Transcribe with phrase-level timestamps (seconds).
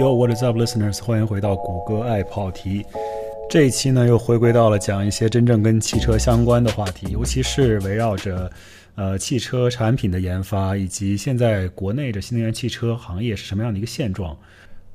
[0.00, 1.02] Yo, what is up, listeners？
[1.02, 2.86] 欢迎回到谷歌爱跑题。
[3.50, 8.50] 这一期呢，又回归到了讲一些真正跟汽车相关的话题，尤其是围绕着
[8.94, 14.34] 呃汽车产品的研发，以及现在国内的新能源汽车行业是什么样的一个现状。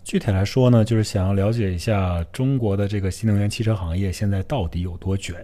[0.03, 5.35] 具体来说呢，就是想要了解一下中国的这个新能源汽车行业现在到底有多卷。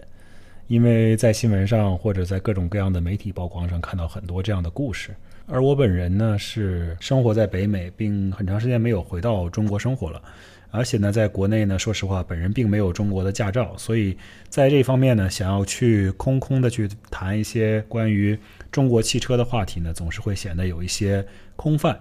[0.66, 5.14] 因为在新闻上或者在各种各样的媒体曝光上看到很多这样的故事，
[5.46, 10.22] 而我本人呢是生活在北美，并很长时间没有回到中国生活了，
[10.70, 14.16] 而且呢在国内呢，说实话，本人并没有中国的驾照，所以
[14.48, 18.38] 在这方面呢，想要去空空的去谈一些关于
[18.70, 21.24] 中国汽车的话题呢，总是会显得有一些
[21.56, 21.98] 空泛。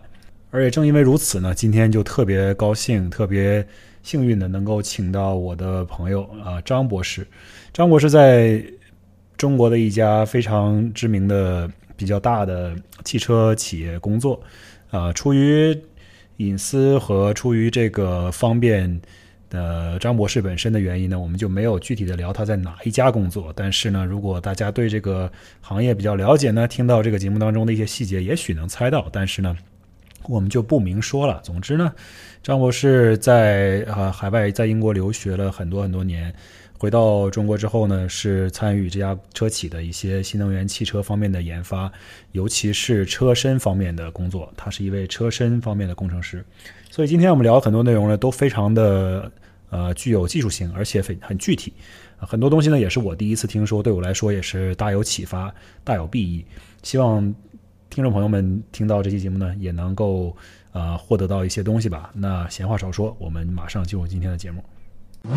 [0.51, 3.65] 而也正因为如此呢，今天就特别高兴，特别
[4.03, 7.25] 幸运的能够请到我的朋友啊张博士。
[7.73, 8.61] 张博士在
[9.37, 11.71] 中国的一家非常知名的、
[12.01, 14.41] 比较大的汽车企业工作，
[14.89, 15.79] 啊，出于
[16.37, 18.99] 隐私和出于这个方便
[19.51, 23.53] 的张博士本身的原因呢，我们就没有具体的聊他在哪一家工作。
[23.55, 29.07] 但是呢，如果大家对这个行业比较了解呢，听到这个节目当中的一些细节，也许能猜到。
[29.11, 29.55] 但是呢，
[30.23, 31.39] 我们就不明说了。
[31.43, 31.93] 总之呢，
[32.41, 36.33] 张博士在啊海外在英国留学了很多很多年。
[36.81, 41.91] 回到中国之后呢，是参与这家车企的一些新能源汽车方面的研发，
[42.31, 44.51] 尤其是车身方面的工作。
[44.57, 46.43] 他是一位车身方面的工程师，
[46.89, 49.31] 所以今天我们聊很多内容呢，都非常的
[49.69, 51.71] 呃具有技术性，而且很很具体。
[52.17, 56.43] 很多东西呢，也是我第一次听说，对我来说也是大有启发，大有裨益。
[56.81, 57.21] 希望
[57.91, 60.35] 听众朋友们听到这期节目呢，也能够
[60.71, 62.09] 呃获得到一些东西吧。
[62.15, 64.63] 那闲话少说，我们马上进入今天的节目。
[65.23, 65.29] 你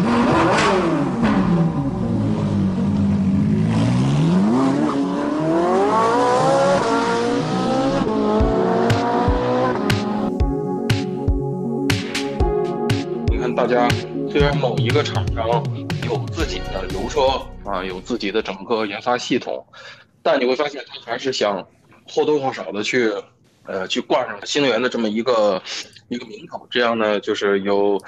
[13.38, 13.86] 看，大家
[14.30, 15.46] 虽然某一个厂商
[16.08, 17.20] 有自己的油车
[17.70, 19.66] 啊，有自己的整个研发系统，
[20.22, 21.62] 但你会发现他还是想
[22.08, 23.12] 或多或少的去
[23.66, 25.62] 呃去挂上新能源的这么一个。
[26.10, 27.98] 一个名头，这样呢，就是有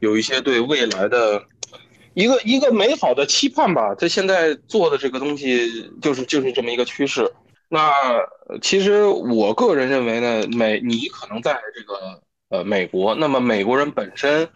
[0.00, 1.40] 有一些对未来的
[2.14, 3.94] 一个一个美好的期盼吧。
[3.94, 7.30] 他现在做的这个东西，就是就是这么一个趋势。
[7.68, 7.92] 那
[8.62, 14.48] 其实我个人认为呢，美你可能在这个呃美国，那么美国人本身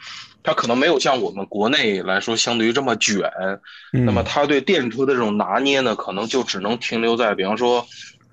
[0.42, 3.30] 他可能没有像我们国内来说相对于这么卷，
[3.92, 7.86] 那么他对电车的这种拿捏呢，可能就只能停留在比方说。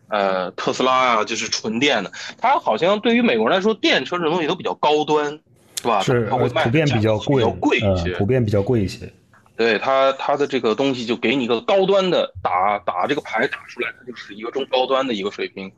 [0.09, 2.11] 呃，特斯拉啊，就是纯电的。
[2.37, 5.39] 它好像对于美国人来说，电车这种东西都比较高端，
[5.81, 6.01] 是吧？
[6.01, 6.29] 是，
[6.63, 9.11] 普遍比较贵，贵一些，普遍比较贵一些。
[9.55, 15.71] 对它，它的这个东西就给你一个高端的打打这个牌打出来，它就是一个中高端的一个水平。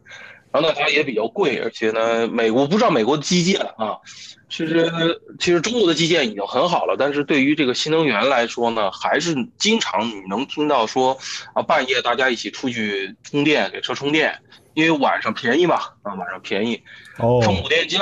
[0.56, 4.00] 然后呢，它也比较贵，而且呢，美国不知道美国的基建啊。
[4.48, 4.90] 其实，
[5.38, 11.18] 其实中国的基建已经很好了，但是对于这个新能源来说呢，还是经常你能听到说，
[11.54, 14.40] 啊，半夜大家一起出去充电，给车充电，
[14.74, 16.82] 因为晚上便宜嘛，啊，晚上便宜，
[17.18, 18.00] 哦，充补电价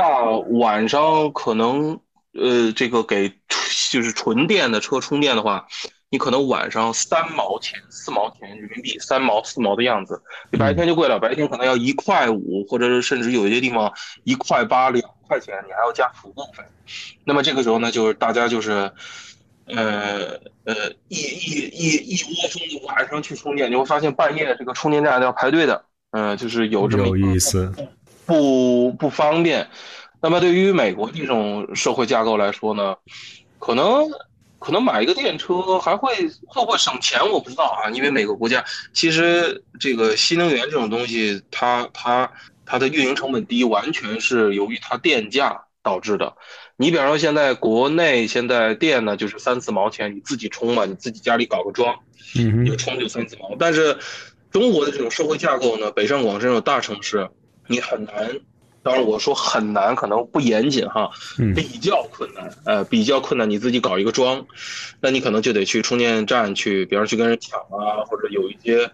[0.60, 2.00] 晚上可能，
[2.34, 3.32] 呃，这个给
[3.90, 5.66] 就是纯电的车充电的话。
[6.14, 13.92] 你可能晚上三毛钱、四毛钱人民币，三毛四毛的样子，你白天就贵了，白天可能要一块五，或者是甚至有一些地方
[14.24, 16.64] 一块八、两块钱，你还要加服务费。
[17.24, 18.92] 那么这个时候呢，就是大家就是，
[19.66, 27.74] 呃呃，一一一一窝蜂的晚上去充电，你会发现半夜这个充电站都要排队的，嗯，就是有这么有意思，
[28.28, 29.68] 不不方便。
[30.22, 32.96] 那么对于美国这种社会架构来说呢，
[33.58, 34.08] 可能。
[34.64, 36.16] 可能买一个电车还会
[36.46, 37.90] 会不会省钱，我不知道啊。
[37.90, 38.64] 因为每个国家
[38.94, 42.32] 其实这个新能源这种东西，它它
[42.66, 46.34] 它的运营成本低，完全是由于它电价导致的。
[46.78, 52.00] 你比方说现在国内现在电呢就是三四毛钱，你自己充嘛，你自己家里搞个桩，
[52.40, 53.56] 嗯，就充就三四毛。
[53.60, 53.98] 但是
[54.50, 57.30] 中国的这种社会架构呢，北上广深这种大城市，
[57.68, 58.40] 你很难。
[58.84, 61.10] 当然，我说很难，可能不严谨哈，
[61.56, 63.50] 比较困难，呃，比较困难。
[63.50, 64.46] 你自己搞一个桩，
[65.00, 68.92] 那你可能就得去充电站去，比方去跟人抢啊，或者有一些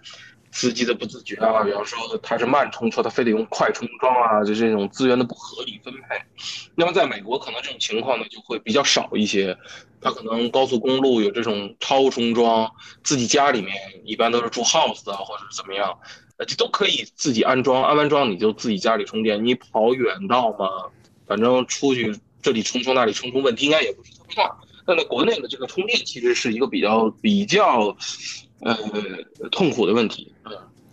[0.52, 6.22] 司机的不自觉啊，比方说他是慢充车，他非得用快充桩啊，就这种资源的不合理分配。
[6.76, 9.58] 那么在美国，可能这种情况呢就会比较少一些，
[10.00, 12.72] 他可能高速公路有这种超充桩，
[13.04, 13.76] 自己家里面
[14.06, 15.98] 一般都是住 house 啊，或者怎么样。
[16.46, 19.46] 这都可以自己安装，安完装你就自己家里充电。
[19.46, 20.68] 你跑远道嘛，
[21.28, 24.58] 反正出去这里充充那里充充，问题应该也不是特别大。
[24.86, 27.96] 但在国内的这个充电其实是一个比较比较
[28.62, 28.78] 呃
[29.52, 30.34] 痛苦的问题。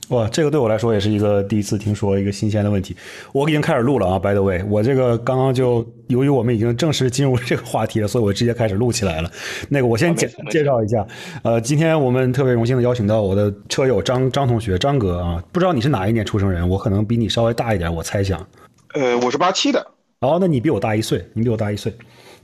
[0.08, 2.96] 哇，这个对我来说也是一个第一次听说一个新鲜的问题。
[3.32, 9.28] 我已经开始录了啊，by the way，我这个刚刚就由于我们已经正式进入这个话题了，所以我直接开始录起来了。
[9.68, 11.04] 那个我先简介绍一下，
[11.42, 18.46] 呃，今天我们特别荣幸的邀请到我的车友张张同学张哥啊，不知道你是哪一年出生人，我可能比你稍微大一点，我猜想。
[18.94, 19.84] 呃，我是八七的。
[20.20, 21.92] 哦，那你比我大一岁，你比我大一岁，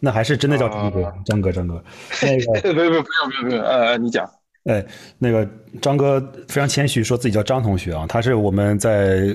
[0.01, 1.83] 那还是真的叫张哥，张哥，张哥。
[2.23, 3.09] 那个， 不不不用不
[3.41, 4.29] 用不用，呃，你讲。
[4.65, 4.85] 哎，
[5.19, 5.49] 那个
[5.81, 9.35] 张哥非常谦虚，说自己叫张同学啊，他是我们在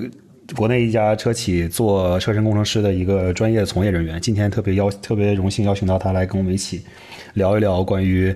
[0.56, 4.18] 国内一家车企做车身工程师的一个专业从业人员。
[4.18, 6.82] 今天特别邀特别荣幸邀请到他来跟我们一起
[7.34, 8.34] 聊一聊关于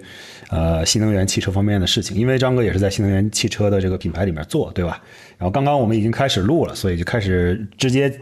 [0.50, 2.15] 呃新能源汽车方面的事情。
[2.15, 5.03] 因为张哥也是在新能源汽车的这个品牌里面做，对吧？
[5.39, 8.12] 然后刚刚我们已经开始录了，所以就开始直接。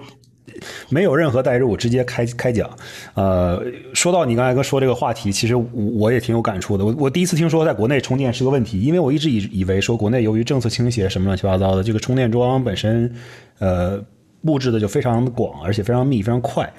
[0.89, 2.69] 没有任何代入，直接开开讲。
[3.15, 3.63] 呃，
[3.95, 6.85] 说到你刚才说这个话题，其实我也挺有感触的。
[6.85, 13.15] 我我第一次听说在国内充电是个问题，因为我一直以以为说国内由于政策倾斜什么乱七八糟的，这个充电桩本身
[13.59, 14.03] 呃
[14.45, 16.73] 布置的就非常广，而且非常密，非常快。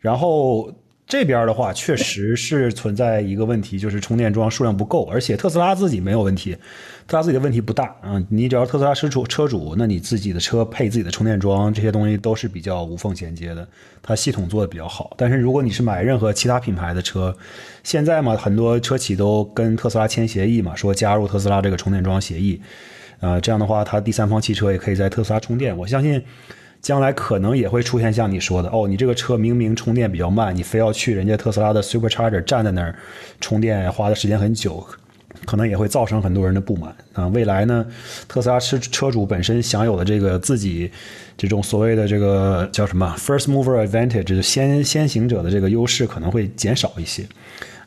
[0.00, 0.70] 然后。
[1.06, 6.52] 这边的话，确实是存在一个问题，就是充电桩数量不够，而且特斯拉自己没有问题，
[7.06, 8.20] 特斯拉自己的问题不大啊。
[8.30, 13.68] 你只要特斯拉车主车主，那你自己的车配自己的充电桩，这些东西都是比较无缝衔接的，
[14.02, 15.14] 它系统做的比较好。
[15.18, 17.36] 但是如果你是买任何其他品牌的车，
[17.82, 22.58] 现在嘛，很多车企都跟特斯拉签协议嘛，说加入特斯拉这个充电桩协议，
[23.20, 25.76] 呃，这样的话，它第三方汽车也可以在特斯拉充电。
[25.76, 26.20] 我相信。
[26.84, 32.94] 将来可能也会出现像你说的哦，你这个车明明充电比较慢，你非要去人家特斯拉的 Supercharger 站在那儿
[33.40, 34.86] 充电，花的时间很久，
[35.46, 37.26] 可能也会造成很多人的不满啊。
[37.28, 37.86] 未来呢，
[38.28, 40.90] 特斯拉车车主本身享有的这个自己
[41.38, 47.24] 这种所谓的这个叫什么 First Mover Advantage 先先行者的这个优势可能会减少一些。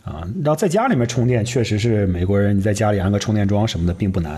[0.07, 4.35] 啊，然后在家里面充电确实是美国人你在家里安个充电桩什么的并不难，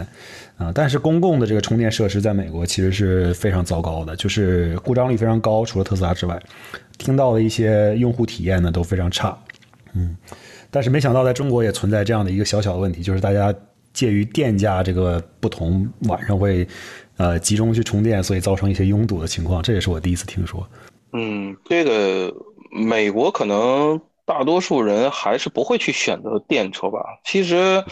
[0.58, 6.42] 啊，但是公共的这个充电设施在美国其实是非常糟糕的，就是故障率非常高，除了特斯拉之外，
[6.98, 9.38] 听到的一些用户体验呢都非常差，
[9.94, 10.18] 嗯，
[10.72, 13.54] 但是没想到在中国也存在这样的一个小小的问题，就是大家
[13.94, 16.68] 介于电价这个不同，晚上会
[17.18, 20.68] 呃集中去充电，所以造成一些拥堵的情况，这也是我第一次听说。
[21.14, 22.34] 嗯，这个
[22.72, 24.02] 美国可能。
[24.30, 27.00] 大多数人还是不会去选择电车吧？
[27.26, 27.84] 其实，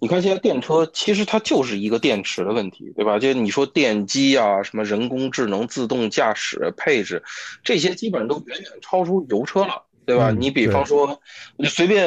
[0.00, 3.16] 你看现在电车，其实它就是一个电池的问题，对吧？
[3.16, 7.22] 就你说电机啊，什么人工智能、自动驾驶配置，
[7.62, 10.32] 这些基本上都远远超出油车了，对吧？
[10.36, 11.20] 你比方说，
[11.56, 12.02] 你随便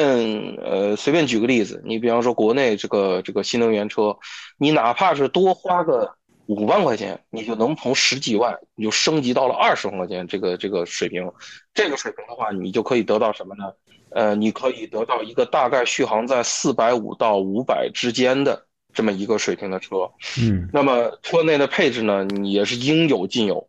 [0.62, 4.14] 呃随便举个例子，你比方说国内这个这个新能源车，
[4.58, 6.12] 你哪怕是多花个。
[6.48, 11.30] 五万块钱，你就能从十几万，你就升级到了二十万块钱这个这个水平。
[11.74, 13.64] 这个水平的话，你就可以得到什么呢？
[14.10, 18.64] 呃，你可以得到一个大概续航在四百五到五百之间的
[18.94, 20.10] 这么一个水平的车。
[20.40, 23.68] 嗯，那么车内的配置呢，你也是应有尽有。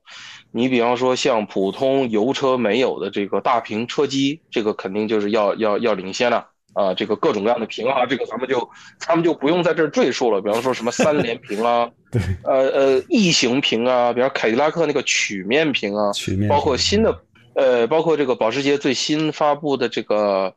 [0.51, 6.47] 你比方说像普通油车没有的这个大屏车机，这个肯定就是要要要领先了。
[6.73, 10.39] 啊，这个各种各样的屏啊，这个咱们就咱们就不用在这儿赘述了。
[10.41, 17.21] 比方说什么三连屏啊，对，呃呃异形屏啊，比方凯迪拉克那个曲面屏啊，曲面，包括新的，
[17.55, 20.53] 呃，包括这个保时捷最新发布的这个，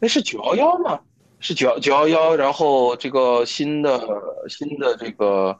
[0.00, 1.00] 那是九幺幺吗？
[1.40, 4.00] 是九九幺幺，然后这个新的
[4.48, 5.56] 新的这个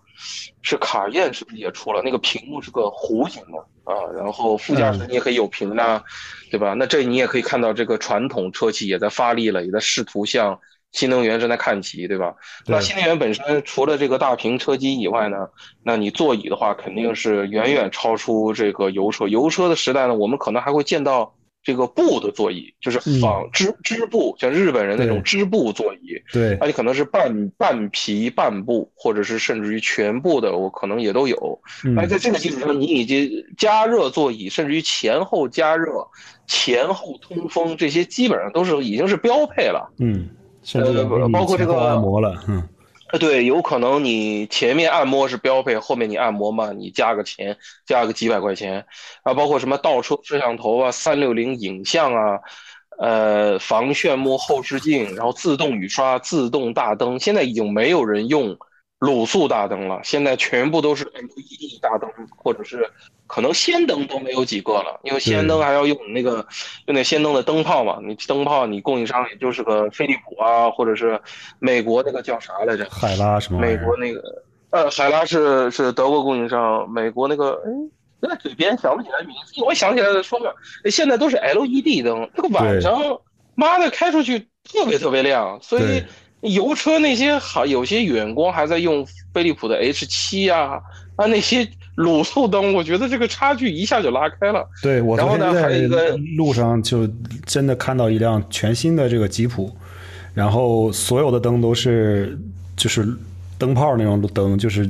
[0.61, 2.03] 是卡宴是不是也出了？
[2.03, 6.05] 那个屏幕是个弧形的啊，然后副驾驶你也可以有屏的。
[6.51, 6.73] 对吧？
[6.73, 10.59] 那这你也可以看到，这个传统车企也在发力了，也在试图向
[10.99, 12.35] 新能源正在看齐，对吧？
[12.67, 15.37] 那新能源本身除了这个大屏车机以外呢，
[15.85, 19.29] 那你座椅的话肯定是远远超出这个油车。
[19.29, 21.33] 油车的时代呢，我们可能还会见到。
[21.61, 31.61] 这个布的座椅就是仿织织布，像日本人那种织布座椅，对，而且可能是半半皮半布，或者是甚至于全部的，我可能也都有。
[31.95, 33.29] 而在这个基础上，你已经
[33.59, 35.93] 加热座椅，甚至于前后加热、
[36.47, 39.93] 前后通风，这些基本上都是已经是标配了。
[39.99, 40.27] 嗯，
[40.75, 42.63] 呃，包括这个按摩了，嗯。
[43.11, 47.57] 呃，对，有可能你前面按摩是标配，后面你按摩嘛，你加个钱，
[47.87, 48.85] 加个几百块钱，
[49.23, 52.39] 啊，包括什么倒车摄像头啊、三六零影像啊，
[52.99, 58.55] 呃，防眩目后视镜，然后自动雨刷、自动大灯，现在已经没有人用。
[59.01, 62.85] 卤素大灯了，现在全部都是 LED 大灯，或者是
[63.29, 66.45] 可能氙灯都没有几个了，因为氙灯还要用那个
[66.87, 68.01] 用那氙灯的灯泡嘛。
[68.03, 71.21] 你灯泡你供应商也就是个飞利浦啊，或者是
[71.61, 72.89] 美国那个叫啥来着？
[72.91, 73.61] 海拉什么？
[73.61, 74.21] 美国那个
[74.71, 80.51] 呃，海拉是是德国供应商，美国那个哎，在嘴边想不起来名字，我想起来再说嘛。
[80.91, 83.01] 现在都是 LED 灯，这个晚上
[83.55, 86.03] 妈的开出去特别特别亮，所以。
[86.41, 90.81] 油车那些好，有些远光还在用飞利浦的 H 七啊，
[91.17, 94.65] 啊那些卤素灯，我觉得这个差距一下就拉开了。
[94.83, 97.09] 对我然后呢，还有一个路上就
[97.45, 99.75] 真的看到一辆全新的这个吉普，
[100.33, 102.39] 然后所有的灯都是
[102.77, 103.05] 就是
[103.59, 104.89] 灯泡那种灯，就是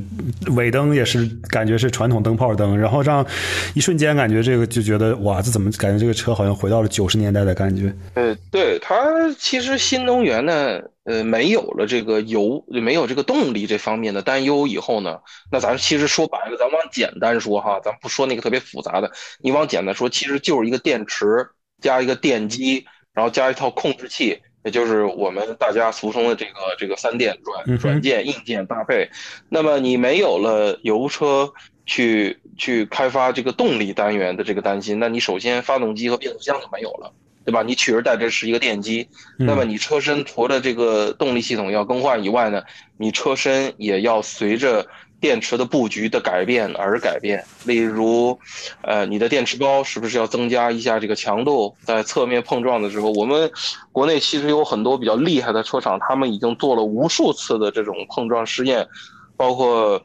[0.55, 3.25] 尾灯也是感觉是传统灯泡灯，然后让
[3.73, 7.93] 一瞬间感觉这个就觉得哇，这怎么感觉这个车好像回到了九十年代的感觉？
[8.13, 8.95] 呃，对它
[9.37, 15.17] 其实新能源呢，呃，没有了这个油，没有这个动力这方面的担忧以后呢，
[15.51, 19.11] 那咱其实说白了，咱往简单说哈，咱不说那个特别复杂的，
[19.41, 21.47] 你往简单说，其实就是一个电池
[21.81, 24.39] 加一个电机，然后加一套控制器。
[24.63, 29.09] 也就是我们大家俗称的这个这个三电软软件硬件搭配，
[29.47, 31.51] 那么你没有了油车
[31.85, 37.11] 去去开发这个动力单元的这个担心，那你首先发动机和变速箱就没有了，
[37.45, 37.63] 对吧？
[37.63, 42.63] 你取而代之是一个电机，那么你车身除了这个动力系统要更换以外呢，
[42.97, 44.87] 你车身也要随着。
[45.19, 48.39] 电池的布局的改变而改变，例如，
[48.81, 51.75] 呃，你的电池包是不是要增加一下这个强度？
[51.81, 53.51] 在侧面碰撞的时候，我们
[53.91, 58.87] 国内其实有很多比较厉害的车厂，他们已经做了无数次的这种碰撞试验，
[59.35, 60.01] 包括，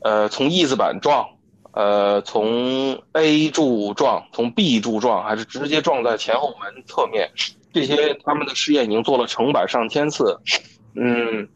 [0.00, 1.24] 呃，从 E 字板撞，
[1.70, 7.30] 呃，从 A 柱撞，从 B 柱撞，还是直接撞在前后门侧面，
[7.72, 10.36] 这些他们的试验已经做了成百上千次，
[10.96, 11.48] 嗯。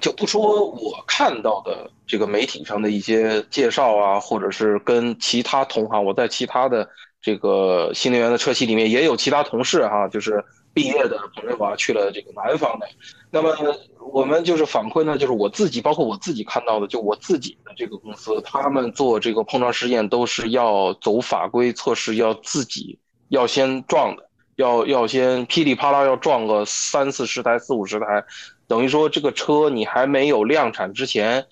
[0.00, 6.88] 就不说我看到的这个媒体上的一些介绍啊，或者是跟其他同行，我在其他的
[7.20, 12.86] 这个新能源的车企里面也有其他同事哈，就是毕业的朋友啊，去了这个南方的。
[13.30, 13.56] 那么
[14.12, 22.98] 我们就是反馈呢，就是我自己，包括我自己看到的，就我自己的这个公司，他们做这个碰撞实验都是要走法规测试，要自己
[23.28, 28.24] 要先撞的，要要先噼里啪啦要撞个三四十台、四五十台。
[28.68, 31.46] 等于说，这个车你还没有量产之前，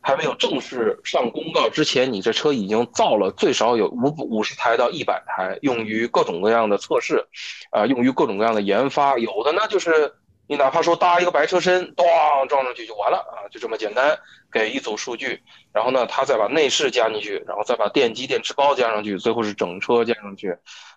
[0.00, 7.26] 还没有正式上公告之前，你这车已经造了最少有五五十台到一百台，用于各种各样的测试，
[7.70, 9.18] 啊，用于各种各样的研发。
[9.18, 10.12] 有的呢，就是
[10.46, 14.18] 你哪怕说搭一个白车身，咣撞上去就完了啊，就这么简单，
[14.52, 15.42] 给一组数据，
[15.72, 20.56] 然后呢，他再把内饰加进去，然后再把电机、电池包加上去，最后是整车加上去。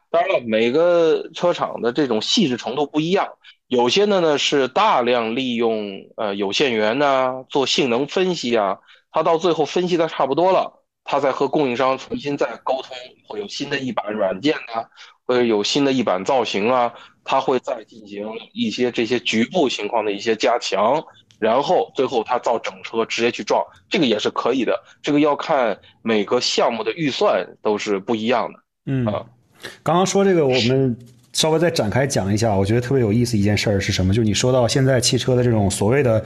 [0.10, 3.28] 当然了，每个车厂的这种细致程度不一样。
[3.68, 8.80] 有些的呢是大量利用呃有限元呐，做性能分析啊，
[9.12, 10.72] 它到最后分析的差不多了，
[11.04, 12.96] 它再和供应商重新再沟通，
[13.28, 14.88] 会有新的一版软件啊，
[15.26, 16.94] 会有新的一版造型啊，
[17.26, 21.04] 它会再进行一些这些局部情况的一些加强，
[21.38, 28.60] 然后最后它造整车直接去撞，这个也是可以的，这个要看每个项目的预算都是不一样的。
[28.86, 29.26] 嗯啊，
[29.84, 30.98] 刚刚说这个我们。
[31.38, 34.12] 稍微再展开讲一下，我觉得特别有意思一件事儿是什么？
[34.12, 36.22] 就是你说到现在汽车的这种所谓的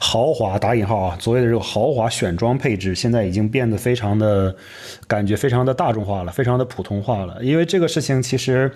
[0.00, 4.52] 豪华打引号啊，所谓的这种豪华选装配置，现在已经变得非常的
[5.06, 7.38] 感觉非常的大众化了，非常的普通化了。
[7.40, 8.68] 因为这个事情，其实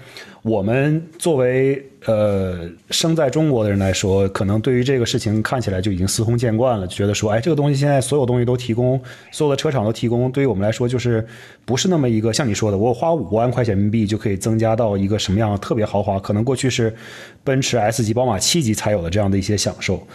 [0.43, 9.01] 我们作为呃生在中国的人来说，可能对于这个事情看起来就已经司空见惯了，就觉得说，哎，这个东西现在所有东西都提供，
[9.33, 11.27] 所有的车厂都提供，对于我们来说就是
[11.65, 15.75] 不是那么一个像你说的，我花五万块钱人民币就可以增加到一个什么样特。
[15.75, 16.95] 别豪华，可能过去是
[17.43, 20.07] 奔驰 S 级、宝马七级才有的这样的一些享受。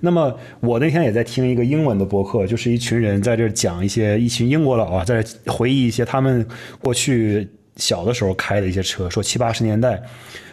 [0.00, 6.46] 那么我那天也在听一个英文的博客，就是一群人在这讲一些一群英国佬啊，在回忆一些他们
[6.82, 10.02] 过去小的时候开的一些车，说七八十年代，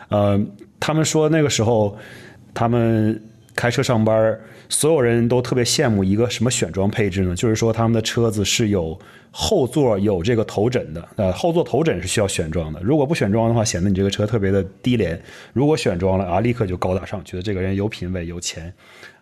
[0.09, 0.39] 呃，
[0.79, 1.97] 他们说那个时候
[2.53, 3.21] 他们
[3.55, 4.37] 开车上班，
[4.69, 7.35] 所有人都特别羡慕一个什么选装配置呢？
[7.35, 8.99] 就是说他们的车子是有。
[9.39, 12.79] 后座有这个头枕的，呃，后座头枕是需要选装的。
[12.81, 15.15] 如果不选装的话，显得你这个车特别的低廉；
[15.53, 18.73] 如果选装了啊，立刻就高大上，觉得这个人有品位、有钱，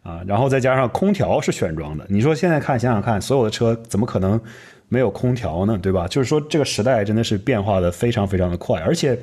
[0.06, 2.06] 啊，然后再加上空调是选装的。
[2.08, 4.40] 你说现在看，想想看，所有的车怎么可能
[4.88, 5.78] 没有空调呢？
[5.82, 6.08] 对吧？
[6.08, 9.18] 就是说这个时代真的是变化的非常非常的快，而且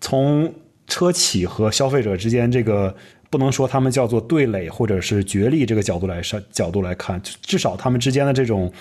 [0.00, 0.50] 从
[0.86, 2.94] 车企和消费者之间这个
[3.28, 8.72] 不能说他们叫做对垒或者是角力这个角度来上角度来看，至少他们之间的这种。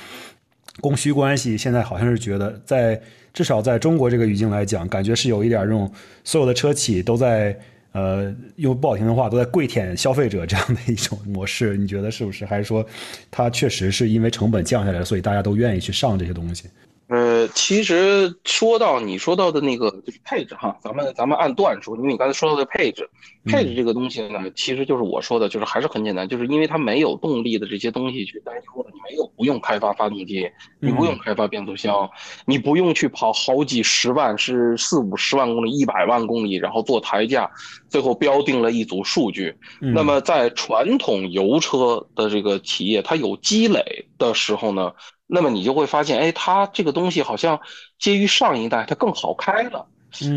[0.82, 3.00] 供需关系现在好像是觉得，在
[3.32, 5.92] 至少在中国这个语境来讲，感觉是有一点这种
[6.24, 7.56] 所有的车企都在
[7.94, 12.46] 呃用不好听的话都在跪舔消费者这样的一种模式，你觉得是不是？
[12.46, 12.86] 还是说
[13.32, 16.66] 它确实是因为成本降下来，所以大家都愿意去上这些东西？
[17.14, 23.08] 呃，呃，其实说到你说到的那个就是配置哈，咱们咱们按段说，因为你刚才说到的配置，
[23.46, 32.10] 配置这个东西呢，其实就是我说的，就是还是很简单，就是因为它没有动力的这些东西去担忧了，你没有不用开发发动机，你不用开发变速箱，
[32.46, 37.50] 你不用去跑好几十万是四五十万公里、一百万公里，然后做台架，
[37.90, 39.56] 最后标定了一组数据。
[39.80, 44.92] 那么在传统油车的这个企业，它有积累的时候呢？
[45.28, 47.60] 那么你就会发现，哎，它这个东西好像
[47.98, 49.88] 介于上一代，它更好开了，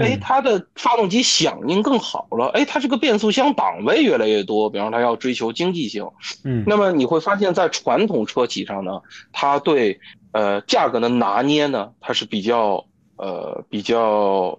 [0.01, 6.09] 哎，它的发动机响应更好了，哎，它这个变速箱档位越来越多，比方它要追求经济性，
[6.45, 9.03] 嗯，那么你会发现在传统车企上呢，
[9.33, 10.01] 它对
[10.33, 14.59] 呃价格的拿捏呢，它是比较呃比较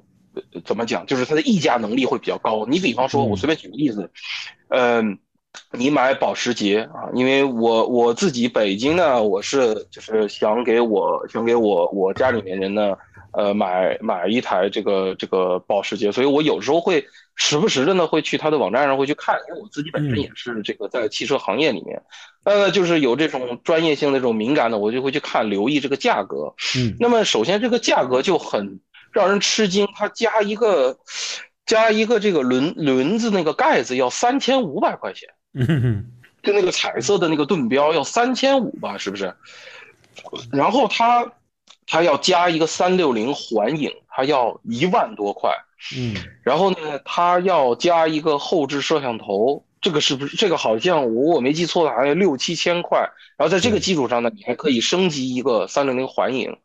[0.66, 2.66] 怎么讲，就是它的溢价能力会比较高。
[2.68, 4.12] 你比方说，我随便举个例子，
[4.70, 5.18] 嗯。
[5.72, 7.10] 你买保时捷啊？
[7.14, 12.96] 因为我我自己北京呢，我是就是想给我想给我我家里面人呢，
[13.34, 22.02] 呃，买买一台这个这个保时捷，所以我有时候会时不时的呢会去他的网站上会去看，因为我自己本身也是这个在汽车行业里面，
[22.44, 26.54] 呃，就是有这种专业性的这种敏感的，我就会去看留意这个价格。
[26.78, 28.80] 嗯，那么首先这个价格就很
[29.12, 30.98] 让人吃惊，它加一个
[31.66, 35.30] 加一个这个轮轮子那个盖子要三千五百块钱。
[35.54, 36.12] 嗯，
[36.44, 39.34] 就那个彩色的那个盾标要三千五吧，是不是？
[40.52, 41.26] 然后它，
[41.86, 45.52] 它要加一个三六零环影，它要一万多块。
[45.96, 50.36] 嗯，然后呢，它要加一个后置摄像头，这个是不是？
[50.38, 53.00] 这个好像我我没记错的，好像六七千块。
[53.38, 56.58] 然后在这个基础上呢，你还可以升级一个三六零环影。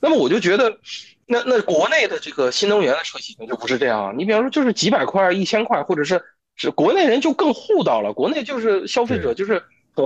[0.00, 0.78] 那么我就觉得，
[1.26, 4.14] 那那国内的这个新能源的车型就不是这样。
[4.18, 6.22] 你比方说，就是几百块、一千块，或者是。
[6.56, 9.62] 是国内人就更护道了，国内就是消费者就是，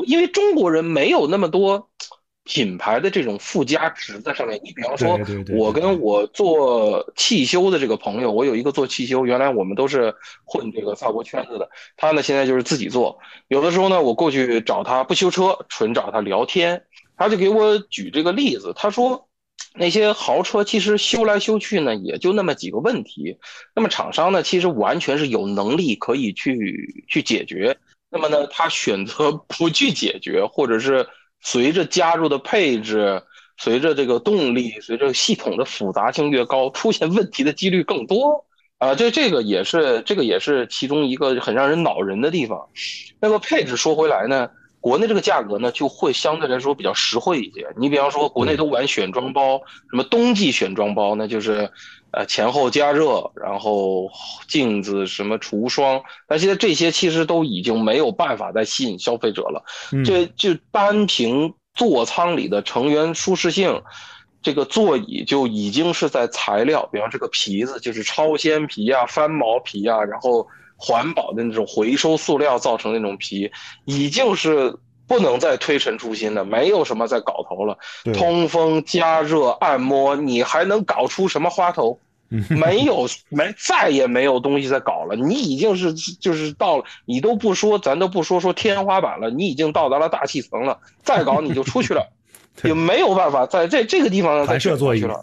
[0.07, 1.89] 因为中国人没有那么多
[2.45, 4.59] 品牌的这种附加值在上面。
[4.65, 5.21] 你比方说，
[5.55, 10.15] 我跟我做汽修的这个朋友，我有一个做汽修，原来我们都是
[10.45, 13.19] 混这个法国圈子的，他呢现在就是自己做。
[13.49, 16.85] 有的时候呢，我过去找他不修车，纯找他聊天，
[17.17, 19.28] 他就给我举这个例子，他说。
[19.75, 23.37] 那些豪车其实修来修去呢，也就那么几个问题。
[23.75, 27.77] 那么厂商呢，其实完全是有能力可以去去解决。
[28.11, 31.07] 那么呢，他选择不去解决，或者是
[31.41, 33.23] 随着加入的配置，
[33.59, 38.45] 随着这个动力，随着系统的复杂性越高，出现问题的几率更多
[38.79, 38.95] 啊。
[38.95, 42.69] 这这个也是这个也是其中一个很让人恼人的地方。
[43.21, 44.49] 那么配置说回来呢？
[44.81, 47.67] 国内这个价格呢，就会相对来说比较实惠一些。
[47.77, 49.61] 你比方说，国内都玩选装包，
[49.91, 51.69] 什么冬季选装包，那就是，
[52.13, 54.09] 呃，前后加热，然后
[54.49, 56.01] 镜子什么除霜。
[56.29, 59.65] 但现在这些其实都已经没有办法再吸引消费者了。
[60.05, 63.83] 这就单凭座舱里的成员舒适性，
[64.43, 70.47] 这个座椅就已经是在材料，比方这个皮子就是超纤皮啊、翻毛皮啊，然后。
[70.79, 73.51] 环保的那种回收塑料造成那种皮，
[73.85, 74.75] 已经是
[75.07, 77.77] 不能再推陈出新的，没有什么再搞头了。
[78.15, 81.99] 通风、加热、按摩，你还能搞出什么花头？
[82.51, 85.17] 没有，没再也没有东西在搞了。
[85.17, 90.79] 你已经是就是到了，你都不说，咱都不说说天花板了，你已经到达了大气层了。
[91.03, 92.13] 再搞你就出去了。
[92.67, 95.21] 也没有办法在这这个地方弹射座椅了，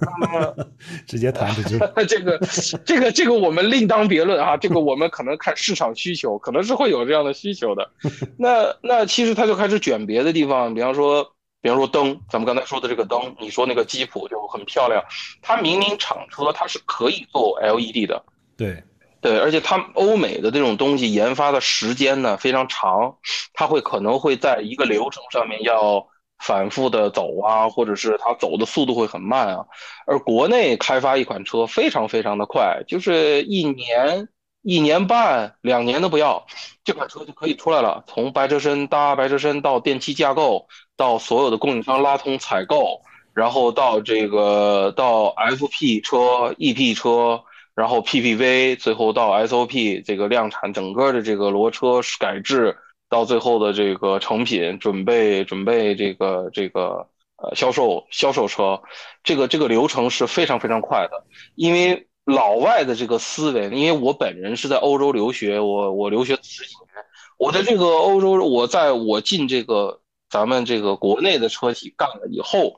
[1.05, 1.77] 直接弹出去。
[2.07, 2.39] 这个
[2.85, 7.89] 这个这个我们另当别论啊，这个我们可能看市场需求，可能是会有这样的需求的。
[8.37, 11.29] 那那其实他就开始卷别的地方，比方说
[11.61, 15.03] 比方说灯，咱们刚才说的这个灯，你说那个吉普就很漂亮，
[15.41, 18.23] 它明明厂车它是可以做 LED 的，
[18.55, 18.81] 对
[19.19, 23.15] 对，而且它欧美的这种东西研发的时间呢非常长，
[23.53, 26.07] 它会可能会在一个流程上面要。
[26.39, 29.65] 反复的走啊，或者是它走的速度会很慢啊，
[30.05, 34.27] 而国内开发一款车非常非常的快，就是一年、
[34.61, 36.45] 一年半、两年都不要，
[36.83, 38.03] 这款车就可以出来了。
[38.07, 43.01] 从白车身搭白车身到电气架构，到所有的供应商拉通采购，
[43.33, 47.43] 然后到这个到 FP 车、EP 车，
[47.73, 52.77] 然后 PPV，最后到 SOP 这个量产，整个的这个裸车改制。
[53.07, 58.81] 到最后的这个成品准备准备这个这个呃销售销售车，
[59.23, 61.23] 这个这个流程是非常非常快的，
[61.55, 67.05] 因为老外的这个思维，因为我本人是在欧洲留学，我我留学十几年，
[67.37, 72.77] 我在这个欧洲，我在我进这个咱们这个国内的车企干了以后，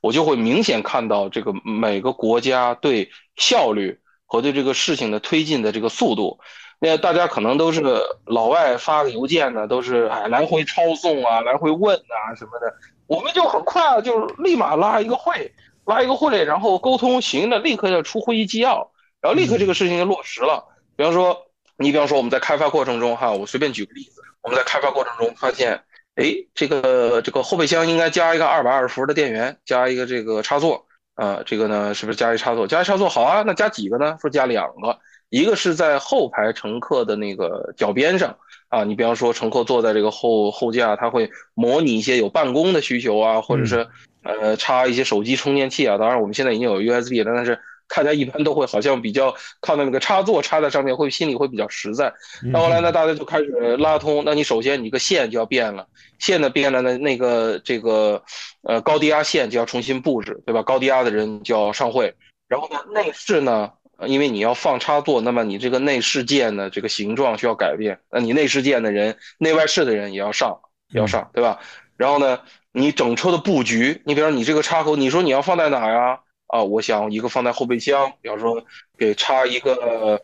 [0.00, 6.38] 我就会明显看到这个每个国家对效率和对这个事情的推进的这个速度。
[6.78, 7.82] 那大家可能都是
[8.26, 12.72] 老外发个邮件呢，都是哎来回抄送啊，来回问啊什么的，
[13.06, 15.52] 我们就很快啊，就立马拉一个会，
[15.86, 20.64] 拉一个会，然后沟通行的，立刻就出会议纪要，然后立刻这个事情就落实了。
[20.96, 21.36] 比方说，
[21.78, 25.82] 你比方说我们在开发过程中哈，我随便举个例子，我们在开发过程中发现，
[26.16, 32.66] 哎，这个这个后备箱应该加一个二百二十伏的电源，加一个这个插座啊，这个呢是不是加一插座？
[32.66, 34.16] 加一插座好啊，那加几个呢？
[34.20, 34.98] 说加两个，
[35.30, 38.36] 一个是在后排乘客的那个脚边上。
[38.68, 43.86] 啊，你比方说乘客坐在这个后后架，他会模拟一些有办公的需求啊，或者是
[44.24, 45.96] 呃插一些手机充电器啊。
[45.96, 52.12] 当然我们现在已经有 USB 了，但是大家一般都会好像比较靠那个插座插在上面，会心里会比较实在。
[52.42, 54.24] 那后来呢，大家就开始拉通。
[54.26, 55.86] 那你首先你个线就要变了，
[56.18, 58.20] 线的变了呢，那个这个
[58.64, 60.60] 呃高低压线就要重新布置，对吧？
[60.64, 62.12] 高低压的人就要上会。
[62.48, 63.70] 然后呢，内饰呢？
[64.06, 70.60] 因为你要放插座，那么你这个内饰件的这个形状需要改变，那你内饰件的人、内外饰的人也要上，
[70.92, 71.60] 要上，对吧？
[71.96, 72.40] 然后呢，
[72.72, 76.20] 你整车的布局，你比方说你这个插口，你说你要放在哪呀？
[76.48, 78.64] 啊，我想一个放在后备箱，比方说
[78.98, 80.22] 给插一个。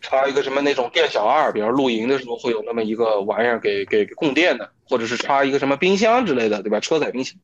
[0.00, 6.80] 插一个什么那种店小二，比如露营的时候会有那么一个玩意儿给给供电的，或者是插一个什么冰箱之类的，对吧？
[6.80, 7.36] 车载冰箱，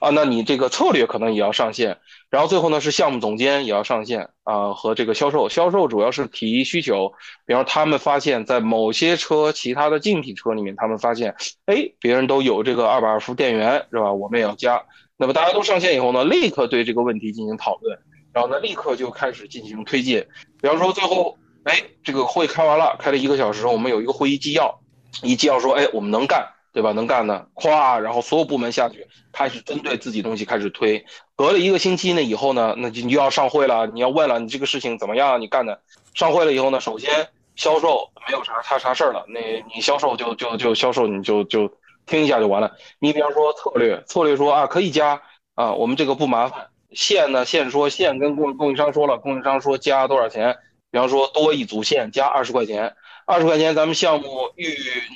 [0.00, 1.98] 啊，那你这个策略可能也要上线。
[2.30, 7.12] 然后最后呢是项目总监也要上线啊，和这个销售，销售主要是提需求，
[7.46, 11.34] 比方他们发现，在某些车其他的竞品车里面，他们发现，
[11.66, 14.12] 哎，别人都有这个二百二伏电源，是吧？
[14.12, 14.82] 我们也要加。
[15.16, 17.98] 那么大家都上线以后呢，立刻对这个问题进行讨论，
[18.32, 20.26] 然后呢立刻就开始进行推进。
[20.60, 21.38] 比方说最后。
[21.64, 24.80] 哎，这个会开完了，开了一个小时，我们有一个会议纪要，
[25.22, 26.92] 一纪要说，哎，我们能干，对吧？
[26.92, 31.04] 能干的，咵，然后所有部门下去开始针对自己东西开始推。
[31.36, 35.40] 隔了一个星期呢以后呢，那就你就要上会了，你要问了，你这个事情怎么样？
[35.40, 35.80] 你干的？
[36.14, 39.40] 上会了以后呢，首先销售没有啥他啥事儿了，那
[39.72, 41.70] 你销售就就就销售，你就就
[42.06, 42.72] 听一下就完了。
[42.98, 45.22] 你比方说策略，策略说啊可以加
[45.54, 46.66] 啊，我们这个不麻烦。
[46.92, 50.58] 线呢线说线跟供供应商说了，供应商说加多少钱？
[50.92, 52.94] 比方说多一组线加二十块钱，
[53.26, 54.66] 二十块钱咱们项目预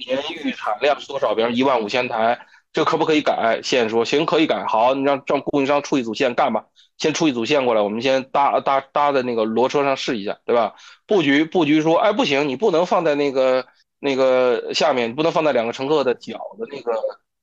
[0.07, 1.35] 年预产量是多少？
[1.35, 2.41] 比方一万五千台，
[2.73, 3.61] 这可不可以改？
[3.63, 4.65] 线说行，可以改。
[4.67, 6.65] 好，你让让供应商出一组线干吧，
[6.97, 10.75] 先出一组线过来，我们先搭搭搭在那个骡车上试一下，对吧？
[11.07, 13.67] 布局布局说，哎不行，你不能放在那个
[14.01, 16.99] 那个下面，你不能放在两个乘客的脚的那个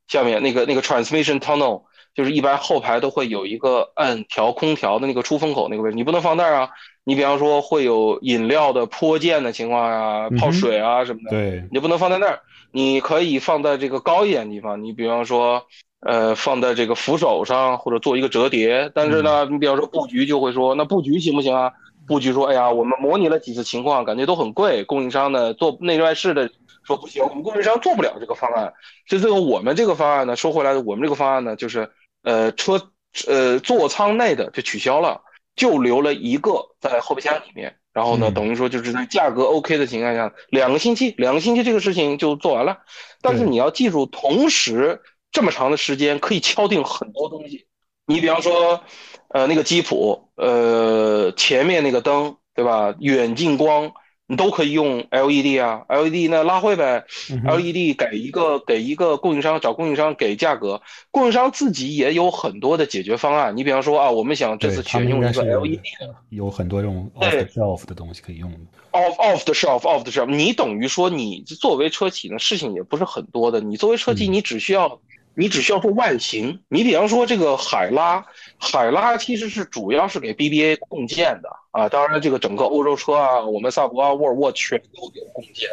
[0.07, 1.83] 下面，那个那个 transmission tunnel。
[2.15, 6.69] 就是一般后排都会有一个按调空调的那个出风口那个位置，你不能放那儿啊。
[7.05, 12.39] 你比方说会有饮料的泼溅的情况啊，泡水啊什么的，对，你不能放在那儿。
[12.71, 15.61] 你可以放在这个高一点地方，你比方说，
[15.99, 18.89] 呃，放在这个扶手上或者做一个折叠。
[18.95, 21.73] 但是呢，你比方说布局就会说，那布局行不行啊？
[22.07, 24.85] 布局说，哎呀，我们模拟了几次情况，感觉都很贵。
[24.85, 26.49] 供应商呢做内外饰的
[26.83, 28.73] 说不行，我们供应商做不了这个方案。
[29.07, 31.91] 所以最后我们这个方案呢，说回来的，我们这个方案呢就是。
[32.23, 32.91] 呃，车
[33.27, 35.21] 呃座舱内的就取消了，
[35.55, 37.75] 就留了一个在后备箱里面。
[37.93, 42.79] 然后呢，等于说就是在价格 OK 的情况下，两个星期，两个星期这个事情就做完了。
[43.21, 44.99] 但是你要记住，同时
[45.31, 47.67] 这么长的时间可以敲定很多东西。
[48.07, 48.81] 你比方说，
[49.27, 52.95] 呃，那个吉普，呃，前面那个灯，对吧？
[52.99, 53.91] 远近光。
[54.33, 63.55] 你都可以用 LED 啊，LED 那拉灰呗，LED 给一个给一个供应商找供应商给价格，供应商自己也有很多的解决方案。
[63.55, 68.57] 你比方说啊，我们想这次选用一个 LED 的，有很多这种 off the shelf 的东西可以用的。
[68.91, 73.61] off off the shelf off the shelf，你等于说你作为车企呢，事情也不是很多的。
[73.61, 74.99] 你作为车企，你只需要。
[75.35, 78.23] 你只需要做外形，你比方说这个海拉，
[78.59, 85.67] 海拉其实是主要是给 BBA 共建的啊，当然这个整个欧洲车啊，我们萨博啊、沃尔沃全都有共建。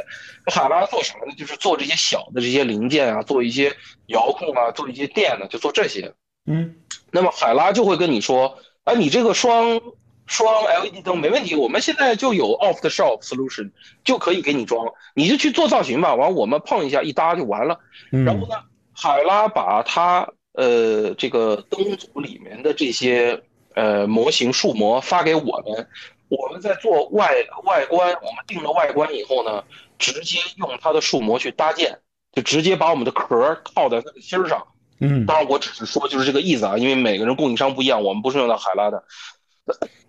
[0.47, 1.35] 海拉做什么呢？
[1.37, 3.71] 就是做这些小的这些零件啊，做一些
[4.07, 6.15] 遥控啊，做一些电的，就做这些。
[6.47, 6.77] 嗯，
[7.11, 9.79] 那么海拉就会跟你说，哎，你这个双
[10.25, 13.71] 双 LED 灯没问题，我们现在就有 off the shelf solution
[14.05, 17.79] 就可以给你装，你就去做造型吧，完我们碰一下一搭就完了。
[18.11, 18.55] 然后呢？
[19.03, 23.43] 海拉把它呃这个灯组里面的这些
[23.75, 25.89] 呃模型数模发给我们，
[26.29, 27.35] 我们在做外
[27.65, 29.65] 外观，我们定了外观以后呢，
[29.99, 31.99] 直接用它的数模去搭建，
[32.33, 34.67] 就直接把我们的壳套在它的芯儿上。
[34.99, 39.03] 嗯，当然我只是说就是这个意思啊，因为每个人供应商不一样，我们不是用到海拉的，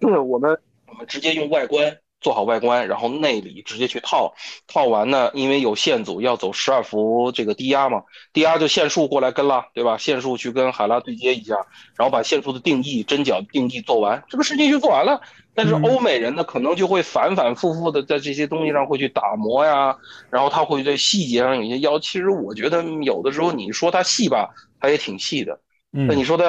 [0.02, 1.98] 我 们我们直接用外观。
[2.22, 4.34] 做好外观，然后内里直接去套，
[4.68, 9.98] 套完呢，因为有线组要走十二伏这个低压嘛，低压就线束过来跟了，对吧？
[9.98, 11.56] 线束去跟海拉对接一下，
[11.98, 15.20] 然后把线束的定义、针脚定义做完，这个事情就做完了。
[15.54, 19.98] 但是欧美人呢，可能就会反反复复的在这些东西上会去打磨呀，
[20.30, 22.00] 然后他会对细节上有些要。
[22.00, 25.60] 其实我觉得有的时候你说它细吧，它也挺细的。
[25.92, 26.46] 那你说它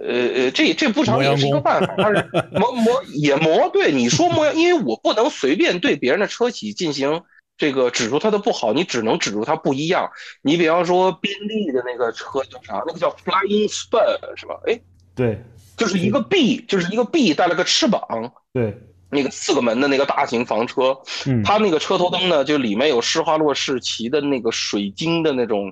[0.00, 3.68] 呃呃，这这不成也是一个办法，它是 磨磨也磨。
[3.72, 7.22] 对你说磨，因为我不能随便对别人的车企进行
[7.58, 10.10] 这个指出它的不好，你只能指出它不一样。
[10.42, 12.82] 你比方说宾利的那个车叫啥？
[12.86, 14.58] 那个叫 Flying Spur 是吧？
[14.66, 14.80] 哎，
[15.14, 15.42] 对，
[15.76, 18.00] 就是一个 B，就是一个 B 带了个翅膀。
[18.52, 18.78] 对。
[19.14, 20.96] 那个四个门的那个大型房车，
[21.44, 25.70] 它那个车头灯呢，就里面有施华洛世奇的那个水晶的那种，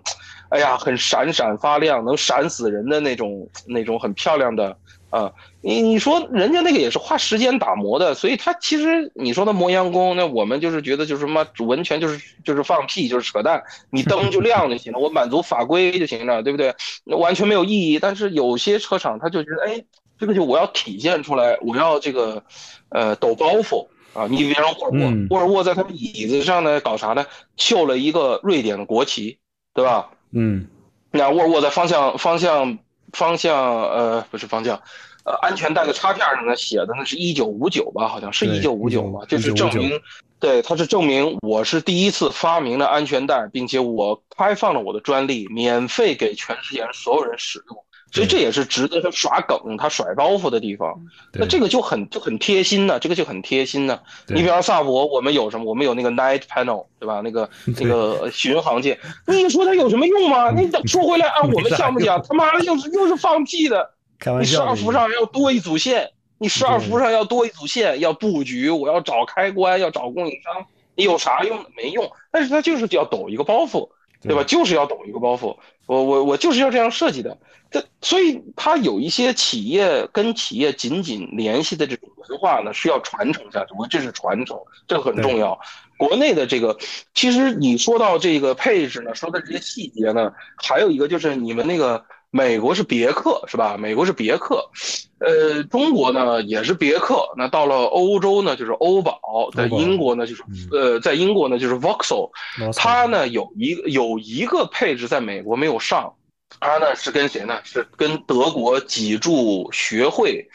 [0.50, 4.76] 哎呀，很闪闪发亮，能闪死人的那种那种很漂亮的
[5.10, 5.32] 啊。
[5.62, 13.62] 你你说人家那个也是花时间打磨的，所以他其实你说的磨洋工，那我们就是觉得就是什么完全就是就是放屁，就是扯淡。
[13.90, 16.74] 你灯就亮就行了，我满足法规就行了，对不对？
[17.04, 17.98] 那完全没有意义。
[17.98, 19.84] 但是有些车厂他就觉得，哎。
[20.18, 22.44] 这个就我要体现出来，我要这个，
[22.90, 24.26] 呃，抖包袱啊！
[24.28, 27.24] 你比方沃尔沃，沃尔沃在他们椅子上呢搞啥呢？
[27.56, 29.38] 绣了一个瑞典的国旗，
[29.72, 30.10] 对吧？
[30.32, 30.66] 嗯，
[31.10, 32.78] 那沃尔沃在方向方向
[33.12, 34.80] 方向呃不是方向，
[35.24, 38.08] 呃安全带的插片上呢写的那是一九五九吧？
[38.08, 39.24] 好像是一九五九吧？
[39.26, 40.00] 就是证明，
[40.38, 47.84] 对，它是证明我是第一次发明了安全带，并且我开放了我的专利，免费给全世界所有人使用。
[48.12, 51.00] 所以这也是值得他耍梗、他甩包袱的地方。
[51.32, 54.00] 那这个就很就很贴心呢，这个就很贴心呢。
[54.28, 55.64] 你比方萨博，我们有什么？
[55.64, 57.20] 我们有那个 Night Panel，对吧？
[57.22, 58.98] 那个那个巡航键。
[59.26, 60.50] 你说它有什么用吗？
[60.50, 63.90] 你说回来按我们 项目讲，他妈的又是又是放屁的。
[64.38, 71.64] 你十二伏上要多一组线，你十二伏上要多一组线，要布局，我要找开关，要找供应商，你有啥用？
[71.76, 72.10] 没用。
[72.30, 73.88] 但是它就是要抖一个包袱，
[74.20, 74.44] 对吧？
[74.44, 75.56] 就是要抖一个包袱。
[75.90, 77.36] 我我我就是要这样设计的。
[77.68, 83.74] 这所以它有一些企业跟企业紧紧联系的这种文化呢，是要传承下去。
[83.76, 85.58] 我这是传承，这个很重要。
[85.96, 86.78] 国内的这个，
[87.12, 93.76] 其实你说到这个配置呢，说的这些细节呢，还有一个就是你们那个美国是别克是吧？
[93.76, 94.70] 美国是别克，
[95.18, 97.28] 呃，中国呢也是别克。
[97.36, 99.18] 那到了欧洲呢，就是欧宝；
[99.52, 102.30] 在英国呢，就是呃，在英国呢就是 Vauxhall。
[102.76, 106.14] 它呢有一有一个配置在美国没有上。
[106.58, 107.60] 它呢是跟谁呢？
[107.64, 110.48] 是跟德国脊柱学会，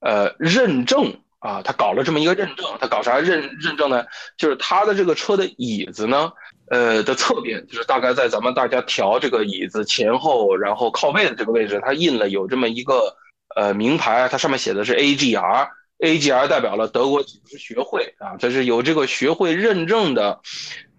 [0.00, 2.66] 呃，认证啊，他搞了这么一个认证。
[2.80, 4.04] 他搞啥认认证呢？
[4.36, 6.32] 就是他的这个车的椅子呢，
[6.70, 13.16] 呃的侧边，就是大概在咱们大家调这个椅子前后，然后靠背的这个位置，它印了有这么一个
[13.56, 20.40] 呃名牌，它上面写的是 AGR，AGR 代表了德国脊柱学会啊，这是有这个学会认证的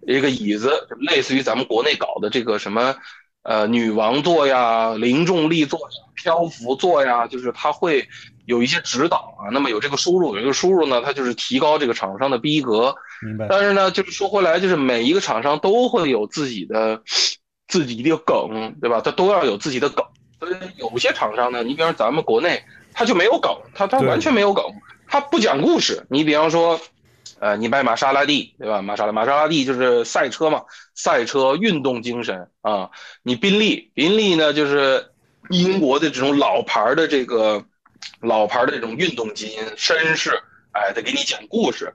[0.07, 2.95] 一个椅子，类似于咱们国内搞的这个什么。
[3.45, 8.07] 呃，女王座呀，零重力座呀，漂浮座呀，就是它会
[8.45, 9.49] 有一些指导啊。
[9.51, 12.95] 那么有这个输入，有这个输入呢，它就是提高这个厂商的逼格。
[13.21, 13.47] 明白。
[13.49, 17.01] 但是呢，就是说回来，就是每一个厂商都会有自己的
[17.67, 19.01] 自己的梗，对吧？
[19.03, 20.05] 它都要有自己的梗。
[20.39, 24.63] 所以有些厂商呢，你比方咱们国内，它就没有梗，它它完全没有梗，
[25.07, 26.05] 它不讲故事。
[26.09, 26.79] 你比方说。
[27.39, 28.81] 呃，你卖玛莎拉蒂，对吧？
[28.81, 30.61] 玛莎拉玛莎拉蒂就是赛车嘛，
[30.95, 32.89] 赛车运动精神啊。
[33.21, 35.11] 你宾利，宾利呢就是
[35.49, 37.65] 英国的这种老牌的这个
[38.23, 40.31] 老牌的这种运动基因，绅士，
[40.71, 41.93] 哎，得给你讲故事。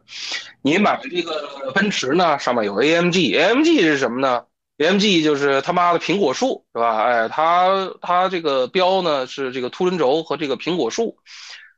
[0.63, 4.45] 你买这个奔驰呢，上面有 AMG，AMG 是什么呢
[4.79, 7.03] ？AMG 就是他妈的苹果树，是吧？
[7.03, 11.17] 哎，它它这个标呢是这个凸轮轴和这个苹果树。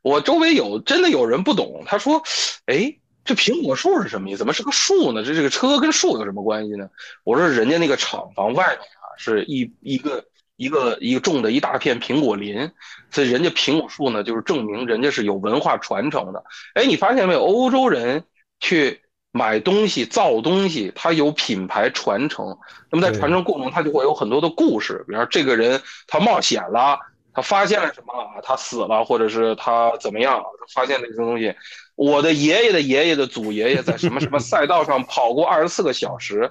[0.03, 2.23] 我周围有真的有人不懂，他说，
[2.67, 2.97] 哎。
[3.23, 4.39] 这苹果树是什么意思？
[4.39, 5.23] 怎么是个树呢？
[5.23, 6.89] 这这个车跟树有什么关系呢？
[7.23, 10.25] 我说人家那个厂房外面啊，是一一个
[10.61, 12.71] 一个一个种的一大片苹果林，
[13.11, 16.45] 所以人家苹果树呢，就是证明人家是有文化传承的。
[16.75, 17.41] 哎，你发现没有？
[17.43, 18.23] 欧洲人
[18.61, 19.01] 去
[19.33, 22.59] 买东西、造东西，他有品牌传承。
[22.91, 25.03] 那么在传承过程中，他就会有很多的故事。
[25.09, 26.99] 比方说，这个人他冒险了，
[27.33, 28.13] 他发现了什么？
[28.43, 30.43] 他死了，或者是他怎么样？
[30.43, 31.55] 他发现了一些东西。
[31.95, 36.51] 我的爷爷的爷爷的祖爷爷在什么什么赛道上跑过二十四个小时，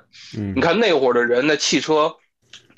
[0.55, 2.15] 你看那会儿的人，的汽车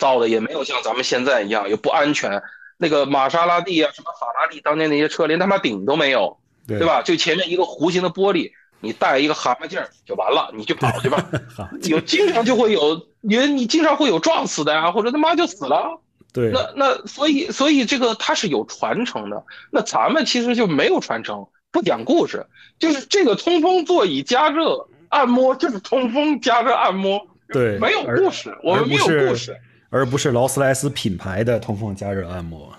[0.01, 2.41] 造的也没有像咱们现在一样，也不安全。
[2.77, 6.35] 那个玛莎拉蒂啊，什么法拉利，当年那些车连他妈顶都没有，
[6.67, 7.03] 对吧？
[7.03, 11.23] 就前面一个弧形的玻璃，你带一个蛤蟆镜就完了，你去跑去吧。
[11.87, 16.01] 有经常就会有，你你经常会有撞死的呀，或者他妈就死了。
[16.33, 21.45] 对，那那所以所以这个它是有传承的，那咱们其实就没有传承。
[21.73, 22.45] 不讲故事，
[22.79, 29.55] 就是这个通风座椅加热按摩，就是通风加热按摩，对，没有故事，我们没有故事，
[29.91, 32.73] 而不是劳斯莱斯品牌的通风加热按摩，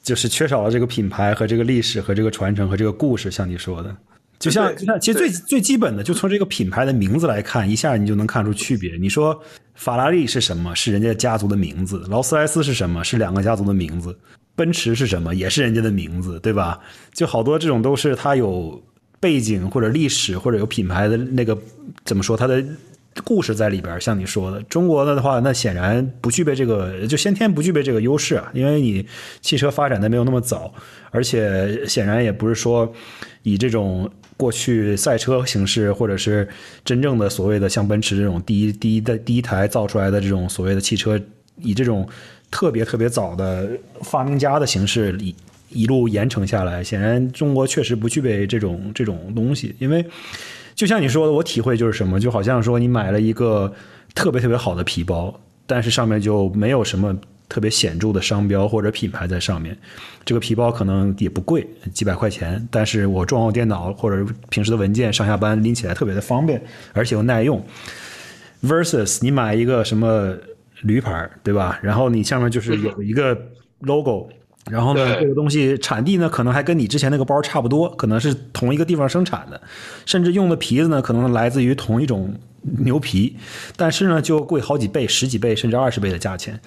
[0.00, 3.94] 就是缺少了这个品牌和这个历史和这个传承和这个故事，像你说的，
[4.38, 8.96] 就像就像其实最最基本的，就从这个品牌的名字来看，一下你就能看出区别。
[8.96, 9.38] 你说
[9.74, 10.72] 法拉利是什么？
[10.74, 12.06] 是人家家族的名字。
[12.08, 13.02] 劳斯莱斯是什么？
[13.02, 14.16] 是两个家族的名字。
[14.54, 16.78] 奔驰是什么，也是人家的名字，对吧？
[17.12, 18.80] 就好多这种都是它有
[19.18, 21.58] 背景或者历史或者有品牌的那个
[22.04, 22.64] 怎么说它的。
[23.24, 29.06] 故事在里边，像你说的，中国的话，那显然不具备这个，就先天不具备这个优势啊，因为你
[29.40, 30.72] 汽车发展的没有那么早，
[31.10, 32.90] 而且显然也不是说
[33.42, 36.48] 以这种过去赛车形式，或者是
[36.84, 41.20] 真正的所谓的像奔驰这种第一第一的第一台造出来的这种所谓的汽车，
[41.60, 42.08] 以这种
[42.50, 43.68] 特别特别早的
[44.00, 45.34] 发明家的形式一
[45.68, 50.02] 一路延承下来，显然中国确实不具备这种这种东西，因为。
[50.74, 53.72] 就像你说的，我体会就是什么，就好像说你买了一个
[54.14, 55.32] 特别特别好的皮包，
[55.66, 57.16] 但是上面就没有什么
[57.48, 59.76] 特别显著的商标或者品牌在上面。
[60.24, 67.64] 这个皮包可能也不贵，几百块钱，但是我装我电脑或者平时的文件，上下班拎起来特别的方便，而且又耐用。
[68.62, 70.34] versus 你买一个什么
[70.82, 71.78] 驴牌，对吧？
[71.82, 73.36] 然后你上面就是有一个
[73.80, 74.28] logo。
[74.70, 79.60] 然后呢，这个东西产地呢，可能还跟你之前那个包差不多，可能是同一个地方生产的，
[80.06, 82.32] 甚至用的皮子呢，可能来自于同一种
[82.78, 83.36] 牛皮，
[83.76, 86.60] 但是呢，就贵好几倍、十几倍甚至二十倍的价钱，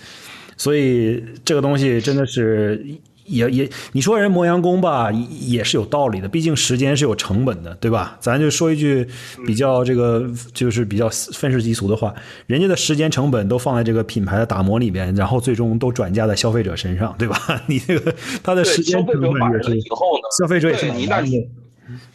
[0.57, 2.85] 所以这个东西真的是。
[3.25, 6.27] 也也，你说人磨洋工吧，也是有道理的。
[6.27, 8.17] 毕竟时间是有成本的，对吧？
[8.19, 9.07] 咱就说一句
[9.45, 12.13] 比较这个，就是比较愤世嫉俗的话，
[12.47, 17.37] 人家的时间成本都放在这个品牌的打磨里边，然后最终都转嫁在消费者身上，对吧？
[17.67, 21.49] 你这个他的时间成本也是以后呢，消费者也是买单的。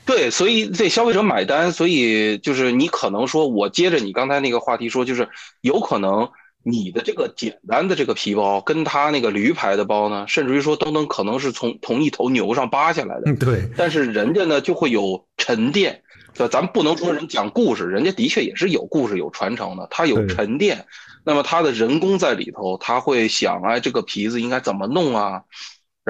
[0.05, 5.29] 对，所以这消费者买单，所以就是你可能说，我接着你刚才那个话题说，就是
[5.61, 6.29] 有可能。
[6.63, 13.35] 你的这个简单的这个皮包，跟他那个驴牌的包呢，甚至于说都能可能是从同一头牛上扒下来的。
[13.37, 13.69] 对。
[13.77, 16.03] 但是人家呢就会有沉淀，
[16.35, 20.87] 对咱不能说人讲故事，人家的确也是有故事有传承的，他有沉淀。
[21.25, 25.43] 那么他的人工在里头，他会想，哎，这个皮子应该怎么弄啊？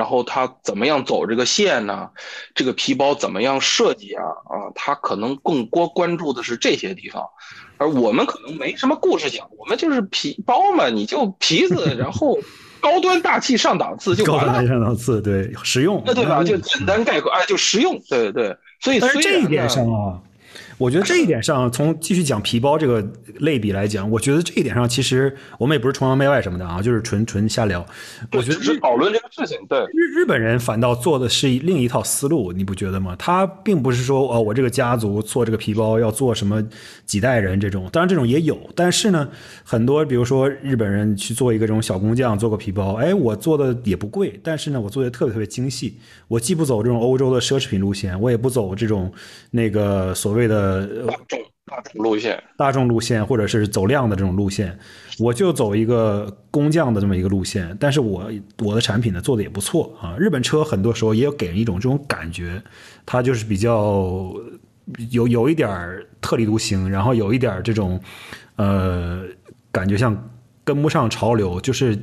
[0.00, 2.08] 然后他怎么样走这个线呢？
[2.54, 4.24] 这个皮包怎么样设计啊？
[4.24, 7.22] 啊，他可能更多关注的是这些地方。
[7.76, 12.38] 而我们可能没什么故事讲，我们就是皮包嘛，你就皮子，然后
[12.80, 14.52] 高端大气上档次就完了。
[14.54, 16.42] 高端上档次，对，实用，那对吧？
[16.42, 18.56] 就简单概括，哎，就实用，对对。
[18.80, 20.18] 所以，但是这一点上啊。
[20.80, 23.06] 我觉得这一点上，从继续讲皮包这个
[23.40, 27.86] 类比来讲，我觉得这一点上，其实我们也不是崇洋媚外什么的啊，就是纯纯瞎聊。
[28.32, 29.58] 我觉得是讨论这个事情。
[29.68, 33.14] 对，日日本人反倒做的是另一套思路，你不觉得吗？
[33.18, 36.66] 他并不是说哦，我这个家族做这个皮包要做什么
[37.04, 39.28] 几代人这种，当然这种也有，但是呢，
[39.62, 49.12] 很多比如说日本人去做一个这种小工匠做个皮包，哎，我做的也不贵，但是呢，我做的特别特别精细，我既不走这种欧洲的奢侈品路线，我也不走这种
[49.50, 50.69] 那个所谓的。
[50.70, 54.76] 呃，大众大众路线，大众路线或者是走量的这种路线，
[55.18, 57.76] 我就走一个工匠的这么一个路线。
[57.80, 60.16] 但是我我的产品呢做的也不错啊。
[60.18, 62.62] 日本车很多时候也有给人一种这种感觉，
[63.06, 64.32] 它就是比较
[65.10, 65.70] 有有一点
[66.20, 68.00] 特立独行，然后有一点这种
[68.56, 69.24] 呃
[69.70, 70.30] 感觉像
[70.64, 71.60] 跟不上潮流。
[71.60, 71.96] 就是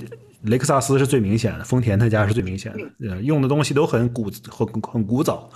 [0.44, 5.50] 雷克萨斯是最明显的，丰田他家是最明显的，用的东西都很古很很古早。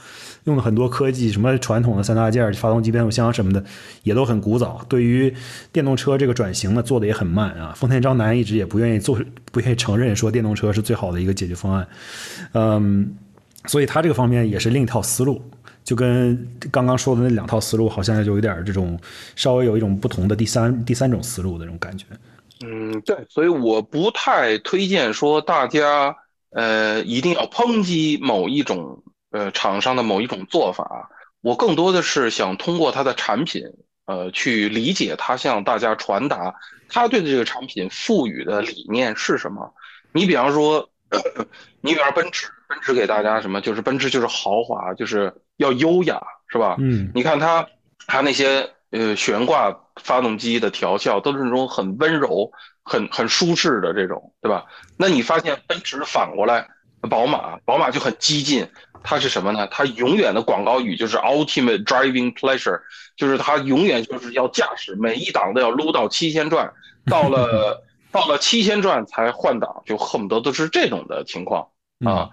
[0.45, 3.63] 用了很多科技，什么传统的三大件发动机、变速箱什么的，
[4.01, 4.84] 也都很古早。
[4.89, 5.32] 对于
[5.71, 7.73] 电动车这个转型呢，做的也很慢啊。
[7.75, 9.19] 丰田章男一直也不愿意做，
[9.51, 11.88] 不愿意承认说电动车是最好的一个解决方案。
[12.54, 13.15] 嗯，
[13.65, 15.39] 所以他这个方面也是另一套思路，
[15.84, 16.36] 就跟
[16.71, 18.99] 刚刚说的那两套思路，好像就有点这种
[19.36, 22.06] 稍微有一种不同的第三第三种思路的这种感觉。
[22.65, 26.15] 嗯，对，所以我不太推荐说大家
[26.49, 29.04] 呃一定要抨击某一种。
[29.32, 31.10] 呃，厂商的某一种做法，
[31.41, 33.63] 我更多的是想通过它的产品，
[34.06, 36.54] 呃，去理解他向大家传达
[36.89, 39.74] 他对这个产品赋予的理念是什么。
[40.12, 40.89] 你比方说，
[41.80, 43.62] 你比方奔驰，奔驰给大家什么？
[43.62, 46.76] 就是奔驰就是豪华，就是要优雅，是吧？
[46.80, 47.10] 嗯。
[47.15, 47.65] 你看它，
[48.08, 52.52] 它那些呃悬挂发动机的调校都是那种很温柔、
[52.84, 54.65] 很很舒适的这种，对吧？
[54.98, 56.67] 那你发现奔驰反过来，
[57.10, 58.67] 宝马，宝马就很激进。
[59.04, 59.68] 它是什么呢？
[59.72, 62.80] 它永远的广告语就是 ultimate driving pleasure，
[63.16, 66.72] 就是它永远就是要驾驶，每一档都要撸到七千转，
[67.06, 71.68] 到了 到了七千转才换挡，就恨不得都是这种的情况
[72.06, 72.30] 啊。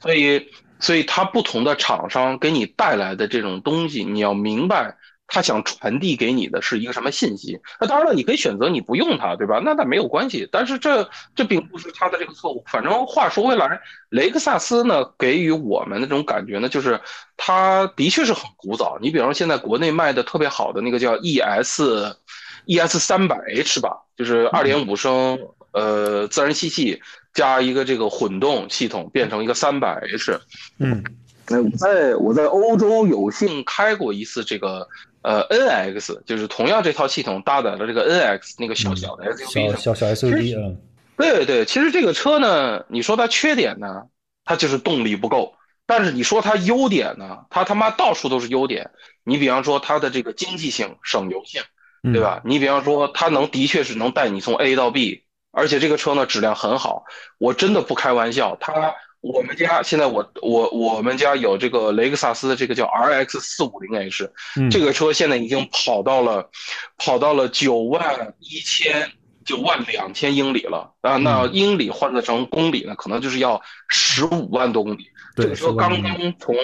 [0.00, 4.96] 所以，所以它不同的厂商给你带来的这种东西，你要明白。
[5.30, 7.58] 他想传递给你的是一个什么信息？
[7.80, 9.60] 那当然了，你可以选择你不用它，对吧？
[9.64, 10.48] 那那没有关系。
[10.50, 12.62] 但是这这并不是他的这个错误。
[12.66, 13.80] 反正话说回来，
[14.10, 17.00] 雷克萨斯呢给予我们的这种感觉呢，就是
[17.36, 18.98] 它的确是很古早。
[19.00, 25.38] 你比方说现在国内卖的特别好的那个叫 ES，ES 三百 H 吧，就是二点五升
[25.72, 27.00] 呃自然吸气
[27.32, 30.40] 加一个这个混动系统，变成一个三百 H。
[30.78, 31.04] 嗯，
[31.48, 34.88] 那我在我在欧洲有幸开过一次这个
[35.22, 40.80] 呃 NX，就是同样这套系统搭载了这个 NX 那个小小的 SUV 小小小 SUV 嗯。
[41.16, 44.04] 对对，其实这个车呢，你说它缺点呢，
[44.44, 45.54] 它就是动力不够。
[45.84, 48.90] 但是你说它优点呢，它他妈到处都是优点。
[49.24, 51.62] 你比方说它的这个经济性、省油性，
[52.02, 52.40] 对吧？
[52.44, 57.04] 你比方说它能的确是能带你从 A 到 B，而且这个车呢质量很好。
[57.38, 64.30] 我真的不开玩笑，它我们家现在我我我们家有这个雷克萨斯的这个叫 RX 四五零 H，
[64.70, 66.50] 这个车现在已经跑到了
[66.96, 69.10] 跑到了九万一千。
[69.42, 71.16] 九万两千英里了啊！
[71.16, 75.06] 那英里换算成公里呢，可能就是要十五万多公里。
[75.34, 76.54] 这个车刚刚从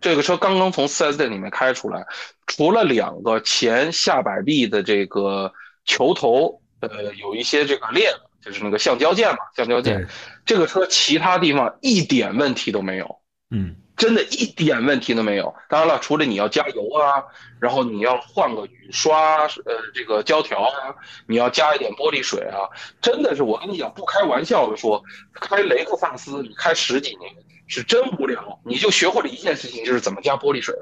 [0.00, 2.06] 这个车刚刚从 4S 店里面开出来，
[2.46, 5.52] 除了两个前下摆臂的这个
[5.84, 10.08] 球头，呃，有一些这个裂了，就是那个橡胶件嘛，橡胶件。
[10.44, 13.20] 这个车其他地方一点问题都没有。
[13.50, 13.76] 嗯。
[13.96, 15.54] 真的一点问题都没有。
[15.68, 17.22] 当然了，除了你要加油啊，
[17.60, 22.64] 然后你要换个雨刷，呃，这个胶条啊，你要加一点玻璃水啊。
[23.02, 27.30] 真的是，我跟你讲，不开玩笑的说，开雷克萨斯，你开十几年。
[27.70, 30.74] 是真无聊，你就学会了一件事情，就是怎么加玻璃水。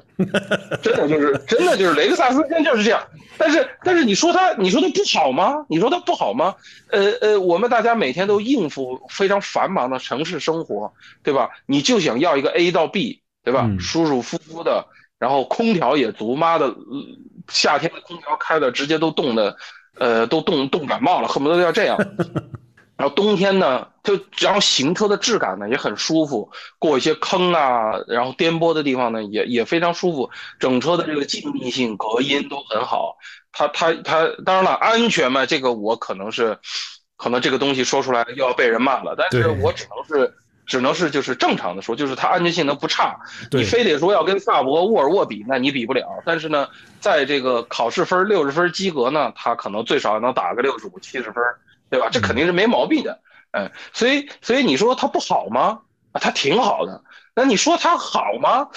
[0.81, 3.01] 真的就是，真的就是雷克萨斯现在就是这样。
[3.37, 5.65] 但是，但是你说它，你说它不好吗？
[5.69, 6.55] 你说它不好吗？
[6.89, 10.91] 呃呃，我们大家每天都应付非常繁忙的城市生活，
[11.23, 11.51] 对吧？
[11.67, 13.69] 你就想要一个 A 到 B，对吧？
[13.79, 14.85] 舒舒服服的，
[15.19, 16.35] 然后空调也足。
[16.35, 16.75] 妈的，
[17.49, 19.55] 夏天的空调开的直接都冻的，
[19.99, 21.97] 呃，都冻冻感冒了，恨不得要这样。
[22.99, 30.29] 然后冬天呢，就然后行车的质感呢也很舒服，过一些坑啊，然后颠簸的地方呢也也非常舒服，
[30.59, 33.17] 整车的这个静谧性、隔音都很好。
[33.53, 36.59] 它它它，当然了，安全嘛，这个我可能是，
[37.15, 40.33] 可能这个东西说出来又要被人骂了，但是我只能是
[40.65, 43.17] 只能是就是正常的说，就是它安全性能不差。
[43.51, 46.05] 你非得说要跟萨博、沃尔沃比，那你比不了。
[46.25, 46.67] 但是呢，
[46.99, 51.41] 在这个考试分六十分及格呢，它可能最少能打个六十五、七十分。
[51.89, 52.07] 对吧？
[52.11, 53.19] 这肯定是没毛病的，
[53.51, 55.79] 嗯，所以所以你说它不好吗？
[56.11, 57.03] 啊，它挺好的。
[57.35, 58.67] 那你说它好吗？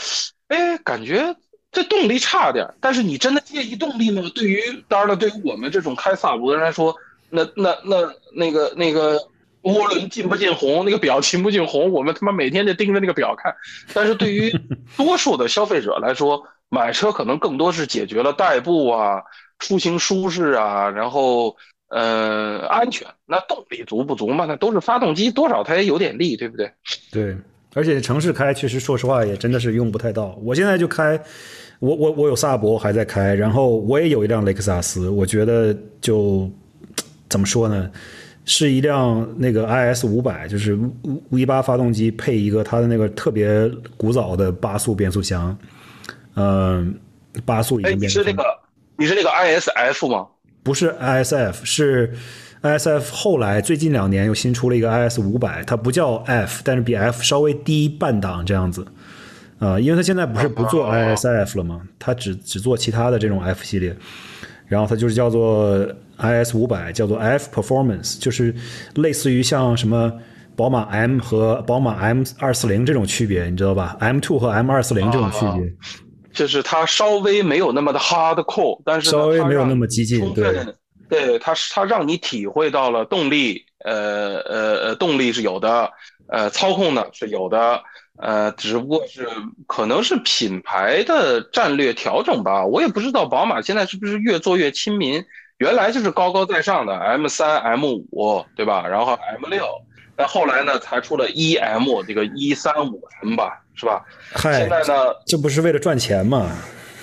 [0.48, 1.34] 哎，感觉
[1.70, 2.66] 这动力差点。
[2.80, 4.22] 但是你真的介意动力吗？
[4.34, 6.94] 对于当然了，对于我们这种开萨博的人来说，
[7.30, 9.18] 那那那那个那个
[9.62, 13.54] 涡轮进不进红，那个表进不进红，我们他妈每天就盯着那个表看。
[13.92, 14.50] 但是对于
[14.96, 19.22] 多数的消费者来说，买车可能更多是解决了代步啊、
[19.58, 21.56] 出行舒适啊，然后。
[21.94, 24.46] 呃，安全，那动力足不足嘛？
[24.46, 26.72] 那都是发动机多少它也有点力，对不对？
[27.10, 27.36] 对，
[27.74, 30.34] 而且城市开，其实说实话也真的是用不太到。
[30.42, 31.20] 我现在就开，
[31.80, 36.50] 我我我有萨博还在开，然后我也有一辆雷克萨斯，我觉得就
[37.28, 37.90] 怎么说呢？
[38.46, 40.78] 是一辆那个 IS 五百，就是
[41.28, 45.54] V 八发动机配一个它的那个特别古早的八速变速箱，
[46.36, 46.98] 嗯，
[47.44, 48.08] 八速已经变。
[48.08, 48.44] 你是那个
[48.96, 50.26] 你是那个 ISF 吗？
[50.62, 52.12] 不是 ISF，是
[52.62, 53.10] ISF。
[53.10, 58.86] 后来最近两年又新出了一个 IS 五百，它不叫 F，但是比 F 稍微低半档这样子。
[59.58, 61.80] 啊，因为它现在不是不做 ISF 了吗？
[61.98, 63.96] 它只只做其他的这种 F 系列，
[64.66, 65.86] 然后它就是叫做
[66.18, 68.52] IS 五百，叫做 F Performance，就是
[68.96, 70.12] 类似于像什么
[70.56, 75.72] 宝马 M 和宝马 M 二四零这种区别，你知道吧？M two 和 M 二四零这种区别。
[76.32, 80.66] 就是它稍微没有那么的 hardcore，但是稍微没有那么激进，对，
[81.08, 85.90] 对，它它让你体会到了动力，呃呃呃，动力是有的，
[86.28, 87.82] 呃，操控呢是有的，
[88.18, 89.28] 呃，只不过是
[89.66, 95.22] 可能是品牌的战略调整吧，我也不知道宝马现在是不是越做越亲民，
[95.58, 98.86] 原来就是高高在上的 M 三 M 五，对吧？
[98.88, 99.66] 然后 M 六。
[100.16, 104.04] 那后来呢，才出了 E M 这个一三五 M 吧，是吧？
[104.32, 104.94] 嗨，现在呢，
[105.26, 106.50] 这不是为了赚钱吗？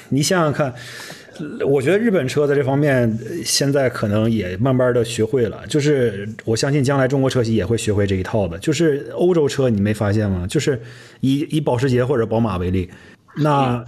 [0.10, 0.74] 你想想看，
[1.66, 8.58] 我觉得日本车在这方面现在可能也慢慢的学会了，就是我相信将来中国车企也会学会这一套的。
[8.60, 10.46] 就是欧洲车，你没发现吗？
[10.48, 10.82] 就是
[11.20, 12.90] 以以保时捷或者宝马为例，
[13.36, 13.84] 那。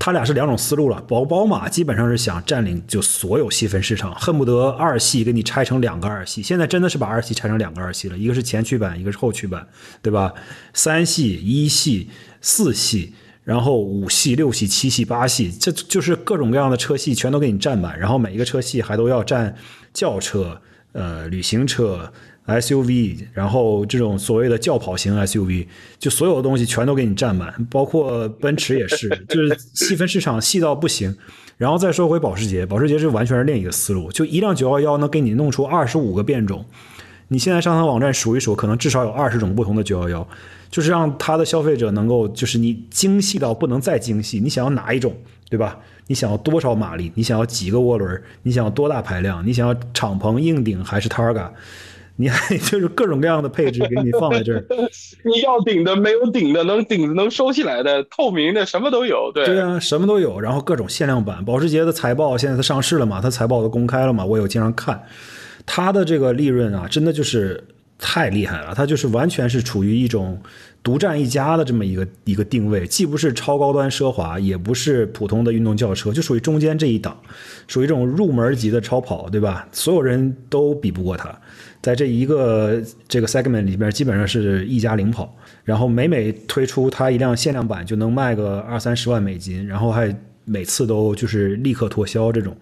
[0.00, 6.42] 他俩是两种思路了，宝宝马基本上是想占领就所有细分市场，恨不得二系给你拆成两个二系。
[6.42, 9.68] 现在真的是把二系拆成两个二系了，一个是前驱版，一个是后驱版，
[10.00, 10.32] 对吧？
[10.72, 12.08] 三系、一系、
[12.40, 13.12] 四系，
[13.44, 19.54] 然后五系、六系、七系、八系，这就是各种各样的车系全都给你占满，然后每一个车系还都要占
[19.92, 20.58] 轿车、
[20.92, 22.10] 呃旅行车。
[22.58, 25.66] SUV，然后这种所谓的轿跑型 SUV，
[25.98, 31.16] 就所有的东西全都给你占满，包括奔驰也是，就是细分市场细到不行。
[31.56, 36.64] 然后再说回保时捷，保时捷是完全是另一个思路，就一辆911能给你弄出二十五个变种。
[37.28, 40.26] 你现在上它网站数一数，可能至少有二十种不同的911，
[40.70, 45.14] 就是让它的消费者能够，就是你精细到不能再精细，你想要哪一种，
[45.48, 45.78] 对吧？
[46.06, 47.12] 你想要多少马力？
[47.14, 48.20] 你想要几个涡轮？
[48.42, 49.46] 你想要多大排量？
[49.46, 51.50] 你想要敞篷硬顶还是 Targa？
[52.20, 54.62] 你还 就是各种各样的配置给你放在这儿。
[55.24, 59.32] 你要顶的，没有顶的，能顶的能收起来的，透明的，什么都有。
[59.32, 60.38] 对对啊，什么都有。
[60.38, 63.20] 然后各种限量版，保时捷的财报现在它上市了嘛？
[63.22, 64.24] 它财报都公开了嘛？
[64.24, 65.02] 我有经常看。
[65.64, 67.62] 它的这个利润啊，真的就是
[67.98, 68.74] 太厉害了。
[68.74, 70.40] 它就是完全是处于一种
[70.82, 77.18] 独占一家的这么一个一个定位，既不是超高端奢华，也不是普通的运动轿车，就属于中间这一档，
[77.68, 79.68] 属于这种入门级的超跑，对吧？
[79.72, 81.38] 所有人都比不过它，
[81.82, 85.36] 在这一个这个 segment 里边，基本上是一家领跑。
[85.62, 90.12] 然后每每推出它一辆限量版，就能卖个二三十万美金，然后还
[90.46, 92.56] 每次都就是立刻脱销，这种，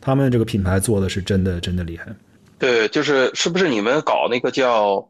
[0.00, 2.06] 他们这个品牌做的是真的真的厉害。
[2.58, 5.08] 对，就是是不是你们搞那个叫，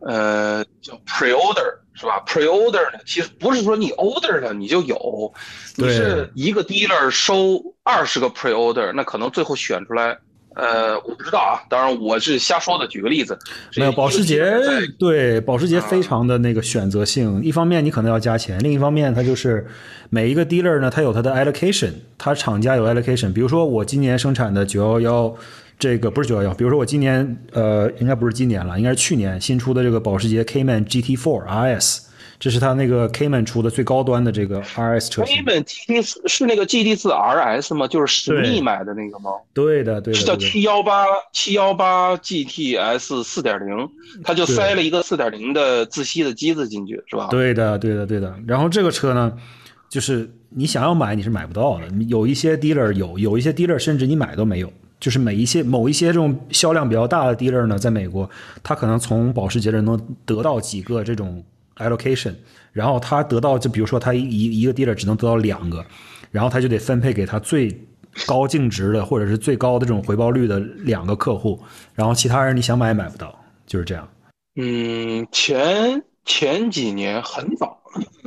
[0.00, 5.32] 呃，叫 pre-order 是吧？pre-order 呢，其实不是说你 order 了你就有，
[5.76, 10.16] 你是一个 dealer 收二十个 pre-order，那可能最后选出来，
[10.54, 12.86] 呃，我不知道啊，当然我是瞎说的。
[12.86, 13.36] 举个例子，
[13.76, 14.54] 没有保时捷，
[15.00, 19.66] 对保时捷非常的那个选择性，一方面你可能要加钱，另一方面它就是
[20.10, 25.36] 每一个 dealer 呢，它有它的 allocation，它厂家有 allocation，比如说我今年生产的九幺幺。
[25.78, 32.00] 这个不是九幺幺，比如说我今年，呃，应该不是今年了，应该是去年新出的这个保时捷 Cayman GT4 RS，
[32.40, 35.36] 这是它那个 Cayman 出的最高端的这个 RS 车型。
[35.36, 37.86] Cayman GT 是那个 GT4 RS 吗？
[37.86, 39.30] 就是史密买的那个吗？
[39.54, 40.18] 对的，对的。
[40.18, 43.88] 是叫七幺八七幺八 GTS 四点零，
[44.24, 47.28] 它就塞了一个四点零的自吸的机子进去，是吧？
[47.30, 48.34] 对的，对的，对的。
[48.48, 49.32] 然后这个车呢，
[49.88, 54.72] 就是你想要买你是买不到的，有一些 dealer 有，有一些 dealer 甚至你买都没有。
[55.00, 58.28] 就是每一些某一些这种销量比较大的 dealer 呢，在美国，
[58.62, 61.42] 他可能从保时捷这能得到几个这种
[61.76, 62.34] allocation，
[62.72, 65.84] 然后他得到就比如说他一一个 dealer 只能得到两个，
[66.30, 67.80] 然后他就得分配给他最
[68.26, 71.60] 高净值的或者是最高的这种回报率的两个客户，
[71.94, 74.08] 然后其他人你想买也买不到，就是这样。
[74.56, 77.77] 嗯，前前几年很早。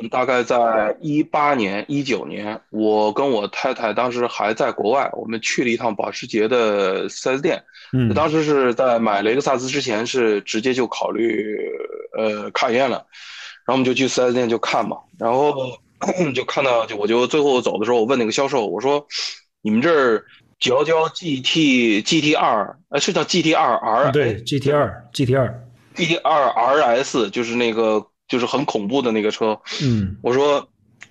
[0.09, 7.63] 大概在一八年、一九年，我跟我太太当时还在国外，我们去了一趟保时捷的 4S 店。
[7.93, 11.57] 嗯，当时是在买雷克萨斯之前，是直接就考虑
[12.17, 13.05] 呃卡宴了，
[13.65, 15.53] 然后我们就去 4S 店就看嘛，然后
[16.33, 19.05] 就看到就我就最后走的时候，我问那个销售，我说
[19.61, 20.23] 你们这儿
[20.59, 24.11] 九幺幺 GT GT 二，呃是叫 GT 二 R？
[24.11, 26.47] 对，GT 二 GT 二 GT 二
[26.77, 28.05] RS 就是那个。
[28.31, 30.65] 就是很恐怖的那个车，嗯，我说，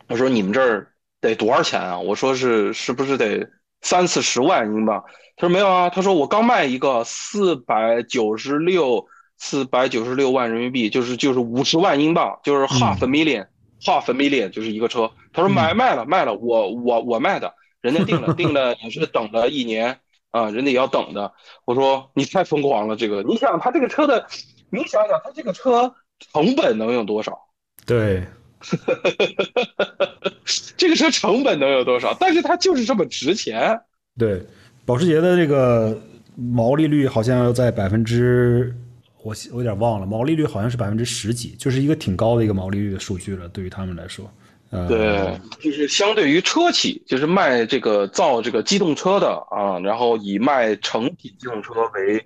[0.08, 0.90] 我说你们这儿
[1.20, 1.98] 得多少钱啊？
[1.98, 3.46] 我说是是不是得
[3.82, 5.04] 三四十万英镑？
[5.36, 9.06] 他说没有啊，他说我刚卖一个四百九十六
[9.36, 15.10] 四百九十六万人民币，就是就是五十万英镑，就是 half a million，half a million 就是一个车。
[15.34, 17.52] 他说买卖了卖了，我我我卖的，
[17.82, 20.00] 人家定了 定了也是等了一年
[20.30, 21.34] 啊，人家也要等的。
[21.66, 24.26] 我说你太疯狂了，这个你想他这个车的，
[24.70, 25.94] 你想想他这个车。
[26.32, 27.38] 成本能有多少？
[27.86, 28.22] 对，
[30.76, 32.16] 这个车成本能有多少？
[32.20, 33.80] 但是它就是这么值钱。
[34.18, 34.42] 对，
[34.84, 35.98] 保时捷的这个
[36.36, 38.74] 毛利率好像要在百分之，
[39.22, 43.48] 我我有点忘了，毛利率好像是百分之十几，就是一个挺高的一个毛利率的数据了。
[43.48, 44.30] 对于他们来说，
[44.70, 52.24] 呃，对，就是相对于车企，就是卖这个造这个机动车的啊，然后以卖成品机动车为为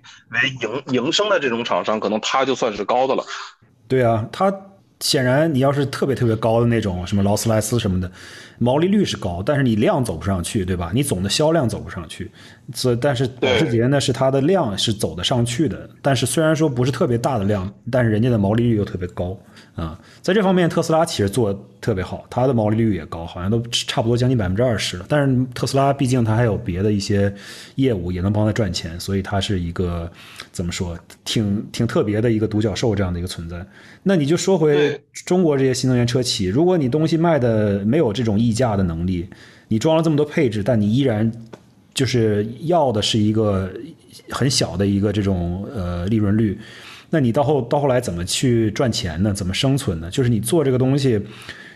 [0.61, 3.23] 营营生的这种厂商，可能它就算是高的了。
[3.87, 4.53] 对啊，它
[4.99, 8.09] 显然你要是特别特别高的那种，什么劳斯莱斯什么的，
[8.57, 10.91] 毛利率是高，但是你量走不上去，对吧？
[10.93, 12.31] 你总的销量走不上去。
[12.73, 19.37] 所以，但是保时捷呢，是它的量是走得上去的，但是虽然说不是特别大的量，但是人家的毛利率又特别高
[19.75, 19.99] 啊。
[20.21, 25.05] 在这方面，特斯拉其实做的特别好，它的毛利率也高，好像都差不多将近百分之二十了。
[25.07, 27.33] 但是特斯拉毕竟它还有别的一些
[27.75, 30.11] 业务也能帮它赚钱，所以它是一个
[30.51, 33.65] 怎么说，挺挺特别的一个独角兽这样的一个存在。
[34.03, 39.27] 那你就说回中国这些新能源车企，如果你东西卖的没有这种溢价的能力，
[39.67, 41.31] 你装了这么多配置，但你依然
[41.93, 43.71] 就是要的是一个
[44.29, 46.57] 很小的一个这种呃利润率，
[47.09, 49.33] 那你到后到后来怎么去赚钱呢？
[49.33, 50.09] 怎么生存呢？
[50.09, 51.25] 就是你做这个东西，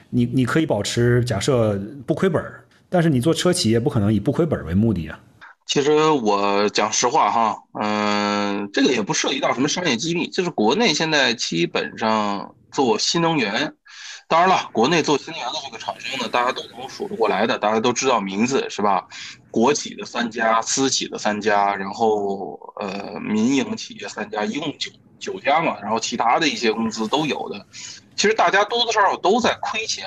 [0.09, 2.43] 你你可以保持假设不亏本，
[2.89, 5.19] 但是你做车企业不可能以不亏本为目的啊。
[5.65, 13.71] 其实我讲实话哈，嗯，这个也不涉及到什么商业机密，就是国内现在基本上做新能源，
[14.27, 19.07] 当然了，国内做新能源的这个厂商呢，大家都能数得过来的，大家都知道名字是吧？
[19.51, 24.89] 国企的三家，私企的三家，然后呃民营企业三家，一共九
[25.20, 27.65] 九家嘛，然后其他的一些公司都有的，
[28.15, 30.05] 其实大家多多少少都在亏钱，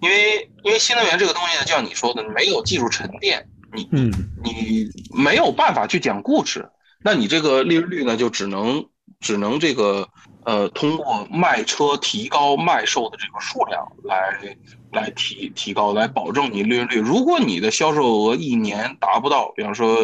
[0.00, 3.48] 因为因为新能源这个东西呢，就像你说的，没有技术沉淀。
[3.72, 4.10] 你你，
[4.42, 6.68] 你没有办法去讲故事，
[7.04, 8.84] 那你这个利润率呢，就只能
[9.20, 10.08] 只能这个
[10.44, 14.56] 呃，通过卖车提高卖售的这个数量来
[14.90, 16.98] 来提提高，来保证你利润率。
[16.98, 19.96] 如果你的销售额一年达不到，比方说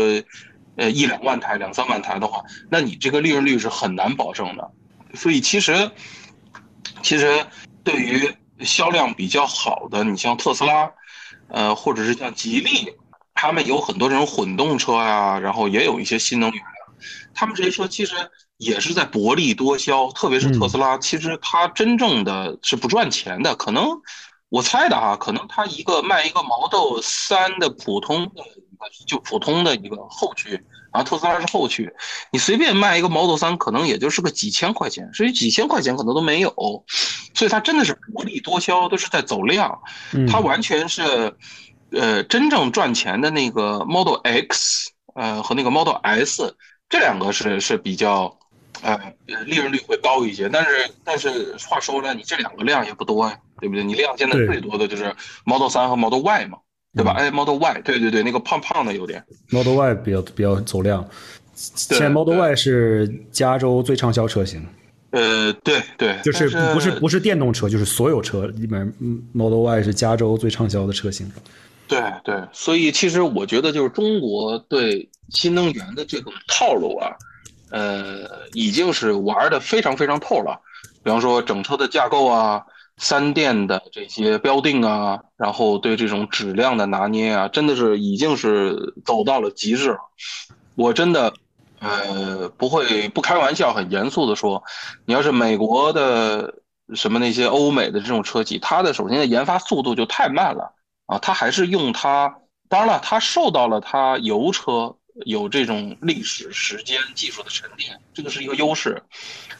[0.76, 4.70] 呃一两万台、两三万台的话，那你这个利润率是很难保证的。
[5.14, 5.90] 所以其实
[7.02, 7.44] 其实
[7.82, 10.90] 对于销量比较好的，你像特斯拉，
[11.48, 12.92] 呃，或者是像吉利。
[13.38, 16.62] 他们有很多这种混动车啊，然后也有一些新能源，
[17.34, 18.14] 他们这些车其实
[18.56, 23.54] 也是在薄利多销，特别是特斯拉，其实它真正的是不赚钱的。
[23.54, 23.90] 可能
[24.48, 28.42] 我猜的哈，可能它一个卖一个 Model 三的普通的
[29.06, 30.52] 就普通的一个后驱，
[30.92, 31.92] 然后特斯拉是后驱，
[32.30, 36.50] 你随便卖一个 Model 三，可能也就是个几千块钱，甚至几千块钱可能都没有，
[37.34, 39.80] 所以它真的是薄利多销，都是在走量，
[40.28, 41.36] 它完全是。
[41.92, 46.56] 呃，真正赚钱的那个 Model X，呃，和那个 Model S，
[46.88, 48.36] 这两个是是比较，
[48.82, 48.98] 呃，
[49.46, 50.48] 利润率会高一些。
[50.48, 53.84] 但是但是话说了，你这两个量也不多呀，对不对？
[53.84, 55.14] 你量现在最多的就是
[55.44, 56.58] Model 3和 Model Y 嘛，
[56.96, 57.12] 对吧？
[57.12, 59.22] 哎，Model Y，对对对，那个胖胖的有点。
[59.50, 61.06] Model Y 比较比较走量，
[61.54, 64.66] 现在 Model Y 是加州最畅销车型。
[65.10, 68.92] 呃，对对，就是不是不是电动车，就是所有车里面
[69.32, 71.30] ，Model Y 是加州最畅销的车型。
[71.86, 77.12] 对对，所以其实我觉得就是中国对新能源的这种套路啊，
[77.70, 80.60] 呃，已经是玩的非常非常透了。
[81.04, 82.60] 比方说整车的架构啊，
[82.98, 89.98] 三电的这些标定啊，然后对这种质量的拿捏啊，真的是已经是走到了极致了。
[90.74, 91.34] 我真的，
[91.78, 94.62] 呃，不会不开玩笑，很严肃的说，
[95.04, 96.54] 你要是美国的
[96.94, 100.74] 什么那些欧美的这种车企，它的首先的研发速度就太慢了。
[101.06, 102.38] 啊，它还是用它，
[102.68, 109.02] 当然了，它受到了它油车有这种历史时间技术的沉淀，这个是一个优势，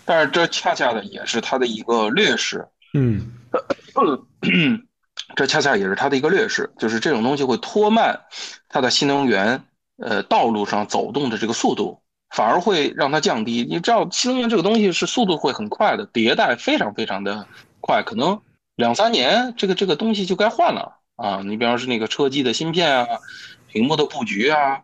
[0.05, 2.67] 但是这恰恰的也是它的一个劣势。
[2.97, 3.31] 嗯，
[5.37, 8.19] 这恰恰也是它的一个劣势，就是这种东西会拖慢
[8.69, 9.63] 它的新能源
[9.99, 13.67] 呃道路上走动的这个速度，反而会让它降低。
[13.69, 17.47] 你知道，新能源这个东西是速度会很快的，迭代非常非常的
[17.81, 18.41] 快，可能
[18.77, 21.01] 两三年这个这个东西就该换了。
[21.17, 23.07] 啊，你比方是那个车机的芯片啊，
[23.69, 24.83] 屏幕的布局啊，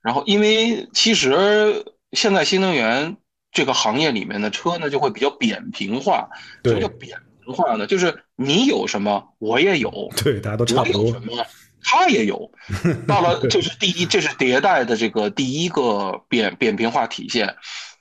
[0.00, 3.18] 然后因为其实现在新能源
[3.52, 6.28] 这个行业里面的车呢，就会比较扁平化。
[6.64, 7.86] 什么叫扁平化呢？
[7.86, 9.90] 就是你有什么，我也有。
[10.22, 11.06] 对，大家都差不多。
[11.12, 11.46] 什么，
[11.82, 12.50] 他也有。
[13.06, 17.54] 到了，这是第一，这是迭代的这个第一个扁扁平化体现。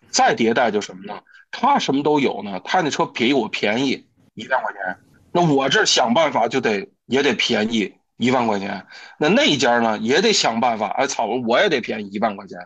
[0.09, 1.19] 再迭代就什么呢？
[1.51, 4.97] 他什么都有呢，他那车比我便宜一万块钱，
[5.31, 6.87] 那我这想办法就得。
[7.07, 8.87] 也得便宜一万块钱，
[9.19, 10.87] 那那一家呢也得想办法。
[10.91, 12.57] 哎操，我也得便宜一万块钱。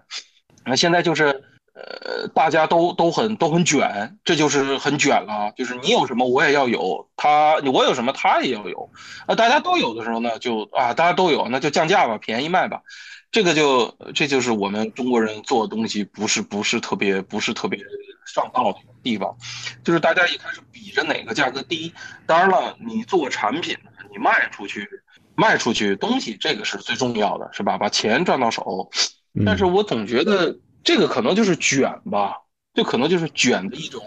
[0.63, 1.43] 那现在就是，
[1.78, 5.53] 呃，大家都都很都很卷，这就是很卷了。
[5.55, 8.89] 就是你有什么我也要有，他我有什么他也要有。
[9.28, 12.82] 啊，大家都有的时候呢，就啊，大家都有，那就降价吧，便宜卖吧。
[13.30, 17.80] 这个就这就是我们中国人做东西不是不是特别不是特别
[18.25, 19.38] 上道的地方，
[19.84, 21.93] 就是大家一开始比着哪个价格低。
[22.25, 23.78] 当然了，你做产品。
[24.09, 24.88] 你卖出去，
[25.36, 27.78] 卖出去东西，这个是最重要的，是吧？
[27.78, 28.89] 把钱赚到手。
[29.45, 30.57] 但是我总觉得
[30.88, 32.31] 这个可能就是卷吧，
[32.73, 34.01] 这可能就是卷的一种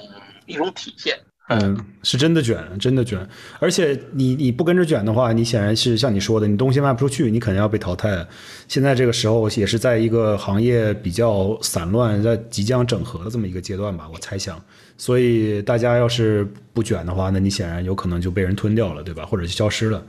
[0.47, 1.15] 一种体现。
[1.51, 3.29] 嗯，是真的卷，真的卷。
[3.59, 8.27] 而且你你不跟着卷的话，你显然是像你说的，你东西卖不出去，你肯定要被淘汰。
[8.67, 14.59] 现在这个时候也是在一个行业比较散乱，在即将整合的这么一个阶段吧，我猜想。
[14.97, 19.27] 所以大家要是不卷的话，那你显然有可能就被人吞掉了，对吧？
[19.27, 20.03] 或者就消失了。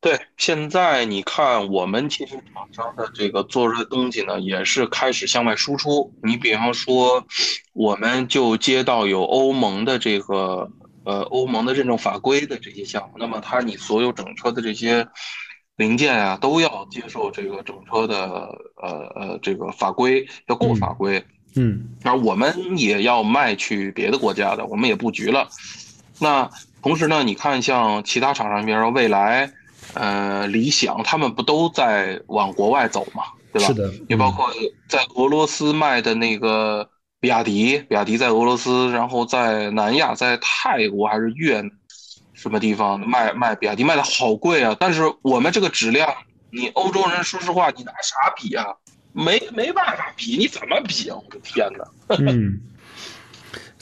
[0.00, 6.14] 对，现在你看，我们其实厂商的这个做出的东西呢，也是开始向外输出。
[6.22, 7.26] 你比方说，
[7.72, 10.70] 我们就接到有欧盟的这个
[11.04, 15.08] 呃欧盟的认证法规的这些项目，那么它你所有整车的这些
[15.74, 18.30] 零件啊，都要接受这个整车的
[18.76, 21.24] 呃呃这个法规，要过法规。
[21.56, 25.48] 嗯，那我们也要卖去别的国家的，我们也布局了。
[26.20, 26.48] 那
[26.82, 29.50] 同时呢，你看像其他厂商，比如说蔚来、
[29.94, 33.22] 呃理想，他们不都在往国外走吗？
[33.52, 33.68] 对吧？
[33.68, 34.50] 是的，也包括
[34.88, 41.70] 在俄罗斯卖的那个比亚迪，比亚迪在俄罗斯，然后在南亚，在泰国还是越南
[42.34, 44.76] 什么地方卖卖比亚迪卖的好贵啊！
[44.78, 46.08] 但是我们这个质量，
[46.50, 48.66] 你欧洲人说实话，你拿啥比啊？
[49.12, 51.16] 没没办法比，你怎么比啊？
[51.16, 52.16] 我的天哪！
[52.20, 52.60] 嗯，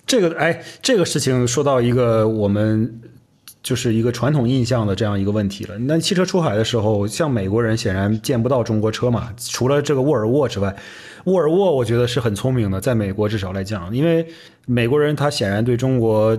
[0.07, 3.03] 这个哎，这个事情说到一个我们
[3.67, 5.77] 就是一个传统印象的这样一个问题了。
[5.77, 10.73] 那汽车出海的时候，像美国人显然见不到中国车嘛，除了这个沃尔沃之外，
[11.25, 14.25] 沃尔沃我觉得是很聪明的，在美国至少来讲，因为
[14.67, 16.39] 美国人他显然对中国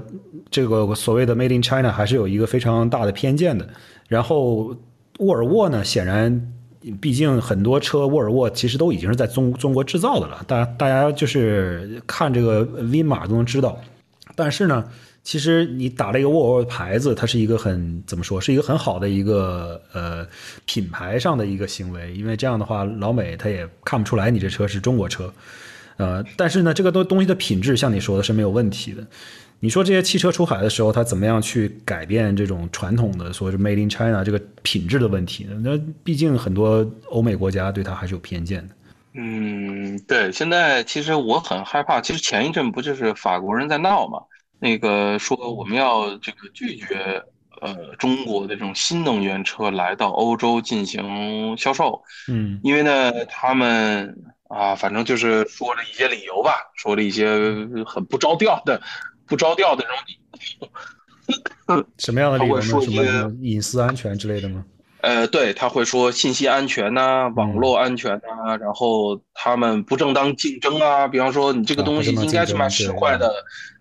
[0.49, 3.67] 这个所谓的 Made in China 还是有一个非常大的偏见的。
[4.07, 4.73] 然后
[5.19, 6.53] 沃尔沃呢，显然。
[7.01, 13.78] 毕竟很多车沃尔沃其实都已经是在中中国制造的了，大大家就是看这个 V 码都能知道。
[14.36, 14.86] 但是呢，
[15.28, 20.25] 其实你打了一个沃尔沃的牌子，它是一个很怎么说，是一个很好的一个呃
[20.63, 25.30] 品牌上的一个行为，因为这样的话老美他也看不出来你这车是中国车。
[25.97, 29.05] 呃，但是呢，这个东东西的品质像你说的是没有问题的。
[29.59, 35.59] 你说这些汽车出海的时候，它怎么样去改变这种传统的说是 Made in China 这个品质的问题呢？
[35.61, 38.73] 那毕竟很多欧美国家对它还是有偏见的。
[39.15, 41.99] 嗯，对，现在其实我很害怕。
[41.99, 44.21] 其实前一阵不就是法国人在闹嘛？
[44.59, 47.23] 那个说我们要这个拒绝
[47.61, 52.01] 呃中国的这种新能源车来到欧洲进行销售。
[52.27, 54.15] 嗯，因为呢，他们
[54.47, 57.27] 啊，反正就是说了一些理由吧，说了一些
[57.85, 58.81] 很不着调的。
[59.29, 62.61] 不着调的这种理由， 什么样的理由呢？
[62.61, 64.63] 什么隐私安全之类的吗？
[65.01, 71.09] 呃，对，他会说信息安全呐，网络安全呐，然后他们不正当竞争啊。
[71.09, 73.29] 比方说，你这个东西应该是卖十块的，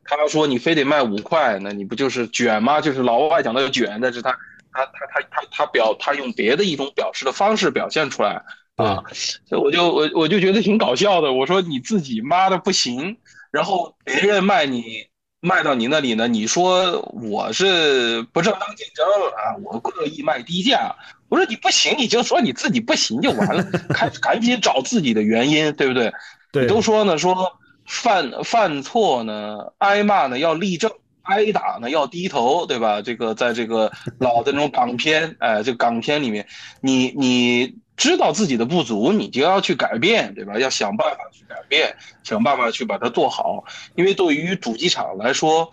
[0.08, 2.80] 他说你非得卖五块，那你不就是卷吗？
[2.80, 4.30] 就是老外讲的卷，但是他
[4.72, 8.42] 他他他他他表他用别的一种表示的方式表现出来
[8.76, 9.02] 啊，
[9.46, 11.32] 所以我就我我就觉得挺搞笑的。
[11.32, 13.16] 我说你自己妈的不行，
[13.50, 15.06] 然后别人卖你。
[15.40, 16.26] 卖到你那里呢？
[16.26, 17.00] 你说
[17.30, 19.54] 我是不正当竞争啊？
[19.62, 20.96] 我故意卖低价。
[21.28, 26.12] 我说你不行，你就说你自己不行就完了，赶 赶紧找自己的原因，对不对？
[26.50, 27.52] 对，都说呢，说
[27.86, 30.90] 犯犯错呢，挨骂呢要立正，
[31.22, 33.00] 挨打呢要低头，对吧？
[33.02, 36.46] 这个在这个老的那种港片，哎，这港片里面，
[36.80, 37.76] 你你。
[37.96, 40.58] 知道自己的不足，你就要去改变，对吧？
[40.58, 43.64] 要想办法去改变，想办法去把它做好。
[43.94, 45.70] 因为对于主机厂来说，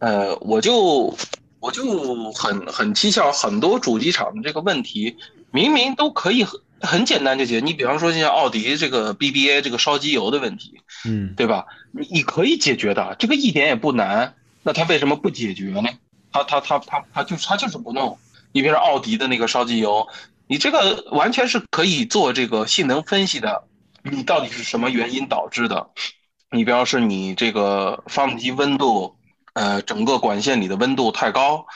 [0.00, 1.16] 呃，我就
[1.60, 5.16] 我就很很蹊跷，很多主机厂的这个问题，
[5.52, 6.44] 明明都可以
[6.84, 7.64] 很很简单就解决。
[7.64, 11.66] 你比方说像奥迪这个 BBA 这个烧机油的问题，嗯，对吧？
[11.92, 14.34] 你你可以解决的，这个一点也不难。
[14.62, 15.88] 那他为什么不解决呢？
[16.32, 18.18] 他他他他他就他就是不弄。
[18.52, 20.08] 你比如说奥迪的那个烧机油。
[20.46, 23.64] 你这个完全是可以做这个性能分析的，
[24.02, 25.88] 你到底是什么原因导致的？
[26.50, 29.16] 你比方说你这个发动机温度，
[29.54, 31.66] 呃，整个管线里的温度太高，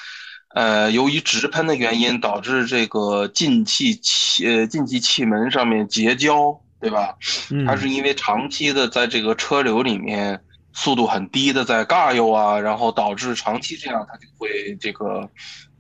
[0.55, 7.16] 呃，由于直喷的原因导致这个进气气呃进气气门上面结胶，对吧？
[7.66, 10.40] 它是因为长期的在这个车流里面
[10.72, 15.28] 速度很低的在尬悠啊，然后导致长期这样，它就会这个。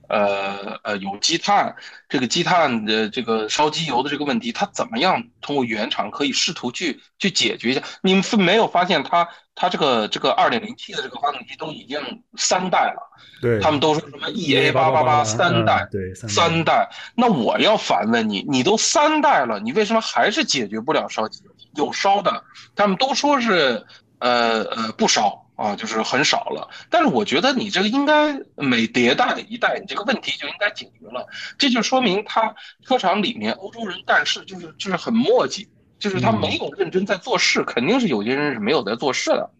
[0.08, 1.74] 呃呃，有积碳，
[2.08, 7.82] 这个积碳的这个烧机油的这个问题，它怎么样通过原厂可以试图去去解决一下？
[8.02, 12.00] 你们没有发现它它这个这个二点零 T 的这个发动机都已经
[12.36, 13.02] 三代了，
[13.42, 16.88] 对，他们都说什么 EA 八八八三代，对，三代。
[17.14, 21.86] 那我要反问你，你都三代了，你为什么还是解决不了烧机油？
[21.86, 22.42] 有烧的，
[22.74, 23.84] 他们都说是
[24.20, 25.44] 呃呃不烧。
[25.58, 31.26] 啊，就是很少了，但是我觉得你这个应该每迭代一代，你这个问题就应该解决了。
[31.58, 32.54] 这就说明他
[32.86, 35.66] 车厂里面欧洲人干事就是就是很墨迹，
[35.98, 39.50] 就是他没有认真在做事，肯定是有些人是没有在做事的。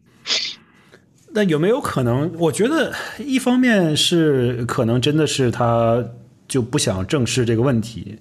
[1.33, 2.33] 那有没有可能？
[2.39, 6.01] 我觉得一方面是可能真的是他
[6.47, 8.17] 就不想正视这个问题。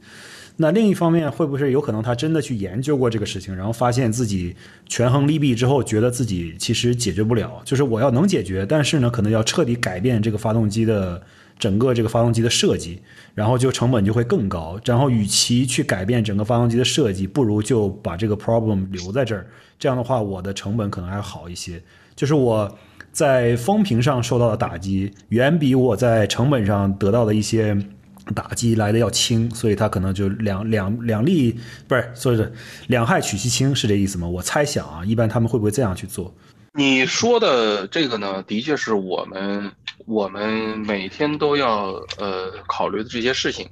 [0.59, 4.55] 那另一方面，会不会有可能他真的去研究过这个事情，然后发现自己
[4.87, 7.61] 权衡利弊之后，觉得自己其实解决不了？
[7.63, 11.21] 就是我要能解决，但是呢，可能要彻底改变这个发动机的
[11.59, 12.99] 整个这个发动机的设计，
[13.35, 14.79] 然后就成本就会更高。
[14.83, 19.45] 然后与其去改变整个发动机的设计，不如就把这个 problem 留在这儿。
[19.77, 21.79] 这样的话，我的成本可能还好一些。
[22.15, 22.75] 就是我
[23.11, 27.77] 在风评上受到的打击，远比我在成本上得到的一些。
[28.33, 32.53] 打击来的要轻，所以他可能就两两两利不是，所以是
[32.87, 34.27] 两害取其轻，是这意思吗？
[34.27, 36.33] 我猜想啊，一般他们会不会这样去做？
[36.73, 39.71] 你说的这个呢，的确是我们
[40.05, 43.67] 我们每天都要呃考虑的这些事情。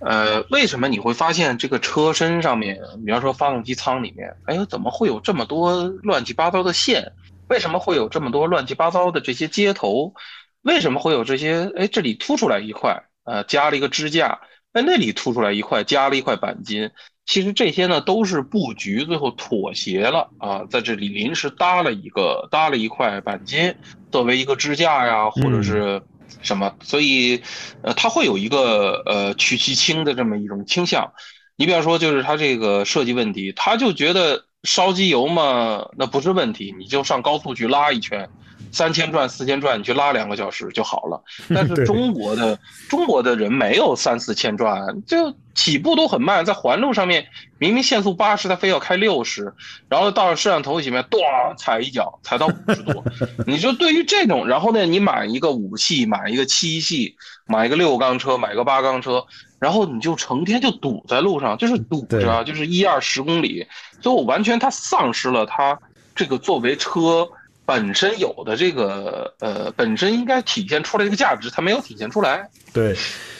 [0.00, 7.12] 呃，为什么你会发现这个车身上面，比方说发动机舱里面，哎呦，怎么会有这么多乱七八糟的线？
[7.48, 10.14] 为什么会有这么多乱七八糟的这些接头？
[10.62, 11.70] 为什么会有这些？
[11.76, 14.40] 哎，这里凸出来一块，呃，加了一个支架，
[14.72, 16.90] 在，那里凸出来一块，加了一块钣金。
[17.24, 23.74] 其实这些呢都是布局，最后妥协了啊，在这里临时搭了一个搭了一块钣金，
[24.10, 26.02] 作为一个支架呀，或者是
[26.42, 27.40] 什么，所以
[27.82, 31.12] 呃，它会有一个呃取其轻的这么一种倾向。
[31.54, 38.28] 你比方说，就是它这个设计问题，他就觉得烧机油嘛，那不是问题，你就上高速去拉一圈。
[38.72, 41.22] 三千转四千转，你去拉两个小时就好了。
[41.54, 42.58] 但是中国的
[42.88, 47.26] 中国的人没有三四千转，就起步都很慢，在环路上面
[47.58, 49.52] 明明限速八十，他非要开六十，
[49.90, 51.20] 然后到了摄像头前面，咣
[51.58, 53.04] 踩一脚，踩到五十多。
[53.46, 57.14] 你就对于这种，然后呢，你买一个五系，买一个七系，
[57.46, 59.22] 买一个六缸车，买个八缸车，
[59.60, 63.66] 然后你就成天就堵在路上，就是堵着，就是一二十公里，
[64.00, 65.78] 最后完全它丧失了它
[66.14, 67.28] 这个作为车。
[67.72, 72.46] 本身有的这个呃，本身应该体现出来这个价值，它没有体现出来。
[72.70, 72.94] 对，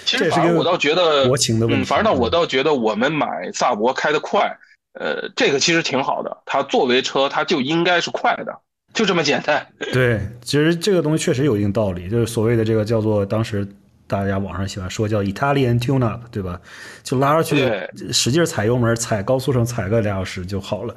[0.07, 1.85] 其实反正我倒觉得国情的问题。
[1.85, 4.51] 反正呢，我倒觉得我们买萨博开得快，
[4.95, 6.35] 呃，这个其实挺好的。
[6.47, 8.59] 它作为车，它就应该是快的，
[8.95, 9.67] 就这么简单。
[9.93, 13.69] 对，其实这个东西确实有一定道理，就是所谓的这个叫做当时
[14.07, 16.59] 大家网上喜欢说叫 Italian tune up，对吧？
[17.03, 17.71] 就拉出去，
[18.11, 20.95] 使劲踩油门，踩高速上踩个俩小时就好了，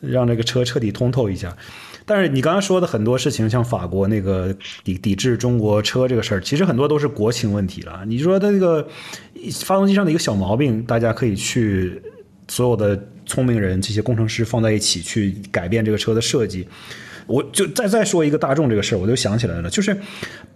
[0.00, 1.54] 让这个车彻底通透一下。
[2.04, 8.02] 但是你刚刚说的很多事情，像法国那个抵抵制中国车这个事儿，其实很多都是国情问题了。
[8.06, 8.86] 你说它那个
[9.64, 12.02] 发动机上的一个小毛病，大家可以去
[12.48, 16.66] 所有的聪明人、这些工程师放在一起去改变这个车的设计。
[17.26, 19.96] 我就再再说一个大众这个事儿，我就想起来了，就是。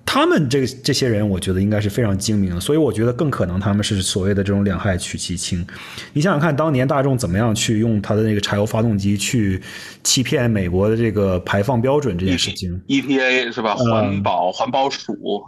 [0.06, 5.66] 他们这这些人，我觉得应该是非常精明的，所以我觉得更可能他们是所谓的这种两害取其轻。
[6.12, 9.60] 你想想看，当年大众怎么样去用它的那个柴油发动机去
[10.04, 13.74] 欺骗美国的这个排放标准这件事情，EPA 是吧？
[13.74, 15.44] 环保环保署。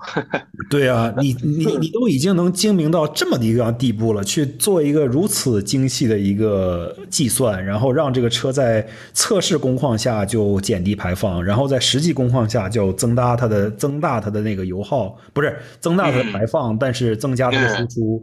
[0.69, 14.48] 对啊，你你你都已经能精明到这么的一个地步了，去做一个如此精细的一个计算，然后让这个车在测试工况下就减低排放，然后在实际工况下就增大它的增大它的。
[14.49, 18.23] 那个油耗不是增大它的排放，但是增加它的输出，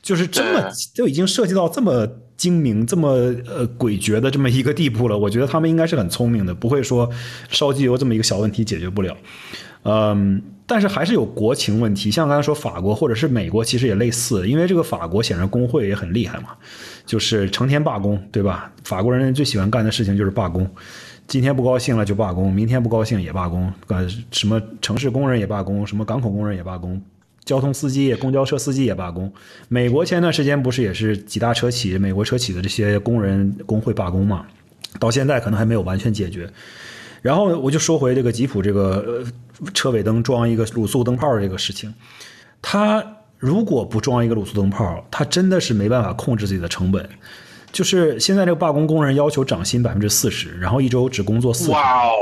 [0.00, 5.18] 就是这么都已经涉及到这么精明、这么呃诡谲的这么一个地步了。
[5.18, 7.10] 我觉得他们应该是很聪明的，不会说
[7.48, 9.16] 烧机油这么一个小问题解决不了。
[9.82, 16.48] 嗯，但是还是有国情问题，像刚才说法国或者是美国，其实也类似，因为这个法国显然工会也很厉害嘛，
[17.04, 18.72] 就是成天罢工，对吧？
[18.84, 20.66] 法国人最喜欢干的事情就是罢工。
[21.26, 27.00] 今天不高兴了就罢工，明天不高兴也罢工，呃，什么城市工人也罢工，什么港口工人也罢工，
[27.44, 29.32] 交通司机、公交车司机也罢工。
[29.68, 34.46] 美国前段时间不是也是几大车企、美国车企的这些工人工会罢工嘛？
[35.00, 36.48] 到现在可能还没有完全解决。
[37.22, 39.24] 然后我就说回这个吉普这个
[39.60, 41.92] 呃车尾灯装一个卤素灯泡这个事情，
[42.60, 43.02] 它
[43.38, 47.08] 如果不装一个卤素灯泡，它真的是没办法控制自己的成本。
[47.74, 52.12] 就是现在这个罢工工人要求涨薪百分之四十，然后一周只工作四天，哇哦，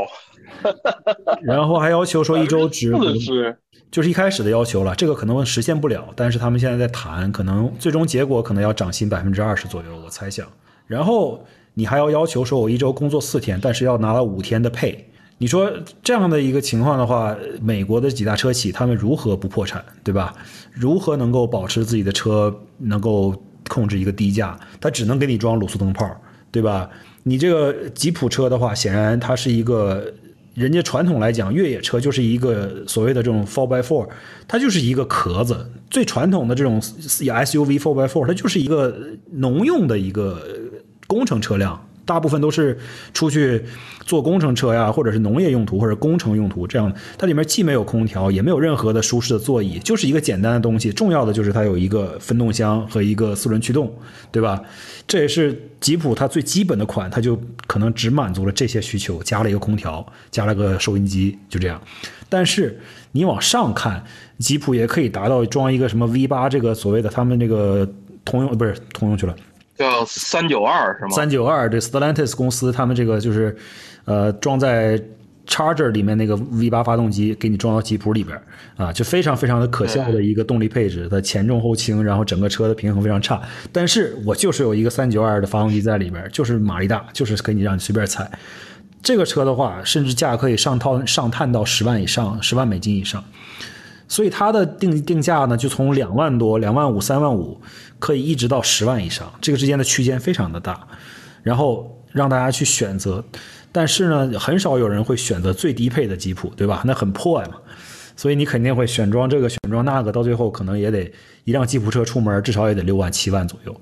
[1.43, 3.59] 然后还要求说一周只四十，
[3.91, 10.47] 就是一开始的要求了，这个可能实现不了，但是他们现在在谈，可能最终结果可能要涨薪百分之二十左右，我猜想。
[10.87, 11.45] 然后
[11.75, 15.71] 你还要要求说我一周工作四天，但是要拿到五天的配，你说
[16.03, 20.35] 这样的一个情况的话，美国的几大车企他们如何不破产，对吧？
[20.73, 23.35] 如何能够保持自己的车能够？
[23.69, 26.11] 控制一个低价，它只能给你装卤素灯泡，
[26.51, 26.89] 对吧？
[27.25, 30.13] 你这个吉普车的话，显然它是一个，
[30.55, 34.09] 人家传统来讲，越野车就是一个所谓的这种 four by four，
[34.49, 35.71] 它就是一个壳子。
[35.89, 38.97] 最传统的这种 SUV four by four，它就是一个
[39.31, 40.43] 农用的一个
[41.07, 41.87] 工程车辆。
[42.05, 42.77] 大部分都是
[43.15, 43.63] 出去
[44.05, 46.93] 做工程车呀，或者是农业用途或者工程用途这样。
[47.17, 50.93] 它里面既没有空调，也没有任何的舒适的座椅，就是一个简单的东西。
[50.93, 53.93] 重要的就是它有一个分动箱和一个四轮驱动，
[54.31, 54.63] 对吧？
[55.07, 61.81] 这也是吉普它最基本的款，它就可能只满足了这些需求，加了一个空调，加了个收音机，就这样。
[62.29, 62.81] 但是
[63.13, 64.03] 你往上看，
[64.39, 67.89] 吉普也可以达到装一个什么 V 八这个所谓的他们那个
[68.25, 69.35] 通用不是通用去了。
[69.91, 71.11] 叫三九二是吗？
[71.11, 73.57] 三九二，这 Stellantis 公司他们这个就是，
[74.05, 74.99] 呃，装在
[75.47, 78.41] Charger 里面那个 V 八发动机，给你装到吉普里边
[78.77, 83.43] 啊，就非常非常的可笑的一个动力配置，它前重后轻，然后整个车的平衡非常差。
[83.73, 88.31] 但是我就是有一个三九二的发动机在里边，就是马力大，就是给你让你随便踩。
[89.03, 93.23] 这个车的话，甚至价可以上套上探到十万以上，十万美金以上。
[94.13, 97.59] 所以它的定定价呢，就从两万多、两万五、三万五，
[97.99, 100.87] 可以一直到十万以上，这个之间的区间非常的大，
[101.43, 103.25] 然后让大家去选择。
[103.73, 106.83] 但是呢，很少有人会选择最低配的吉普，对吧？
[106.85, 107.57] 那很破呀嘛，
[108.15, 111.11] 所以你肯定会选装这个选装那个，到最后可能也得
[111.45, 113.75] 一辆吉普车出门至少也得六万七万左右，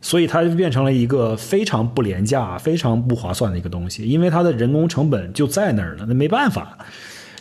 [0.00, 6.78] 所以它就变成了一个非常不廉价、非常不划算的一个东西，因为它的人工成本就在那儿了，那没办法。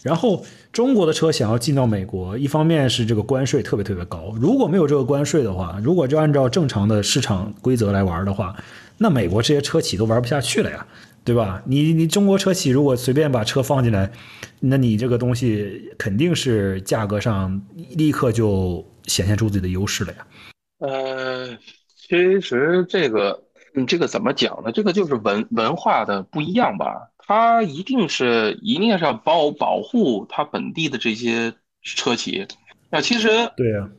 [0.03, 8.53] 然后中国的车想要进到美国，一方面是这个关税特别特别高，如果没有这个关税的话，如果就按照正常的市场规则来玩的话，
[8.97, 10.85] 那美国这些车企都玩不下去了呀，
[11.23, 11.63] 对吧？
[11.65, 14.11] 你你中国车企如果随便把车放进来，
[14.59, 17.61] 那你这个东西肯定是价格上
[17.91, 20.27] 立刻就显现出自己的优势了呀。
[20.79, 21.57] 呃，
[21.95, 23.41] 其实这个，
[23.75, 24.73] 嗯，这个怎么讲呢？
[24.73, 27.11] 这个就是文文化的不一样吧。
[27.27, 32.47] 它一定是一定是要保保护它本地的这些车企。
[32.91, 33.89] 那其实对呀，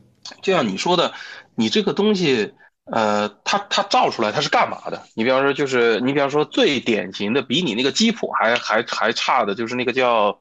[0.41, 1.13] 就像你说的，
[1.55, 2.53] 你这个东西，
[2.85, 5.03] 呃，它它造出来它是干嘛的？
[5.13, 10.39] 你比方说，就是你比方说最典型的，比你那个吉普还还还差的，就是那个叫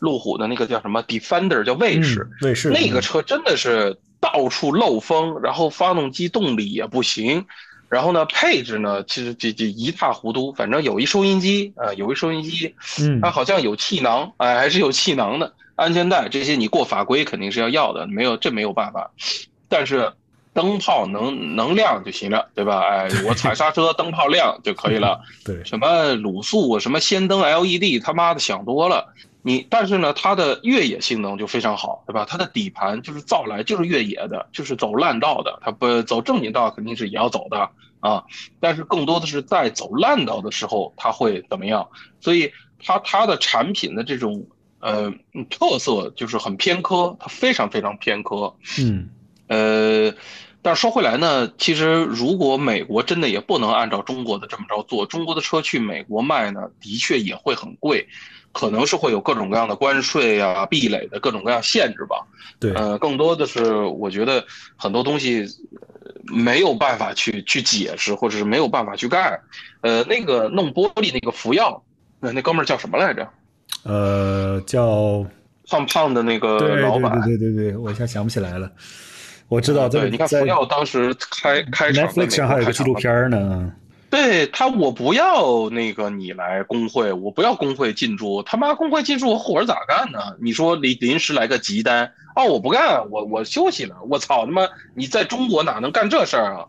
[0.00, 2.28] 路虎的那个叫什么 Defender，叫卫士。
[2.42, 7.46] 卫士那个车真的是到处漏风，然后发动机动力也不行。
[7.94, 10.52] 然后呢，配置呢，其实这这一塌糊涂。
[10.52, 15.52] 反正有一收音机，呃，有一收音机，嗯，它好像有气囊，哎，还是有气囊的。
[15.76, 19.10] 安全带这些你过法规肯定是要要的，没有这没有办法。
[19.68, 20.12] 但是
[20.52, 22.80] 灯泡能能亮就行了，对吧？
[22.80, 25.20] 哎， 我踩刹车灯泡亮就可以了。
[25.44, 29.06] 对，什么卤素，什么氙灯 LED，他妈的想多了。
[29.46, 32.24] 你但是呢，它的越野性能就非常好，对吧？
[32.26, 37.70] 它的底盘就是造来就是越野的，就是走烂道的，它不走正经道肯定是也要走的
[38.00, 38.24] 啊。
[38.58, 41.86] 但是更多的是在走烂道的时候，它会怎么样？
[42.22, 42.50] 所以
[42.82, 44.46] 它它的产品的这种
[44.80, 45.12] 呃
[45.50, 48.56] 特色就是很偏科，它非常非常偏科。
[48.78, 49.10] 嗯，
[49.48, 50.14] 呃，
[50.62, 58.08] 但是说回来呢，其实如果美国真的也不能按照中国的这么着做，中国的车去美国卖呢，的确也会很贵。
[58.54, 62.24] 可能是会有各种各样的关税啊、壁垒的各种各样限制吧。
[62.58, 64.42] 对，呃，更多的是我觉得
[64.76, 65.44] 很多东西
[66.32, 69.38] 没有办法去去解释，或者是没有办法去干。
[69.82, 71.82] 呃，那个弄玻璃那个福耀，
[72.20, 73.28] 那那哥们儿叫什么来着？
[73.82, 75.26] 呃，叫
[75.68, 77.20] 胖胖的那个老板。
[77.22, 78.70] 对对对对，我一下想不起来了。
[79.48, 83.72] 我知道，对，你看福耀当时开开场 Netflix 上还有个纪录片呢。
[84.14, 90.20] 对他，我不要那个你来工会，我不要工会进驻，他妈工会进驻，我活儿咋干呢？
[90.40, 94.68] 你说临临时来个急单，哦，我不干，我我休息了，我操他妈！
[94.94, 96.64] 你在中国哪能干这事儿啊？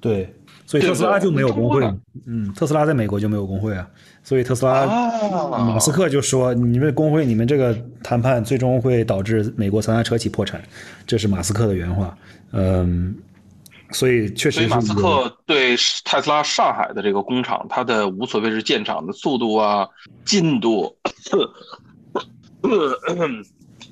[0.00, 0.32] 对，
[0.66, 1.82] 所以特斯拉就没有工会，
[2.26, 3.84] 嗯，特斯拉在美国就没有工会啊，
[4.22, 10.62] 所以特斯拉马斯克就说，你们工会，你们这个谈判最终会导致美国三大车企破产，
[11.08, 12.16] 这是马斯克的原话，
[12.52, 13.16] 嗯。
[13.94, 19.88] 所以确实，所以马斯克对特斯拉上海的这个工厂，它的无所谓是建厂的速度啊、
[20.24, 20.94] 进度，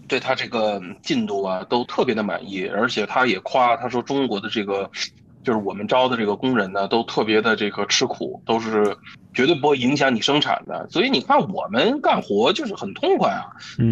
[0.09, 4.90] 对他这个进度啊都特别的满意，而且他也夸他说中国的这个
[5.43, 8.97] 就是我们招的这个工人呢都特别的这个吃苦，都是
[9.34, 10.86] 绝对不会影响你生产的。
[10.90, 13.47] 所以你看我们干活就是很痛快啊，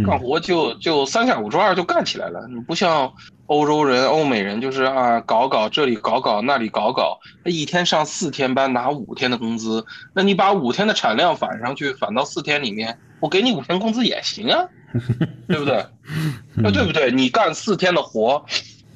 [0.06, 3.12] 干活就就三下五除二就干起来了，你不像。
[3.50, 9.84] 欧洲人、欧美人就是啊，搞搞这里搞搞那里搞搞，他一天上四天班拿五天的工资，
[10.14, 14.68] 那你把五天的产量返上去，返到四天里面，我给你五天工资也行啊，
[15.48, 15.84] 对不对？
[16.54, 17.10] 那对不对？
[17.10, 18.44] 你干四天的活，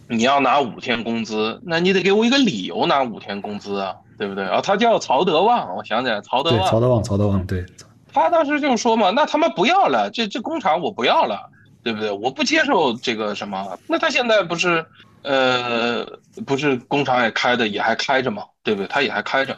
[0.09, 4.45] 你要拿五天工资，那你得给我一个理由拿五天工资啊，对不对？
[4.45, 7.65] 啊，他叫曹德旺，我想起来，曹德旺，曹德旺，曹德旺，对，
[8.13, 11.51] 他当时就说嘛，那他妈不要了，这这工厂我不要了。
[11.85, 12.11] 对不对？
[12.11, 13.79] 我不接受这个什么？
[13.87, 14.83] 那他现在不是，
[15.21, 16.03] 呃，
[16.47, 18.43] 不是工厂也开的，也还开着吗？
[18.63, 18.87] 对不对？
[18.87, 19.55] 他也还开着。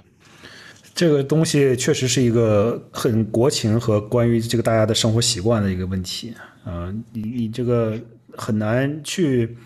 [0.92, 6.34] 这个东西确实是一个很国情和关于这个大家的生活习惯的一个问题
[6.64, 6.92] 啊。
[7.12, 7.96] 你你这个
[8.36, 9.56] 很难去，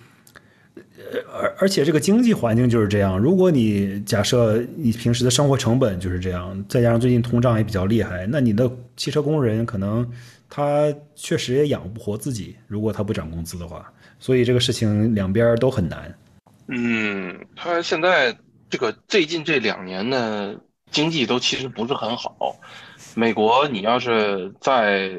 [1.33, 3.19] 而而且这个经济环境就是这样。
[3.19, 10.11] 如果你假设你平时的生活成本就是这样，再加上最近通胀也比较厉害，那你的汽车工人可能。
[10.53, 13.89] 他确实也养不活自己，如果他不涨工资的话，
[14.19, 16.13] 所以这个事情两边都很难。
[16.67, 18.37] 嗯，他现在
[18.69, 20.53] 这个最近这两年呢，
[20.91, 22.57] 经济都其实不是很好。
[23.15, 25.13] 美国，你要是再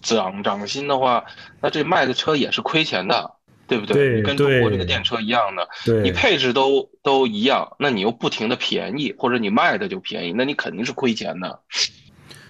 [0.00, 1.24] 涨涨薪的话，
[1.60, 3.28] 那这卖的车也是亏钱的，
[3.70, 4.20] 对不对？
[4.20, 11.60] 跟中国这个电车一样的，你配置都都一样，那你又不停的便宜，或者你卖的就便宜，那你肯定是亏钱的。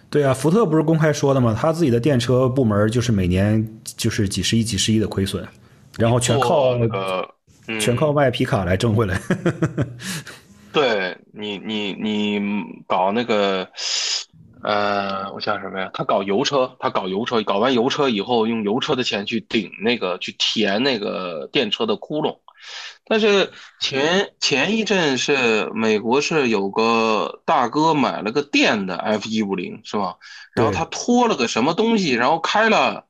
[0.08, 1.54] 对啊，福特不是公开说的吗？
[1.54, 5.46] 他自己的电车部门就是每年就是几十亿、几十亿的亏损，
[5.98, 7.28] 然后全靠那个、
[7.68, 9.20] 嗯、全靠卖皮卡来挣回来。
[10.72, 12.40] 对你，你你
[12.86, 13.68] 搞那个，
[14.62, 15.90] 呃，我想什么呀？
[15.94, 22.36] 他搞油车，他搞油车，搞完油车以后，用油车的钱去顶那个，去填那个电车的窟窿。
[23.06, 23.50] 但是
[23.80, 30.16] 前前一阵是美国是有个大哥买了个电的 F 一五零是吧？
[30.54, 33.04] 然后他拖了个什么东西，然后开了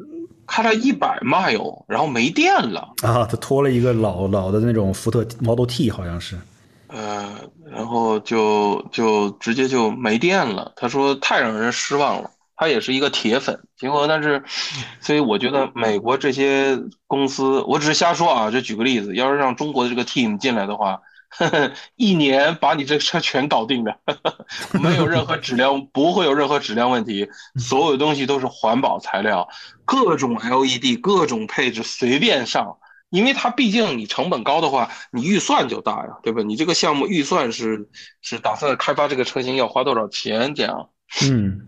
[0.46, 3.26] 开了一百 mile，然后没电了啊！
[3.28, 6.38] 他拖了一个老老的那种福特 Model T 好像是，
[6.90, 10.72] 呃，然后就就直接就没电了。
[10.76, 12.30] 他说太让人失望了。
[12.56, 14.44] 他也是一个铁粉，结果但是，
[15.00, 23.96] 所以我觉得美国这些公司，我只是瞎说啊，就举个例子，要是让中国的这个 team 进来的话，呵呵一年把你这车全搞定的，
[24.72, 27.26] 没有任何质量，不会有任何质量问题，
[27.58, 29.48] 所有东西都是环保材料，
[29.86, 32.76] 各种 LED，各种配置随便上，
[33.10, 36.42] 因为它毕竟你成本高的话，你预算就大呀，对吧？
[36.42, 37.88] 你这个项目预算是
[38.22, 40.88] 是打算开发这个车型要花多少钱这样，
[41.22, 41.66] 嗯。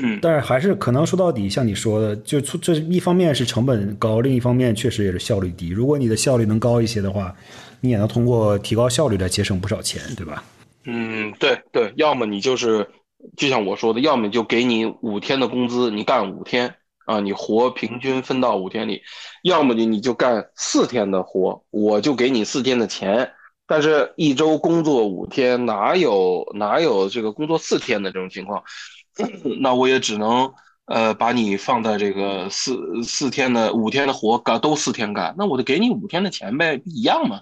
[0.00, 5.68] 嗯，但是还是可能说到底，像你说的，就这一方面是成本高，另一方面确实也是效率低。
[5.68, 7.32] 如果你的效率能高一些的话，
[7.80, 10.42] 你也能通过提高效率来节省不少钱，对吧？
[10.86, 12.84] 嗯，对对，要么你就是
[13.36, 16.74] 就像我说的，要么就给你五天的工资，你干五天
[17.10, 19.00] 啊，你活平均分到五天里；
[19.42, 23.28] 要么你你就干四天的活，我就给你四天的钱。
[23.66, 28.62] 但是一周工作五天，哪有哪有这个工作四天的这种情况？
[29.60, 30.52] 那我也只能
[30.86, 37.40] 呃把你放在这个四四天的五天的活干都四天干，那我就给你五天的钱呗，一样嘛。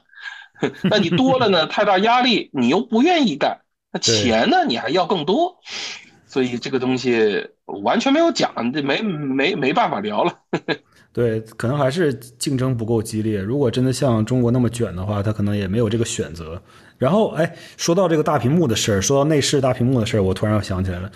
[0.91, 3.61] 那你多了呢，太大压力，你又不愿意干，
[3.93, 5.61] 那钱呢你还要更多，
[6.27, 7.51] 所以这个东西
[7.83, 10.33] 完全没有讲，这没没没办法聊了。
[11.13, 13.41] 对，可能还是竞争不够激烈。
[13.41, 16.61] 如果真的像中国那么卷的话，他可能也没有这个选择。
[16.97, 21.11] 然后，哎，说到这个大屏幕的事儿，说到内饰大屏幕的事儿，我突然又想起来了。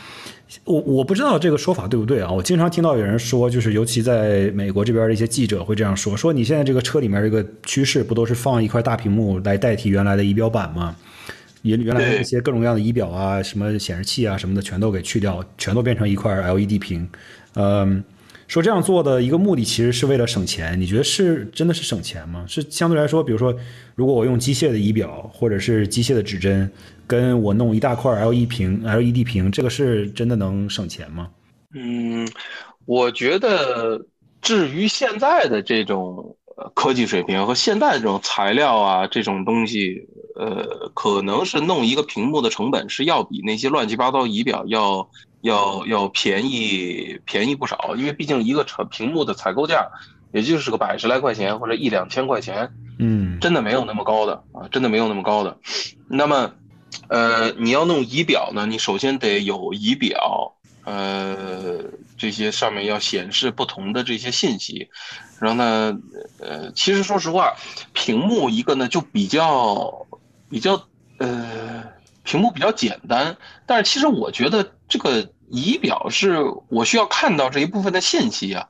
[0.64, 2.30] 我我不知道这个说法对不对啊？
[2.30, 10.96] 我经常听到有人说，就是尤其在美国这边的一些记者会这样说：说你现在这个车里面这个趋势不都是放一块大屏幕来代替原来的仪表板吗？
[11.62, 17.08] 原原来那些各种各样的仪表啊、什么显示器啊什么的，全都给去掉，全都变成一块 LED 屏。
[17.54, 18.04] 嗯。
[18.48, 22.44] 说这样做的一个目的其实是为了省钱，你觉得是真的是省钱吗？
[22.46, 23.56] 是相对来说，比如说，
[23.94, 26.70] 如果我用机械的仪表或者是机械的指针，
[27.06, 31.30] 跟我弄一大块 LED 屏，LED 屏，这个是真的能省钱吗？
[31.74, 32.28] 嗯，
[32.84, 33.98] 我觉得
[34.42, 36.36] 至于现在的这种
[36.74, 45.08] 科技水平和现在这种材料啊，这种东西，呃，可能是弄一个屏幕的成本是要比那些乱七八糟仪表要。
[45.42, 49.88] 要要便宜便宜不少，因为毕竟一个成屏幕的采购价，
[50.32, 55.58] 也就是个百十来块钱或者一两千块钱，嗯，真的没有那么高的啊，真的没有那么高的。
[56.06, 56.52] 那么，
[57.08, 61.86] 呃，你要弄仪表呢，你首先得有仪表，呃，
[62.16, 64.90] 这些上面要显示不同的这些信息。
[65.42, 65.98] 然后呢，
[66.38, 67.54] 呃，其实说实话，
[67.92, 70.06] 屏幕一个呢就比较
[70.48, 70.86] 比较
[71.18, 71.84] 呃。
[72.24, 73.36] 屏幕比较简单，
[73.66, 76.38] 但是其实我觉得这个仪表是
[76.68, 78.68] 我需要看到这一部分的信息啊，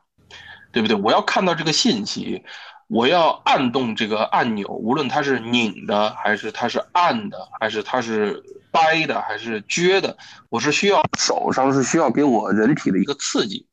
[0.73, 0.97] 对不对？
[0.97, 2.43] 我要看到这个信息，
[2.89, 10.17] 我要按动这个按钮，无论它是拧的，还是它是按的，还是它是掰的，还是撅的，
[10.49, 13.67] 我是需要手上是需要给我人体的一个刺激。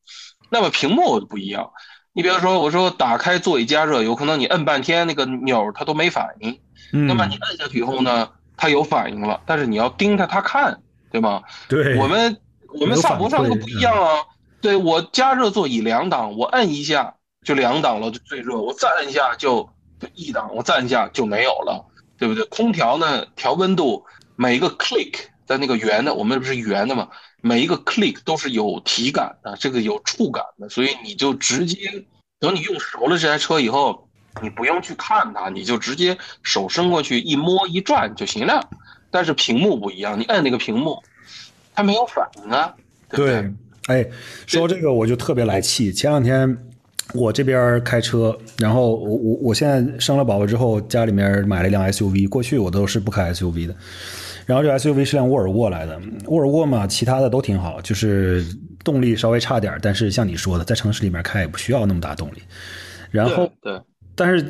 [0.50, 1.70] 那么屏幕不一样，
[2.12, 8.30] 你比如说我说打开座椅加热，有可能你摁半天那个钮它都没反应，那么你摁下去以后呢？
[8.62, 11.42] 它有反应了，但是你要盯着它看，对吗？
[11.66, 12.36] 对，我们
[12.78, 14.22] 我们萨博上那个不一样啊。
[14.60, 19.66] 对我加热座椅两档，我摁一下就两档了，就最热；我再摁一下就
[20.12, 21.86] 一档，我再摁一下就没有了，
[22.18, 22.44] 对不对？
[22.48, 24.04] 空调呢，调温度
[24.36, 25.14] 每一个 click
[25.50, 27.08] 在那个圆的，我们不是圆的嘛，
[27.42, 31.76] 每一个 click 都是有体感的，这个有触感的，所以你就直接
[32.38, 34.06] 等你用熟了这台车以后。
[34.40, 38.64] 你不用去看它，你就直接手伸过去一摸一转就行了。
[39.10, 41.02] 但是屏幕不一样，你按那个屏幕，
[41.74, 42.72] 它没有反应啊。
[43.08, 43.52] 对，
[43.88, 44.06] 哎，
[44.46, 45.92] 说这个我就特别来气。
[45.92, 46.56] 前两天
[47.12, 52.28] 我这边开车，然后我我我现在生了宝宝之后，家里面买了一辆 SUV。
[52.28, 53.74] 过去我都是不开 SUV 的，
[54.50, 56.00] 然后这 SUV 是辆沃尔沃来的。
[56.26, 58.44] 沃尔沃嘛，其他的都挺好，就是
[58.82, 62.42] 动力稍微差点，但是像你说的，在城市里面开也不需要那么大动力。
[63.12, 63.80] 然后对。
[64.16, 64.44] 但是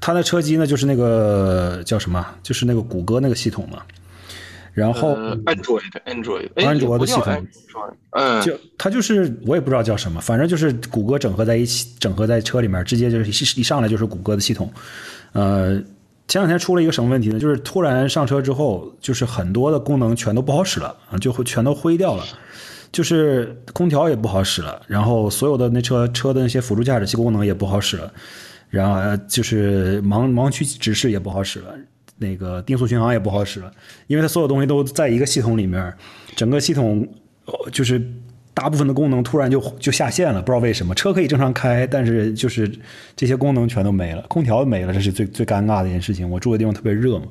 [0.00, 3.80] 它的车机呢，就是那个叫什么，就是那个谷歌那个系统嘛。
[4.72, 7.46] 然后，Android，Android，安卓的系统，
[8.10, 14.68] 嗯，就它就是我也不知道叫什么，反正就是谷歌整合在一起，整合在车里面，直接就是一上来就是谷歌的系统。
[15.30, 15.80] 呃，
[16.26, 17.38] 前两天出了一个什么问题呢？
[17.38, 22.24] 就是突然上车之后，就是很多的功能全都不好使了啊，就会全都灰掉了。
[22.90, 28.12] 就是空调也不好使了，然后所有的那车车的那些辅助驾驶器功能也不好使了，
[28.70, 31.74] 然后就是盲盲区指示也不好使了，
[32.18, 33.72] 那个定速巡航也不好使了，
[34.06, 35.92] 因为它所有东西都在一个系统里面，
[36.36, 37.04] 整个系统
[37.72, 38.00] 就是
[38.54, 42.70] 大部分的功能突然就就下线了，不知道为什么，车可以正常开，但是就是
[43.16, 46.30] 这些功能全都没了，空调没了，这是最最尴尬的一件事情。
[46.30, 47.26] 我住的地方特别热嘛。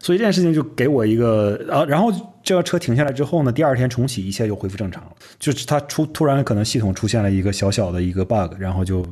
[0.00, 2.12] 所以这件事情就给我一个啊，然后
[2.42, 5.12] 这个车停下来之后呢，第二天重启，一切又恢复正常了。
[5.38, 9.06] 就是它出突然可能系统出现了一个小小的一个 bug，然后就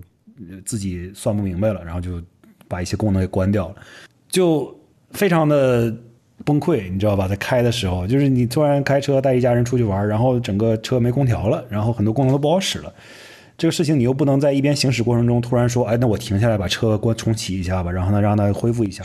[0.64, 2.20] 自己算不明白了，然后就
[2.66, 3.76] 把一些功能给关掉了，
[4.28, 4.76] 就
[5.12, 5.96] 非常的
[6.44, 7.28] 崩溃，你知道吧？
[7.28, 12.92] 在开的时候，就是你突然开车带一家人出去玩，然后整个车没空调了，然后很多功能都不好使了。
[13.58, 19.02] 这个事情你又不能在一边行驶过程中突然说，哎，那我停下来把车关重启一下吧，然后呢让它恢复一下。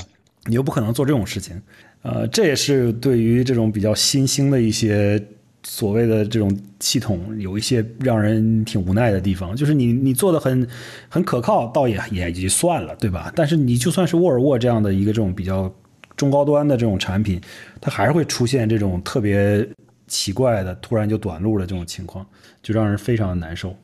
[0.48, 1.62] 你又不可能做这种事情，
[2.04, 5.22] 呃，这也是对于这种比较新兴的一些
[5.64, 9.56] 所谓的这种系统，有一些让人挺无奈的地方。
[9.56, 10.68] 就是你你做的很
[11.10, 13.34] 很可靠，倒也也就算了，对吧？
[13.36, 15.74] 但是你就算是沃尔沃这样的一个这种比较
[16.16, 17.40] 中高端的这种产品，
[17.82, 19.68] 它还是会出现这种特别
[20.08, 22.26] 奇怪的突然就短路的这种情况，
[22.62, 23.76] 就让人非常的难受。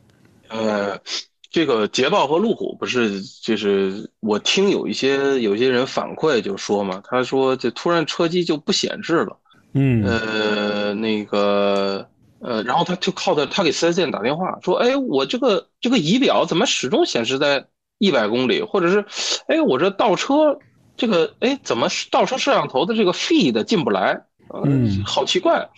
[0.48, 0.98] 呃。
[1.54, 9.36] 这个捷豹和路虎不是，就是我听有一些有些人反馈就说嘛，他说这突然车机就不显示了，
[9.74, 17.66] 嗯，呃，那个呃，然后他就靠的他给四 S 店打电话说，哎，我这个这个仪表怎么始终显示在
[17.98, 19.04] 一百公里，或者是，
[19.46, 20.58] 哎，我这倒车
[21.02, 24.22] 这个，哎，怎么倒车摄像头的这个 feed 进不来，
[24.64, 25.68] 嗯，好奇怪，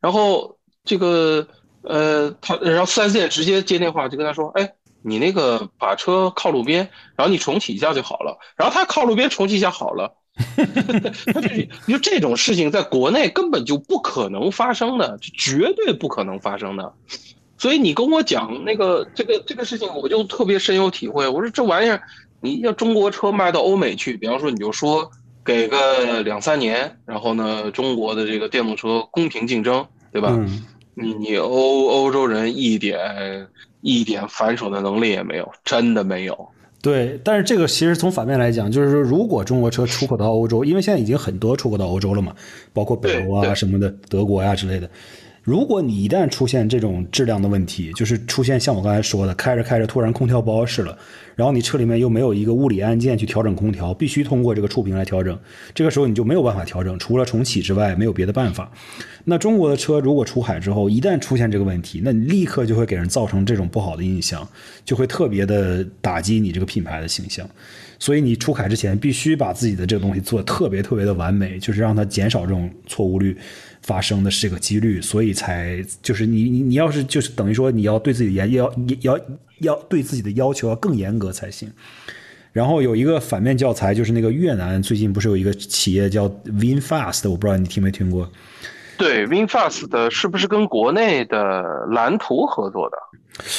[0.00, 1.46] 然后这个
[1.82, 4.72] 呃，他然后四 S 店直接接电话就跟他说，哎。
[5.02, 8.36] 你那个把车靠路边，然后你重启一下就好了。
[8.54, 10.14] 然后他靠路边重启一下好了，
[11.32, 11.48] 他就
[11.88, 16.92] 就这种事情在国内根本就不可能发生的，绝对不可能发生的。
[17.56, 21.26] 所以你跟我讲那个这个这个事情，我就特别深有体会。
[21.26, 22.02] 我说这玩意儿，
[22.40, 25.10] 你要中国车卖到欧美去，比方说你就说
[25.44, 30.38] 给个两三年，然后呢，中国的这个电动车公平竞争，对吧？
[30.94, 33.46] 你你欧欧洲人一点。
[33.82, 36.48] 一点反手的能力也没有，真的没有。
[36.82, 42.34] 对，但是这个其实从反面来讲，就是说，如果中国车出口到欧洲，因为现在已经很多出口到欧洲了嘛，
[42.74, 44.90] 包括北欧啊什么的，德国呀之类的。
[45.42, 50.96] 如果你一旦出现这种质量的问题，就是出现像我刚才说的，开着开着突然空调不好使了，
[51.34, 55.38] 然后你车里面又没有一个物理按键去调整空调，必须通过这个触屏来调整，
[55.74, 58.70] 这个时候你就没有办法调整，除了重启之外没有别的办法。
[59.24, 64.46] 那中国的车如果出海之后，一旦出现这个问题，那你立刻就会给人造成这种不好的印象，
[64.84, 67.48] 就会特别的打击你这个品牌的形象。
[67.98, 73.36] 所以你出海之前必须把自己的这个东西做的特别特别的完美，就是让它减少这种错误率。
[73.90, 79.18] 发生的是这个几率，所以才就是你你你要是就是等于说你要对自己严要要
[79.62, 81.68] 要对自己的要求要更严格才行。
[82.52, 88.30] 然后有一个反面教材，就是那个越南最近不是有一个企业叫 VinFast，我不知道你听没听过？
[88.96, 92.96] 对，VinFast 的是不是跟国内的蓝图合作的？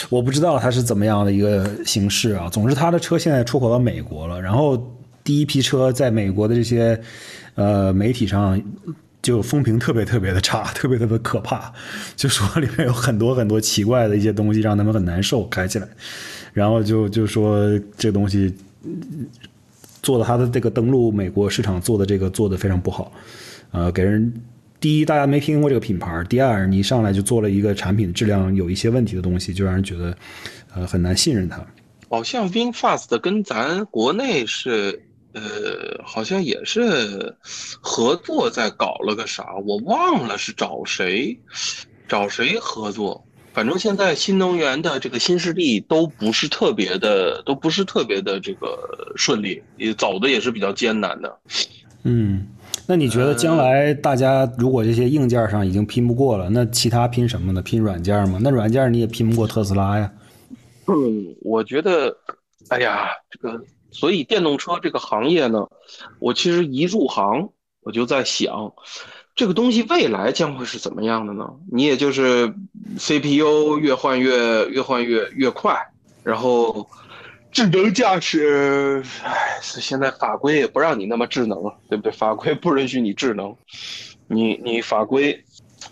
[0.09, 2.47] 我不知道它是怎么样的一个形式啊。
[2.49, 4.77] 总之，它的车现在出口到美国了，然后
[5.25, 6.97] 第一批车在美国的这些
[7.55, 8.61] 呃媒体上。
[9.21, 11.71] 就风评特别特别的差， 特别特别可怕，
[12.15, 15.87] 就说里面有很多很多奇怪的一些东西，让他们很难受开起来。
[16.53, 18.53] 然后就就说这东西
[20.01, 23.11] 做的他的这个登陆美国市场做的这个做的非常不好，
[23.71, 24.33] 呃，给人
[24.79, 30.17] 第一大家没听过这个品牌，第二你上来就做了一个产品质量有一些问题的东西，就让人觉得
[30.73, 31.63] 呃很难信任它。
[32.09, 35.03] 好像 VinFast 跟咱国内是。
[35.33, 37.35] 呃，好像也是
[37.79, 41.39] 合作在搞了个啥，我忘了是找谁，
[42.07, 43.23] 找谁合作。
[43.53, 51.37] 反正现在新能源的这个新势力都不是特别的，都不是特别的这个顺利，也走的也是比较艰难的。
[52.03, 52.47] 嗯，
[52.87, 57.61] 那你觉得将来大家如果这些硬件上已经拼不过了，那其他拼什么呢？
[57.61, 58.39] 拼软件吗？
[58.41, 60.11] 那软件你也拼不过特斯拉呀。
[60.87, 62.15] 嗯，我觉得，
[62.69, 63.61] 哎呀，这个。
[63.91, 65.67] 所以电动车这个行业呢，
[66.19, 67.49] 我其实一入行
[67.81, 68.73] 我就在想，
[69.35, 71.49] 这个东西未来将会是怎么样的呢？
[71.71, 72.53] 你也就是
[72.97, 75.75] CPU 越换越越换越越快，
[76.23, 76.87] 然后
[77.51, 82.11] 智能驾驶，唉，现在法规也不让你那么智能了，对不对？
[82.11, 83.55] 法规不允许你智能，
[84.27, 85.43] 你你法规，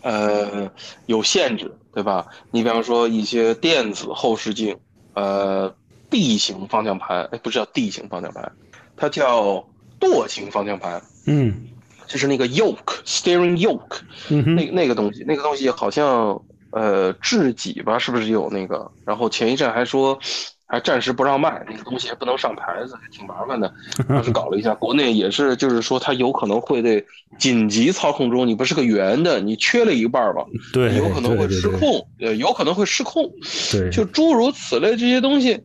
[0.01, 0.71] 呃，
[1.07, 2.27] 有限制，对吧？
[2.51, 4.77] 你比方说一些电子后视镜，
[5.15, 5.73] 呃
[6.09, 8.51] ，D 型方向盘，哎，不是叫 D 型方向盘，
[8.95, 9.65] 它叫
[9.99, 11.67] 舵型方向盘，嗯，
[12.07, 13.99] 就是那个 yoke steering yoke，
[14.29, 16.41] 嗯，那那个东西，那个东西好像
[16.71, 18.91] 呃智己吧，是不是有那个？
[19.05, 20.19] 然后前一阵还说。
[20.71, 23.73] 还暂时不让卖那个东西，还不能上牌子，还挺麻烦的。
[24.07, 27.03] 当时搞了一下，国内也是，就是说它有可能会对
[27.39, 30.45] 紧急操控中，你不是个圆的，你缺了一半吧？
[30.71, 33.27] 对，有可能会失控，呃，有可能会失控。
[33.71, 35.59] 对，就诸如此类这些东西，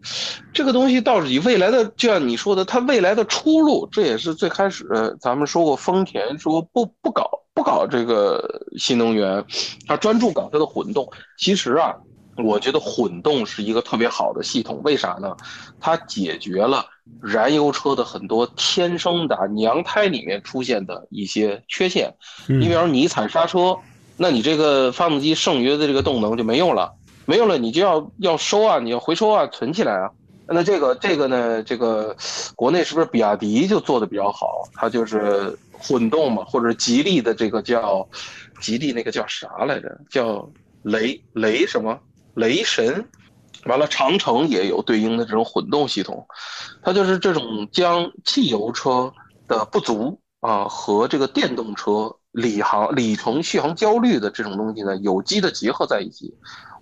[0.55, 4.87] 这个东西到底未来的，就像你说的，它未来的出路，这也是最开始
[5.21, 8.43] 咱们说过，丰田说不不搞不搞这个
[8.79, 9.45] 新能源，
[9.87, 11.07] 它专注搞它的混动。
[11.37, 11.95] 其实啊。
[12.37, 15.37] 我觉得混动是一个特别好的系统，为啥呢？
[15.81, 16.85] 它解决了
[17.23, 22.13] 燃油车的很多天生的娘胎里面出现的一些缺陷。
[22.47, 23.77] 你比方说你一踩刹车，
[24.17, 26.93] 那你这个发动机剩余的这个动能就没用了，
[27.25, 30.11] 没用了，你就要要收啊，你要回收啊，存起来啊。
[30.47, 32.17] 那这个这个呢，这个
[32.55, 34.69] 国内是不是比亚迪就做的比较好？
[34.75, 38.07] 它就是混动嘛，或者吉利的这个叫
[38.61, 40.01] 吉利那个叫啥来着？
[40.11, 40.51] 叫
[40.83, 41.99] 雷雷什么？
[42.35, 43.09] 雷神，
[43.65, 46.27] 完了，长城也有对应的这种混动系统，
[46.83, 49.13] 它就是这种将汽油车
[49.49, 56.35] 的不足啊和这个电动车里航里程续航焦虑的这种东西呢有机的结合在一起。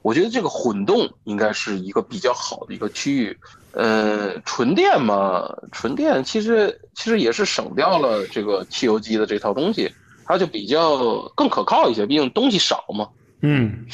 [0.03, 3.39] 我觉得这个混动应该是一个比较好的一个区域。
[3.71, 9.89] 呃，纯电嘛，纯电其实其实也是省掉了这个汽油机的这套东西，
[10.25, 13.09] 它就比较更可靠一些，毕竟东西少嘛。
[13.43, 13.87] 嗯。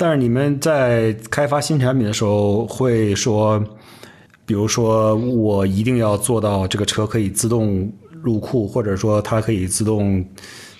[0.00, 3.62] 但是你们在开发新产品的时候会说，
[4.46, 10.24] 比如说我一定要做到这个车可以自动入库，或者说它可以自动，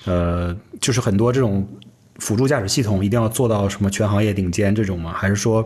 [0.07, 1.69] 呃，就是很多这种
[2.19, 5.13] 辅助驾驶系统一定要做到什么全行业顶尖这种吗？
[5.13, 5.63] 还是说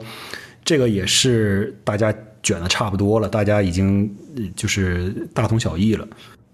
[0.65, 2.13] 这个也是大家
[2.43, 4.13] 卷的差不多了，大家已经
[4.57, 6.05] 就是大同小异了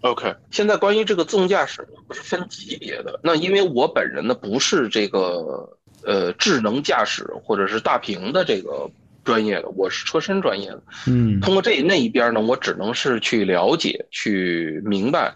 [0.02, 5.78] ？OK，现在关于这个自动驾驶不是分级别的，那因为我本人呢不是这个。
[6.04, 8.90] 呃，智能驾驶或者是大屏的这个
[9.24, 10.82] 专业的，我是车身专业的。
[11.06, 15.34] 嗯，通过这那一边呢，我只能是去了解、去明白。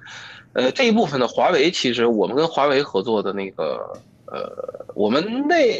[0.54, 3.92] 呃，这一部分的，华为其实我们跟华为合作的那个，
[4.26, 5.78] 呃，我们那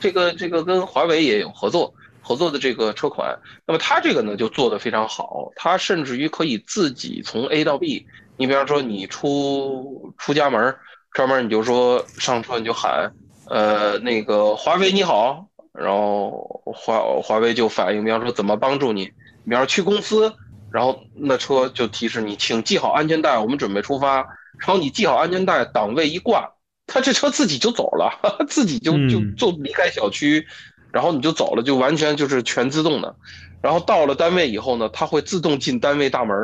[0.00, 3.38] 这个这个跟华为也有合作，合作的这个车款。
[3.64, 8.04] 那么它这个呢就做得非常好，它甚至于可以自己从 A 到 B。
[8.36, 10.74] 你比方说你出出家门，
[11.12, 13.10] 专门你就说上车你就喊。
[13.48, 19.06] 呃，那个华为你好，然后华华为就反应，比方说怎么帮助你，
[19.44, 20.32] 比方说去公司，
[20.70, 24.16] 然后那车就提示你，请系好安全带，我们准备出发。
[24.58, 26.50] 然后你系好安全带，档位一挂，
[26.86, 28.10] 他这车自己就走了，
[28.50, 30.44] 自己就就就离开小区，
[30.90, 33.14] 然后你就走了，就完全就是全自动的。
[33.62, 36.36] 然后到了单位以后呢，它会自动进单位大门，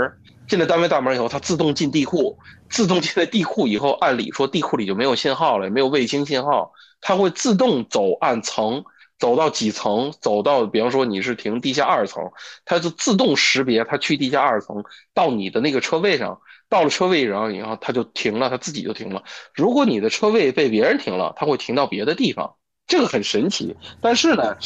[0.46, 2.38] 进了单位大门以后，它自动进地库，
[2.68, 6.72] 自动进了地库以后，按理说地库里就没有信号了，也没有卫星信号。
[7.00, 8.84] 它会自动走按层，
[9.18, 12.30] 走到几层，走到比方说你是停地下二层，
[12.64, 19.22] 它就自动识别它去地下二层，到你的那个车位上，到了车位然后以后它就停了，它自己就停了。
[19.54, 22.54] 如果你的车位被别人停了，它会停到别的地方，
[22.86, 23.76] 这个很神奇。
[24.00, 24.56] 但是呢，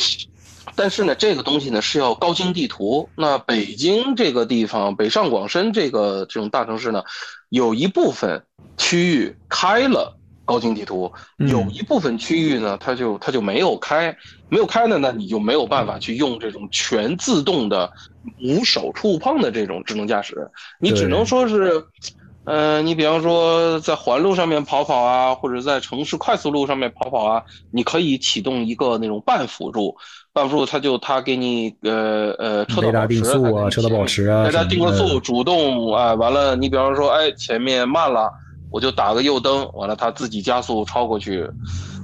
[0.76, 3.08] 但是呢，这个东西呢是要高精地图。
[3.14, 7.02] 那北京这个地方，北上广深这个这种大城市呢，
[7.48, 8.44] 有一部分
[8.76, 10.14] 区域开了。
[10.48, 11.12] 高精地图。
[11.36, 14.16] 有一部分区域呢，它就它就没有开，
[14.48, 17.92] 没有开呢，那你就没有办法去用这种全自动的
[18.40, 20.50] 无手触碰的这种智能驾驶，
[20.80, 21.84] 你只能说是，
[22.44, 29.98] 呃，你比方说在环路上面跑跑啊，或者在城市快速路上面跑跑啊，你可以启动一个那种半辅助，
[30.38, 38.30] 半辅助它就它给你呃呃车道保持啊，车道保持啊，给它定个速，主动啊，完了你比方说哎前面慢了。
[38.70, 41.42] 我就打个右灯，完了它自己加速超过去，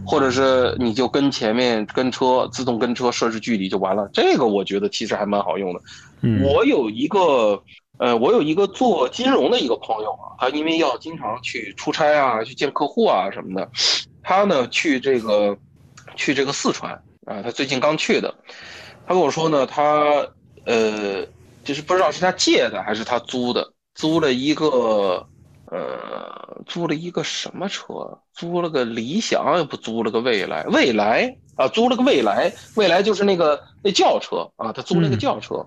[0.06, 4.09] 或者是你就跟前面跟车自动跟车设置距离就完了。
[4.15, 5.81] 这个我觉得其实还蛮好用的。
[6.43, 7.62] 我有一个
[7.98, 13.69] 呃，我有一个做金融的一个朋友啊，他因为要经常去出差啊，去见客户啊什么的，
[14.23, 15.55] 他呢去这个
[16.16, 18.34] 去这个四川啊，他最近刚去的，
[19.06, 20.26] 他跟我说呢，他
[20.64, 21.24] 呃
[21.64, 25.26] 就是不知道是他借的还是他租的，租了一个。
[25.66, 28.18] 呃，租了一个什么车？
[28.34, 35.66] 租了个理想，也不租了个未来，未来啊，租了个未来，未来就是那个那轿车啊，他租了个轿车。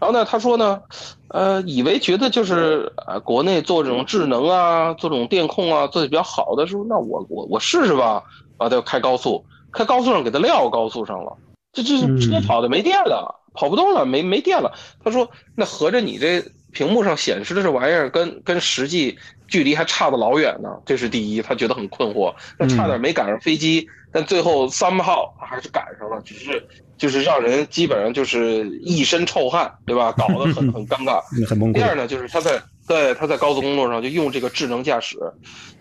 [0.00, 0.82] 然后呢，他说呢，
[1.28, 8.24] 呃，以为觉得就是啊，国内做这种智能啊，做这种电控啊，做的比较好的时候，那我我我试试吧。
[8.56, 9.44] 啊，他就开高速，
[9.74, 11.36] 开高速上给他撂高速上了，
[11.72, 14.72] 这这车跑的没电了，跑不动了，没没电了。
[15.04, 16.42] 他说，那合着你这。
[16.74, 22.34] 屏幕上显示的这玩意儿跟跟实际距离还差得老远呢，这是第一，他觉得很困惑。
[22.58, 26.66] 那差点没赶上飞机，但最后三号还是赶上了，只是
[26.98, 30.12] 就是让人基本上就是一身臭汗，对吧？
[30.18, 31.72] 搞得很 很尴尬，很。
[31.72, 35.16] 第二呢，就是他在在他在高速公路上就用这个智能驾驶，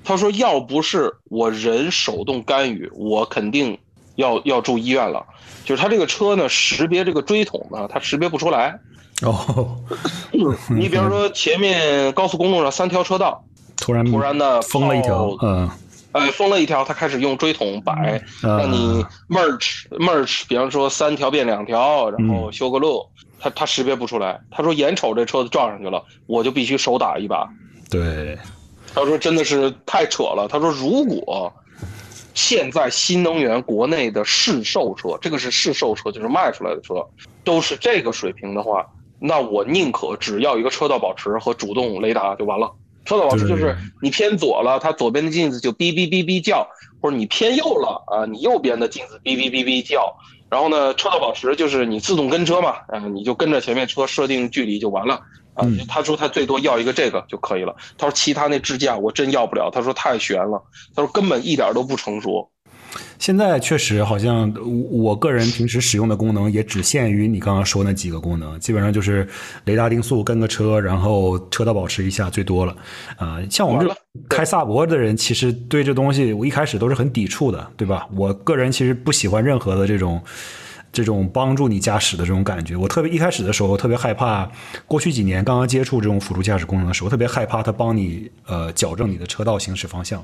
[0.03, 3.77] 他说要不是我人手动干预，我肯定
[4.15, 5.25] 要要住医院了。
[5.65, 8.77] 就是他这个车呢，识别这个锥桶呢，它识别不出来。
[9.21, 9.77] 哦，
[10.69, 13.43] 你比方说前面高速公路上三条车道，
[13.77, 15.69] 突然突然的封了一条，嗯，
[16.11, 23.05] 哎，封了一条，他开始用锥桶摆，让你 merge merge，比方说三条变两条，然后修个路，
[23.43, 27.45] 他他识别不出来，他说眼瞅这车子撞上去了，我就必须手打一把。
[27.89, 28.37] 对，
[28.93, 31.51] 他说真的是太扯了，他说如果
[32.33, 37.05] 现在新能源国内的市售车，这个是市售车，就是卖出来的车，
[37.43, 38.87] 都是这个水平的话。
[39.19, 42.71] 那我宁可只要一个车道保持和主动雷达就完了。
[43.03, 46.65] 车道保持就是你偏左了，它左边的镜子就哔哔哔哔叫；
[47.01, 50.15] 或者你偏右了啊，你右边的镜子哔哔哔哔叫。
[50.53, 55.15] 然后呢，车道保持就是你自动跟车嘛，嗯，你就跟着前面车设定距离就完了
[55.55, 55.65] 啊。
[55.89, 57.75] 他说他最多要一个这个就可以了。
[57.97, 60.61] 他说其他那支架我真要不了，他说太悬了，
[60.95, 62.51] 他说根本一点都不成熟。
[63.19, 64.53] 现在确实好像
[64.91, 69.27] 我个人平时使用的功能也只限于你刚刚说那几个功能，基本上就是
[69.65, 72.75] 雷达定速、跟个车，然后车道保持一下，最多了。
[73.17, 73.95] 啊，像我们这
[74.29, 78.07] 开萨博的人，其实对这东西我一开始都是很抵触的，对吧？
[78.15, 80.21] 我个人其实不喜欢任何的这种
[80.91, 82.75] 这种帮助你驾驶的这种感觉。
[82.75, 84.47] 我特别一开始的时候特别害怕，
[84.85, 90.23] 过去几年刚刚接触这种辅助驾驶功能的时候，特别害怕它帮你呃矫正你的车道行驶方向。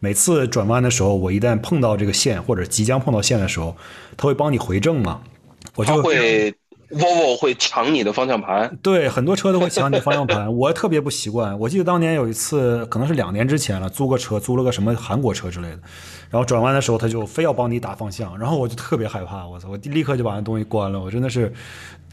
[0.00, 3.76] 每次转弯的时候，我一旦碰到这个线或者即将碰到线的时候，
[4.16, 5.20] 它会帮你回正嘛？
[5.76, 6.52] 我就会
[6.90, 8.74] ，Volvo 会抢你的方向盘。
[8.82, 11.56] 对，很多车都会抢你的方向盘，我特别不习惯。
[11.58, 15.78] 我记得当年有一次，可能是两年之前了，租个车，租了个什么韩国车之类的，
[16.30, 20.98] 然后转弯的时候，他就非要帮你打方向，然后我就特别害怕，我操，我立刻就把那东西关了。
[20.98, 21.52] 我真的是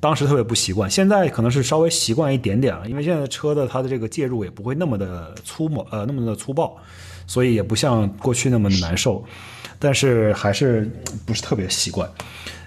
[0.02, 6.78] 当时特别不习惯，现在可能是稍微习惯一点点了，因为现在车的它的这个介入也不会那么的粗猛，呃，那么的粗暴。
[7.28, 9.24] 所以也不像过去那么难受，
[9.78, 10.90] 但是还是
[11.26, 12.10] 不是特别习惯。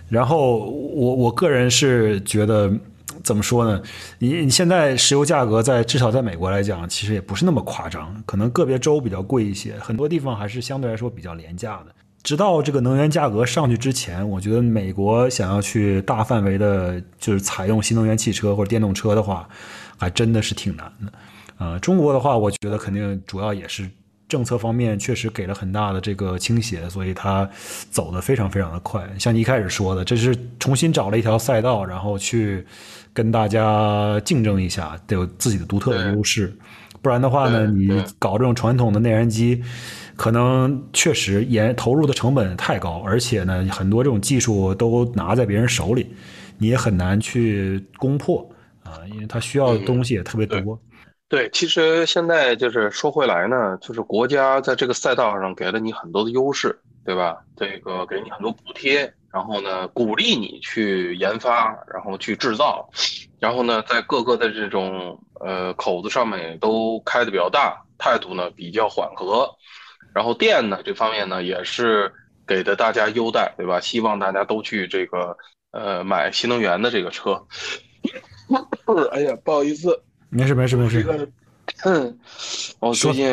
[0.09, 2.73] 然后我我个人是觉得，
[3.23, 3.81] 怎么说呢？
[4.19, 11.95] 你你现在石油价格在至少在美国来讲，其实也不是那么夸张，可能个别州比较贵一些，很多地方还是相对来说比较廉价的。
[12.23, 19.49] 直到这个能源价格上去之前，我觉得美国想要去大范围的，就是采用新能源汽车或者电动车的话，
[19.97, 21.13] 还真的是挺难的。
[21.59, 23.89] 呃，中国的话，我觉得肯定主要也是。
[24.31, 27.47] 政策方面确实给了很大的这个倾斜，所以它
[27.91, 29.05] 走得非常非常的快。
[29.19, 32.65] 像你一开始说的，这是重新找了一条赛道，然后去
[33.13, 36.57] 跟大家竞争一下，得有自己的独特的优势。
[37.03, 37.89] 不然的话呢，你
[38.19, 39.61] 搞这种传统的内燃机，
[40.15, 46.07] 可能确实研投入的成本太高，而且呢，很多这种技术都拿在别人手里，
[46.59, 48.49] 你也很难去攻破
[48.85, 50.79] 啊，因为它需要的东西也特别多。
[51.31, 57.39] 对，其实现在就是说回来呢，就是国家在这个赛道上给了你很多的优势，对吧？
[57.57, 59.03] 这个给你很多补贴，
[59.33, 62.91] 然后呢，鼓励你去研发，然后去制造，
[63.39, 69.49] 然后呢，在各个的这种呃口子上面都开的比较大，态度呢比较缓和，
[70.13, 72.13] 然后电呢这方面呢也是
[72.45, 73.79] 给的大家优待，对吧？
[73.79, 75.37] 希望大家都去这个
[75.71, 77.41] 呃买新能源的这个车。
[79.13, 80.03] 哎呀，不好意思。
[80.31, 81.33] 没事没事没事。
[81.85, 82.19] 嗯，
[82.79, 83.29] 我最近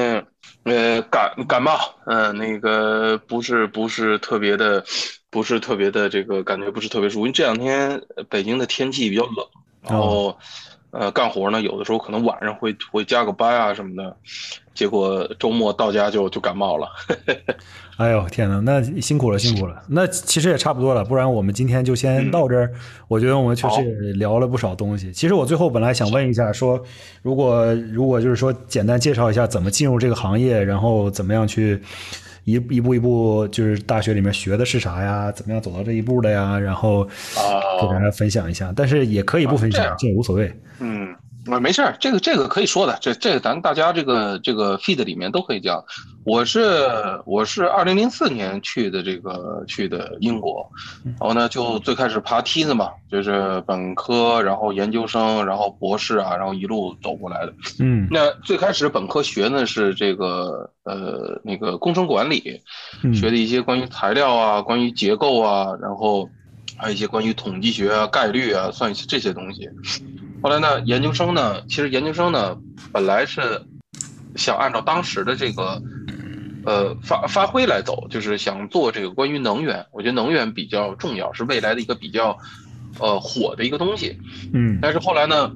[0.63, 4.83] 呃感感冒，嗯，那个不是不是特别的，
[5.29, 9.45] 不是特别的这个感觉不是特别舒服，因为这两天北京的天气比较冷，
[9.81, 10.37] 然后
[10.91, 14.15] 呃干活呢有的时候可能晚上会会加个班啊什么的，
[14.73, 16.87] 结果周末到家就就感冒了。
[17.97, 19.81] 哎呦天哪，那辛苦了辛苦了。
[19.87, 22.71] 那其实也差不多了，不然我们今天就先到这儿。
[23.07, 25.11] 我觉得我们确实也聊了不少东西。
[25.11, 26.79] 其实我最后本来想问一下，说
[27.23, 31.81] 如果如果就是说简单介绍一下怎么进入这个行业，然后怎么样去
[32.47, 35.29] 一一步一步，就是大学里面学的是啥呀？
[35.33, 36.57] 怎么样走到这一步的呀？
[36.57, 38.71] 然后给大家分享一下。
[38.73, 40.49] 但是也可以不分享，这也无所谓。
[40.79, 41.13] 嗯。
[41.51, 45.83] 啊，没事儿，这个这个可以说的，这这个咱大家这个这个 feed 里面都可以讲。
[46.23, 46.85] 我是
[47.25, 50.69] 我是二零零四年去的这个去的英国，
[51.05, 57.53] 然后呢就最开始爬梯子嘛，就是本科，然后研究生，然后博士啊，然后一路走过来的。
[57.79, 62.61] 嗯，那最开始本科学的是这个呃那个工程管理，
[63.13, 66.29] 学的一些关于材料啊，关于结构啊，然后
[66.75, 69.69] 还有一些关于统计学啊、概率啊，算一些这些东西。
[70.41, 72.57] 后来呢，研究生呢，其实研究生呢，
[72.91, 73.63] 本来是
[74.35, 75.81] 想按照当时的这个，
[76.63, 79.85] 呃发发挥来走，就是想做这个关于能源。
[79.91, 82.37] 我觉得能源比较重要，是未来的一个比较，
[82.99, 84.17] 呃火的一个东西。
[84.53, 84.77] 嗯。
[84.81, 85.51] 但是后来呢，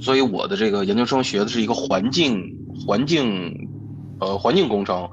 [0.00, 2.56] 所以我的这个研究生学的是一个环境
[2.86, 3.68] 环境，
[4.18, 5.10] 呃环境工程，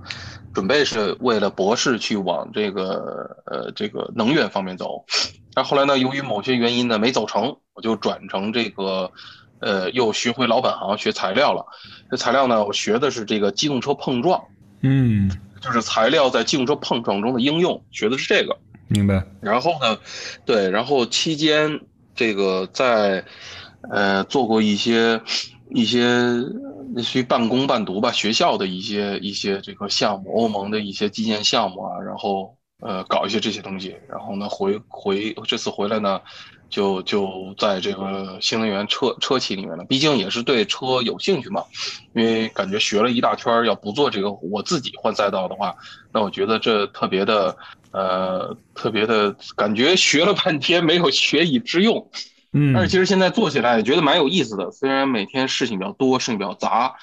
[0.58, 5.06] 准备是为了博士去往这个呃这个能源方面走。
[5.54, 7.56] 但后来呢，由于某些原因呢，没走成。
[7.76, 9.12] 我就转成这个，
[9.60, 11.64] 呃，又学回老本行，学材料了。
[12.10, 14.44] 这材料呢，我学的是这个机动车碰撞，
[14.82, 15.30] 嗯，
[15.62, 18.58] 就是材料在机动车碰撞中的应用，学的是这个。
[18.88, 19.24] 明白。
[19.42, 19.96] 然后呢，
[20.44, 21.82] 对，然后期间
[22.16, 23.24] 这个在，
[23.92, 25.22] 呃，做过一些
[25.70, 26.02] 一些
[26.96, 33.96] 类似于半工半读吧，学校的一些一些这个项目，欧盟的一些基建项目啊，然后呃，搞一些这些东西。
[34.10, 36.22] 然后呢，回回这次回来呢。
[36.70, 41.64] 就就在这个新能源车车企里面了，毕竟也是对车有兴趣嘛，
[42.14, 45.74] 因为感觉学了一大圈，要不做这个我自己换赛道的话，
[46.12, 47.56] 那我觉得这特别的，
[47.92, 52.06] 呃，特别的感觉学了半天没有学以致用，
[52.58, 56.96] 嗯，但是其实现在做起来也觉得蛮有意思的，虽然每天事情比较多，事情比较杂，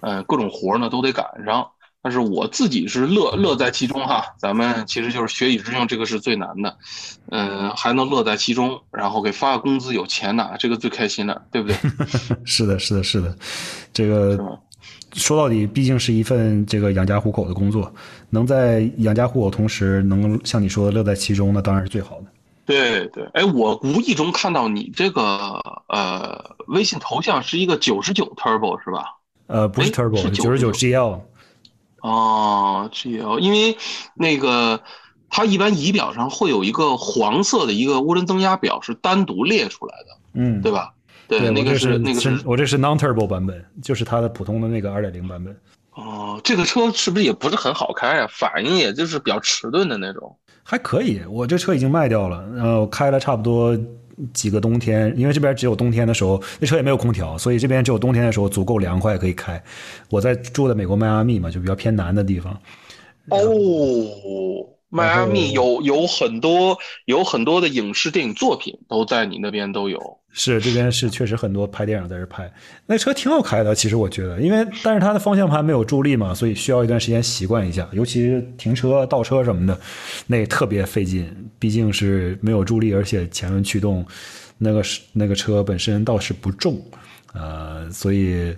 [0.00, 1.66] 嗯，各种活呢都得赶上。
[2.02, 6.78] 但是我自己是乐乐在其中哈，咱们其实就是学以致用，这个是最难的，
[7.30, 11.76] 嗯，还能乐在其中，然后给发个工资有钱拿，这个最开心了，对不对？
[12.46, 13.36] 是的，是的，是的，
[13.92, 14.58] 这个
[15.12, 17.92] 说到底，毕竟是一份这个养家糊口的工作，
[18.30, 22.24] 能在养家糊口同时能像你说的乐在其中，那当然是最好的。
[22.70, 29.16] 对对，哎，我无意中看到你这个呃微信头像是一个九十九 Turbo 是吧？
[29.46, 31.20] 呃，不是 Turbo，是九十九 GL。
[32.02, 33.76] 哦，G.L.，因为
[34.14, 34.80] 那个
[35.28, 40.94] 它一般仪表上会有一个黄色的一个涡轮增压表是单独列出来的，嗯，对吧？
[41.28, 45.54] 对，那个是那个是，我这是 non-turbo 版本，就是它的普通的那个二点零版本。
[45.92, 48.26] 哦，这个车是不是也不是很好开啊？
[48.30, 50.34] 反应也就是比较迟钝的那种。
[50.62, 53.78] 还可以，我这车已经卖掉了，然后开了差不多
[54.32, 59.62] 几个冬天，因为这边只有冬天的时候，那车也没有空调，所以这边只有冬天的时候足够凉快可以开。
[60.08, 62.52] 我在住的美国迈阿密嘛，就比较偏南的地方。
[63.30, 63.40] 哦。
[64.92, 72.50] 迈阿密有有很多有很多的影视电影作品都在你那边都有，是这边是确实很多拍电影在这拍，
[72.86, 79.78] 那车挺好开的，其实我觉得，因为但是它的方向盘没有助力嘛，所以需要一段时间习惯一下，尤其是停车倒车什么的，
[80.28, 81.28] 那特别费劲，
[81.58, 84.06] 毕竟是没有助力，而且前轮驱动，
[84.56, 86.80] 那个是那个车本身倒是不重，
[87.34, 88.56] 呃，所以，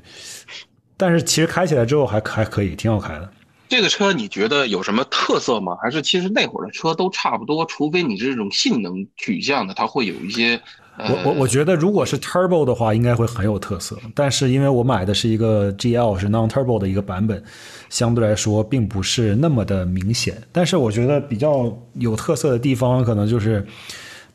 [0.99, 3.33] 但是其实开起来之后还还可以，挺好开的。
[3.71, 5.75] 这个车你觉得有什么特色吗？
[5.83, 10.61] 还是其实那会儿的车都差不多，除非你这种性能取向的，它会有一些。
[10.99, 13.99] 我我我觉得如果是 Turbo 的话，应该会很有特色。
[14.15, 17.43] 但是因为我买的是一个 GL 是 Non Turbo 的一个版本，
[17.89, 20.41] 相对来说并不是那么的明显。
[20.53, 23.67] 但是我觉得比较有特色的地方，可能就是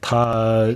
[0.01, 0.67] 它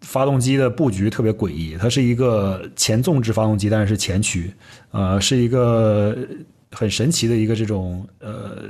[0.00, 1.76] 发动机的布局特别诡异。
[1.80, 4.52] 它是一个前纵置发动机，但是是前驱，
[4.90, 6.16] 呃，是一个。
[6.74, 8.62] 很神奇的一个这种呃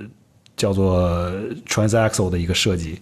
[0.56, 1.30] 叫做
[1.68, 3.00] transaxle 的一个设计，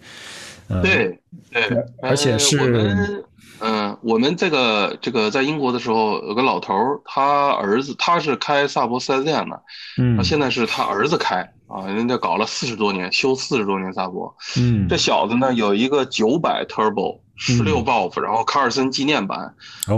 [0.83, 1.19] 对
[1.51, 1.63] 对，
[2.03, 3.25] 而且是嗯，
[4.03, 9.63] 我们这个这个在英国的时候有个老头儿，他儿子他是开萨博四 S 店的，
[9.99, 11.37] 嗯，现在是他儿子开
[11.67, 17.21] 啊，人家搞了四十多年，修四十多年萨博，嗯，这小子呢有一个九百 turbo。
[17.43, 19.55] 十六 buff，然后卡尔森纪念版，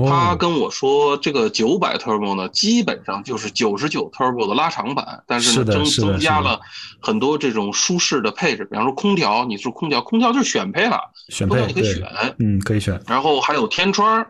[0.09, 6.61] 他跟我说这个九百 Turbo 呢，基本上就是九十九 Turbo 的拉长版，但是呢增增加了
[7.01, 11.01] 很多这种舒适的配置，比方说空调，你是空调，空调就是选配了，
[11.31, 12.07] 选配你可以选，
[12.39, 13.03] 嗯，可以选。
[13.09, 14.25] 然后还有天窗，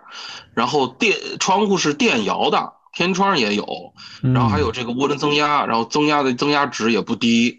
[0.55, 7.59] 然后电窗户是电摇的，天窗也有，然后还有这个涡轮增压，然后增压的增压值也不低。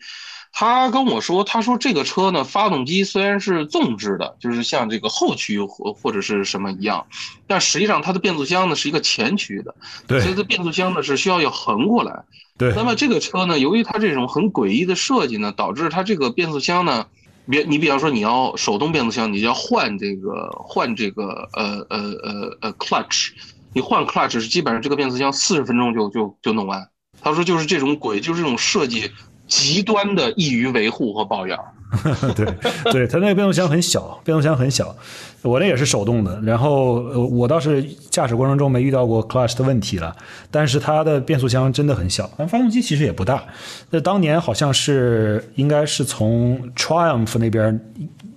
[0.56, 7.08] 他跟我说，他说这个车呢，发动机虽然是纵置的，就是像这个后驱或或者是什么一样，
[7.48, 9.74] 但实际上它的变速箱呢是一个前驱的，
[10.06, 12.24] 对，所以它变速箱呢是需要要横过来。
[12.56, 17.08] 对，那么这个车呢，由于它这种很诡异的设计呢，导致它这个变速箱呢，
[17.50, 23.32] 别你比方说你要手动变速箱，你要换这个换这个呃呃呃呃 clutch，
[23.74, 26.88] 你换 clutch 是基本上这个变速箱四十分钟就就就弄完。
[27.22, 29.10] 他说就是这种鬼，就是这种设计
[29.54, 31.60] 极端的易于维护和保养。
[32.36, 34.96] 对，对，它那个变速箱很小，变速箱很小，
[35.44, 36.42] 我那也是手动的。
[36.42, 36.94] 然后
[37.28, 40.16] 我倒是驾驶过程中没遇到过 clutch 的问题了，
[40.50, 43.44] 但是它的变速箱真的很小，但发动机其实也不大。
[43.92, 47.80] 那当年好像是应该是从 Triumph 那边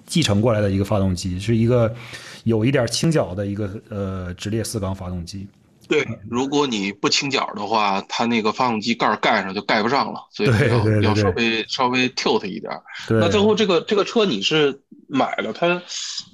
[0.04, 1.94] 继承过来的一个发动机，是一个
[2.44, 5.46] 有一点倾角的一个呃直列四缸发动机。
[5.88, 12.72] 对，如果你不倾角的话，它那个发动机盖盖上就盖不上了，所以要要稍微稍微 tilt 一点。
[13.08, 15.80] 那最后这个这个车你是买了它，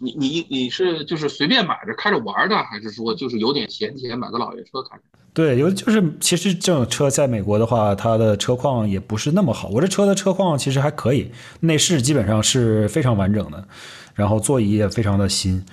[0.01, 4.99] 你你你是就是随便买着开着玩的，还是说就是有点闲钱买个老爷车开？
[5.35, 9.69] 对，有就是其实这种车在美国的话，它的车况也不是那么好。
[9.69, 11.31] 我这车的车况其实还可以，
[11.61, 13.67] 内饰基本上是非常完整的，
[14.15, 15.65] 然后座椅也非常的新。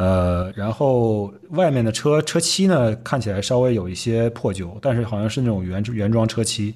[0.00, 6.74] 呃，然后外面的车车漆呢，看起来稍微有一些破旧，但是好像是那种原原装车漆。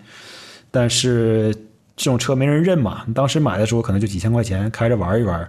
[0.71, 1.55] 但是
[1.97, 5.49] 这种车没人认嘛，当时买的时候可能就几千块钱，开着玩一玩，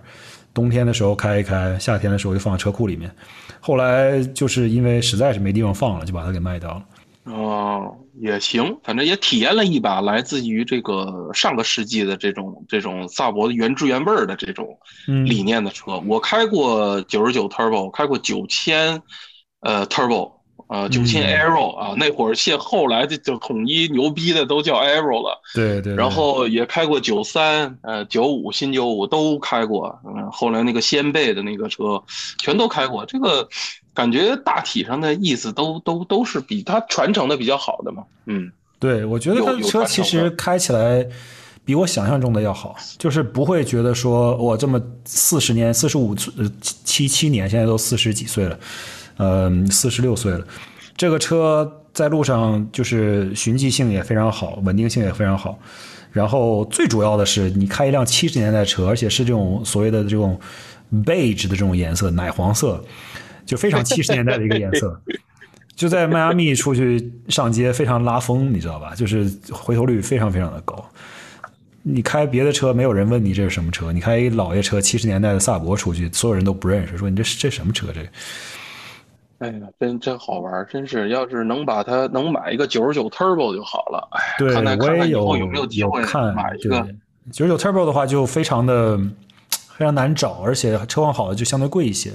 [0.53, 3.11] 冬天的时候开一开，夏天的时候就放车库里面。
[3.59, 6.85] 后来就是因为实在是没地方放了，就把它给卖掉了。
[7.25, 14.77] 哦，也行，反正也体验了一把来自于这个上个世纪的这种这种萨博的原汁原味的这种
[15.25, 16.01] 理念的车。
[16.07, 19.01] 我开过九十九 Turbo，开过九千
[19.61, 20.31] 呃 Turbo，
[20.67, 25.41] 呃九千 Aero 啊，那会儿现后来的就统一牛逼的都叫 Aero 了。
[25.53, 25.95] 对对。
[25.95, 32.03] 然后也开过九三呃九五新九五都开过，嗯，后来那个掀背的那个车
[32.39, 33.47] 全都开过，这个。
[33.95, 41.07] 感觉大体上的意思都都都是比它传承的比较好的嘛，嗯，对，我觉得它的车其实开起来
[41.63, 48.59] 比我想象中的要好，就是不会觉得说我这么四十年、四十五、呃七七年，现在都四十几岁了，
[49.17, 50.45] 嗯，四十六岁了，
[50.97, 55.57] 这个车在路上就是循迹性也非常好，稳定性也非常好，
[56.11, 60.37] 然后最主要的是你开一辆七十年代车，而且是这种所谓的这种
[61.05, 62.83] beige 的这种颜色，奶黄色。
[63.45, 64.99] 就非常七十年代的一个颜色，
[65.75, 68.95] 就在迈阿密出去上街非常拉风，你知道吧？
[68.95, 70.83] 就是回头率非常非常的高。
[71.87, 77.87] 你开别的车，没有人问你这是什么车；你开一老爷车，七十年代的萨博出去，所有人都不认识，说你这这什么车？
[77.93, 78.01] 这，
[79.37, 81.09] 哎呀，真真好玩，真是！
[81.09, 84.07] 要是能把它能买一个九十九 Turbo 就好了。
[84.13, 86.01] 哎，对，我也有有没有机会
[86.33, 86.87] 买一个
[87.31, 88.97] 九十九 Turbo 的话，就非常的
[89.77, 92.11] 非常难找，而且车况好的就相对贵一些。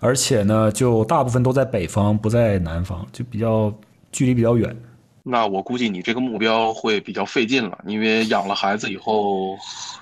[0.00, 3.72] 而且呢，就大部分都在北方，不在南方，就比较
[4.12, 4.74] 距离比较远。
[5.24, 9.58] 那我估计你这个目标会比较费劲了，因为养了孩子以后，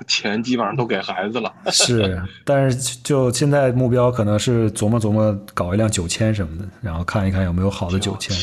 [0.06, 1.52] 钱基本上都给孩子了。
[1.72, 8.36] 是，但是就现在目标可能是琢磨琢磨搞一辆九千什么的，然后看一看有没有好的九千。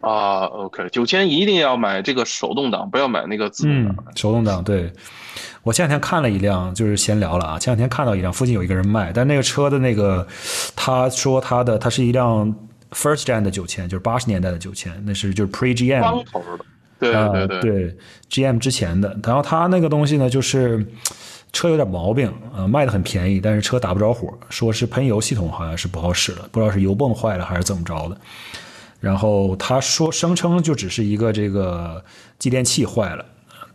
[0.00, 3.96] 啊，OK，九千一定要买这个手动挡，不要买那个自动挡。
[4.14, 4.90] 手动挡对。
[5.62, 7.58] 我前两天看了一辆，就是闲聊了啊。
[7.58, 10.26] 前两天看到一辆，附近有一个人卖，但那个车的那个，
[10.74, 12.54] 他说他的，它是一辆
[12.92, 16.00] First Gen 的九千，就是八十年代的九千，那是就是 Pre GM。
[16.00, 16.64] 光头的。
[17.00, 17.60] 对对对。
[17.60, 17.96] 对
[18.30, 20.84] GM 之前的，然后他那个东西呢，就是
[21.52, 28.16] 车有点毛病，呃，卖的很便宜，但是车打不着火，说是喷油系统好像是不好使了，不知道是油泵坏了还是怎么着的。
[29.00, 32.02] 然后他说声称就只是一个这个
[32.38, 33.24] 继电器坏了。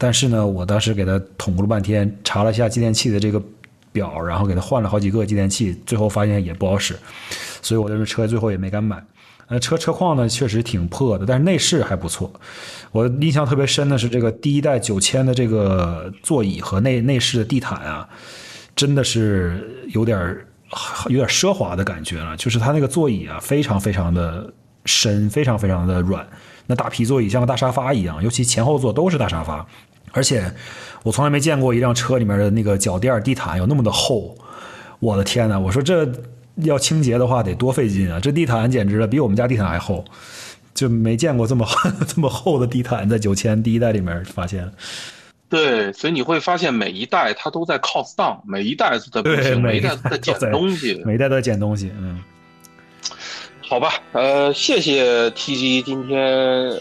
[0.04, 3.42] 但是呢，我当时给他捅咕了半天，查了一下继电器的这个
[3.94, 6.94] 表，然后给他换了好几个继电器，最后发现也不好使，
[7.62, 9.02] 所以我这车最后也没敢买。
[9.48, 12.30] 呃，车车况呢确实挺破的，但是内饰还不错。
[12.92, 18.10] 我印象特别深的是这个第一代九千的这个座椅和内内饰的地毯啊，
[18.76, 20.36] 真的是有点
[21.08, 22.36] 有点奢华的感觉了。
[22.36, 24.52] 就是它那个座椅啊，非常非常的
[24.84, 26.28] 深，非常非常的软，
[26.68, 29.66] 那大皮座椅像个大沙发一样，尤其前后座都是大沙发。
[30.14, 30.50] 而且，
[31.04, 34.38] 我从来没见过一辆车里面的那个脚垫地毯有那么的厚，
[35.00, 35.60] 我的天呐！
[35.60, 36.10] 我说这
[36.58, 38.20] 要清洁的话得多费劲啊！
[38.20, 40.06] 这地毯简直了，比我们家地毯还厚，
[40.74, 41.68] 就没见过这么
[42.08, 44.72] 这么厚的地毯，在九千第一代里面发现。
[45.50, 51.92] 对，所以你会发现每一代它都在 cost down，每一代都在每一代都在捡东西，每一代都在捡东西。
[52.00, 52.20] 嗯，
[53.74, 56.22] 好吧，呃，谢谢 TG 今天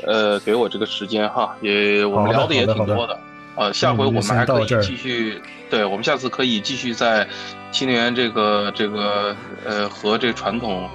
[0.07, 3.19] 呃给我这个时间哈，也我们聊的也挺多的。
[3.57, 5.41] 呃，下回我们还可以继续，
[5.71, 7.27] 对我们下次可以继续在
[7.71, 10.87] 新能源这个这个呃和这个传统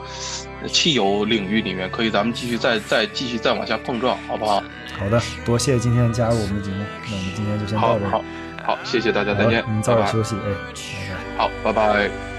[0.67, 4.61] 汽油领域里面，可以咱们继续再再继续再往下碰撞，好不好？
[4.99, 8.07] 好的，多谢今天加入我们的节目，那我们今天就先到这。
[8.07, 8.23] 好，
[8.63, 9.63] 好，谢谢大家，再见。
[9.67, 12.36] 您早点休息，哎，好，拜拜。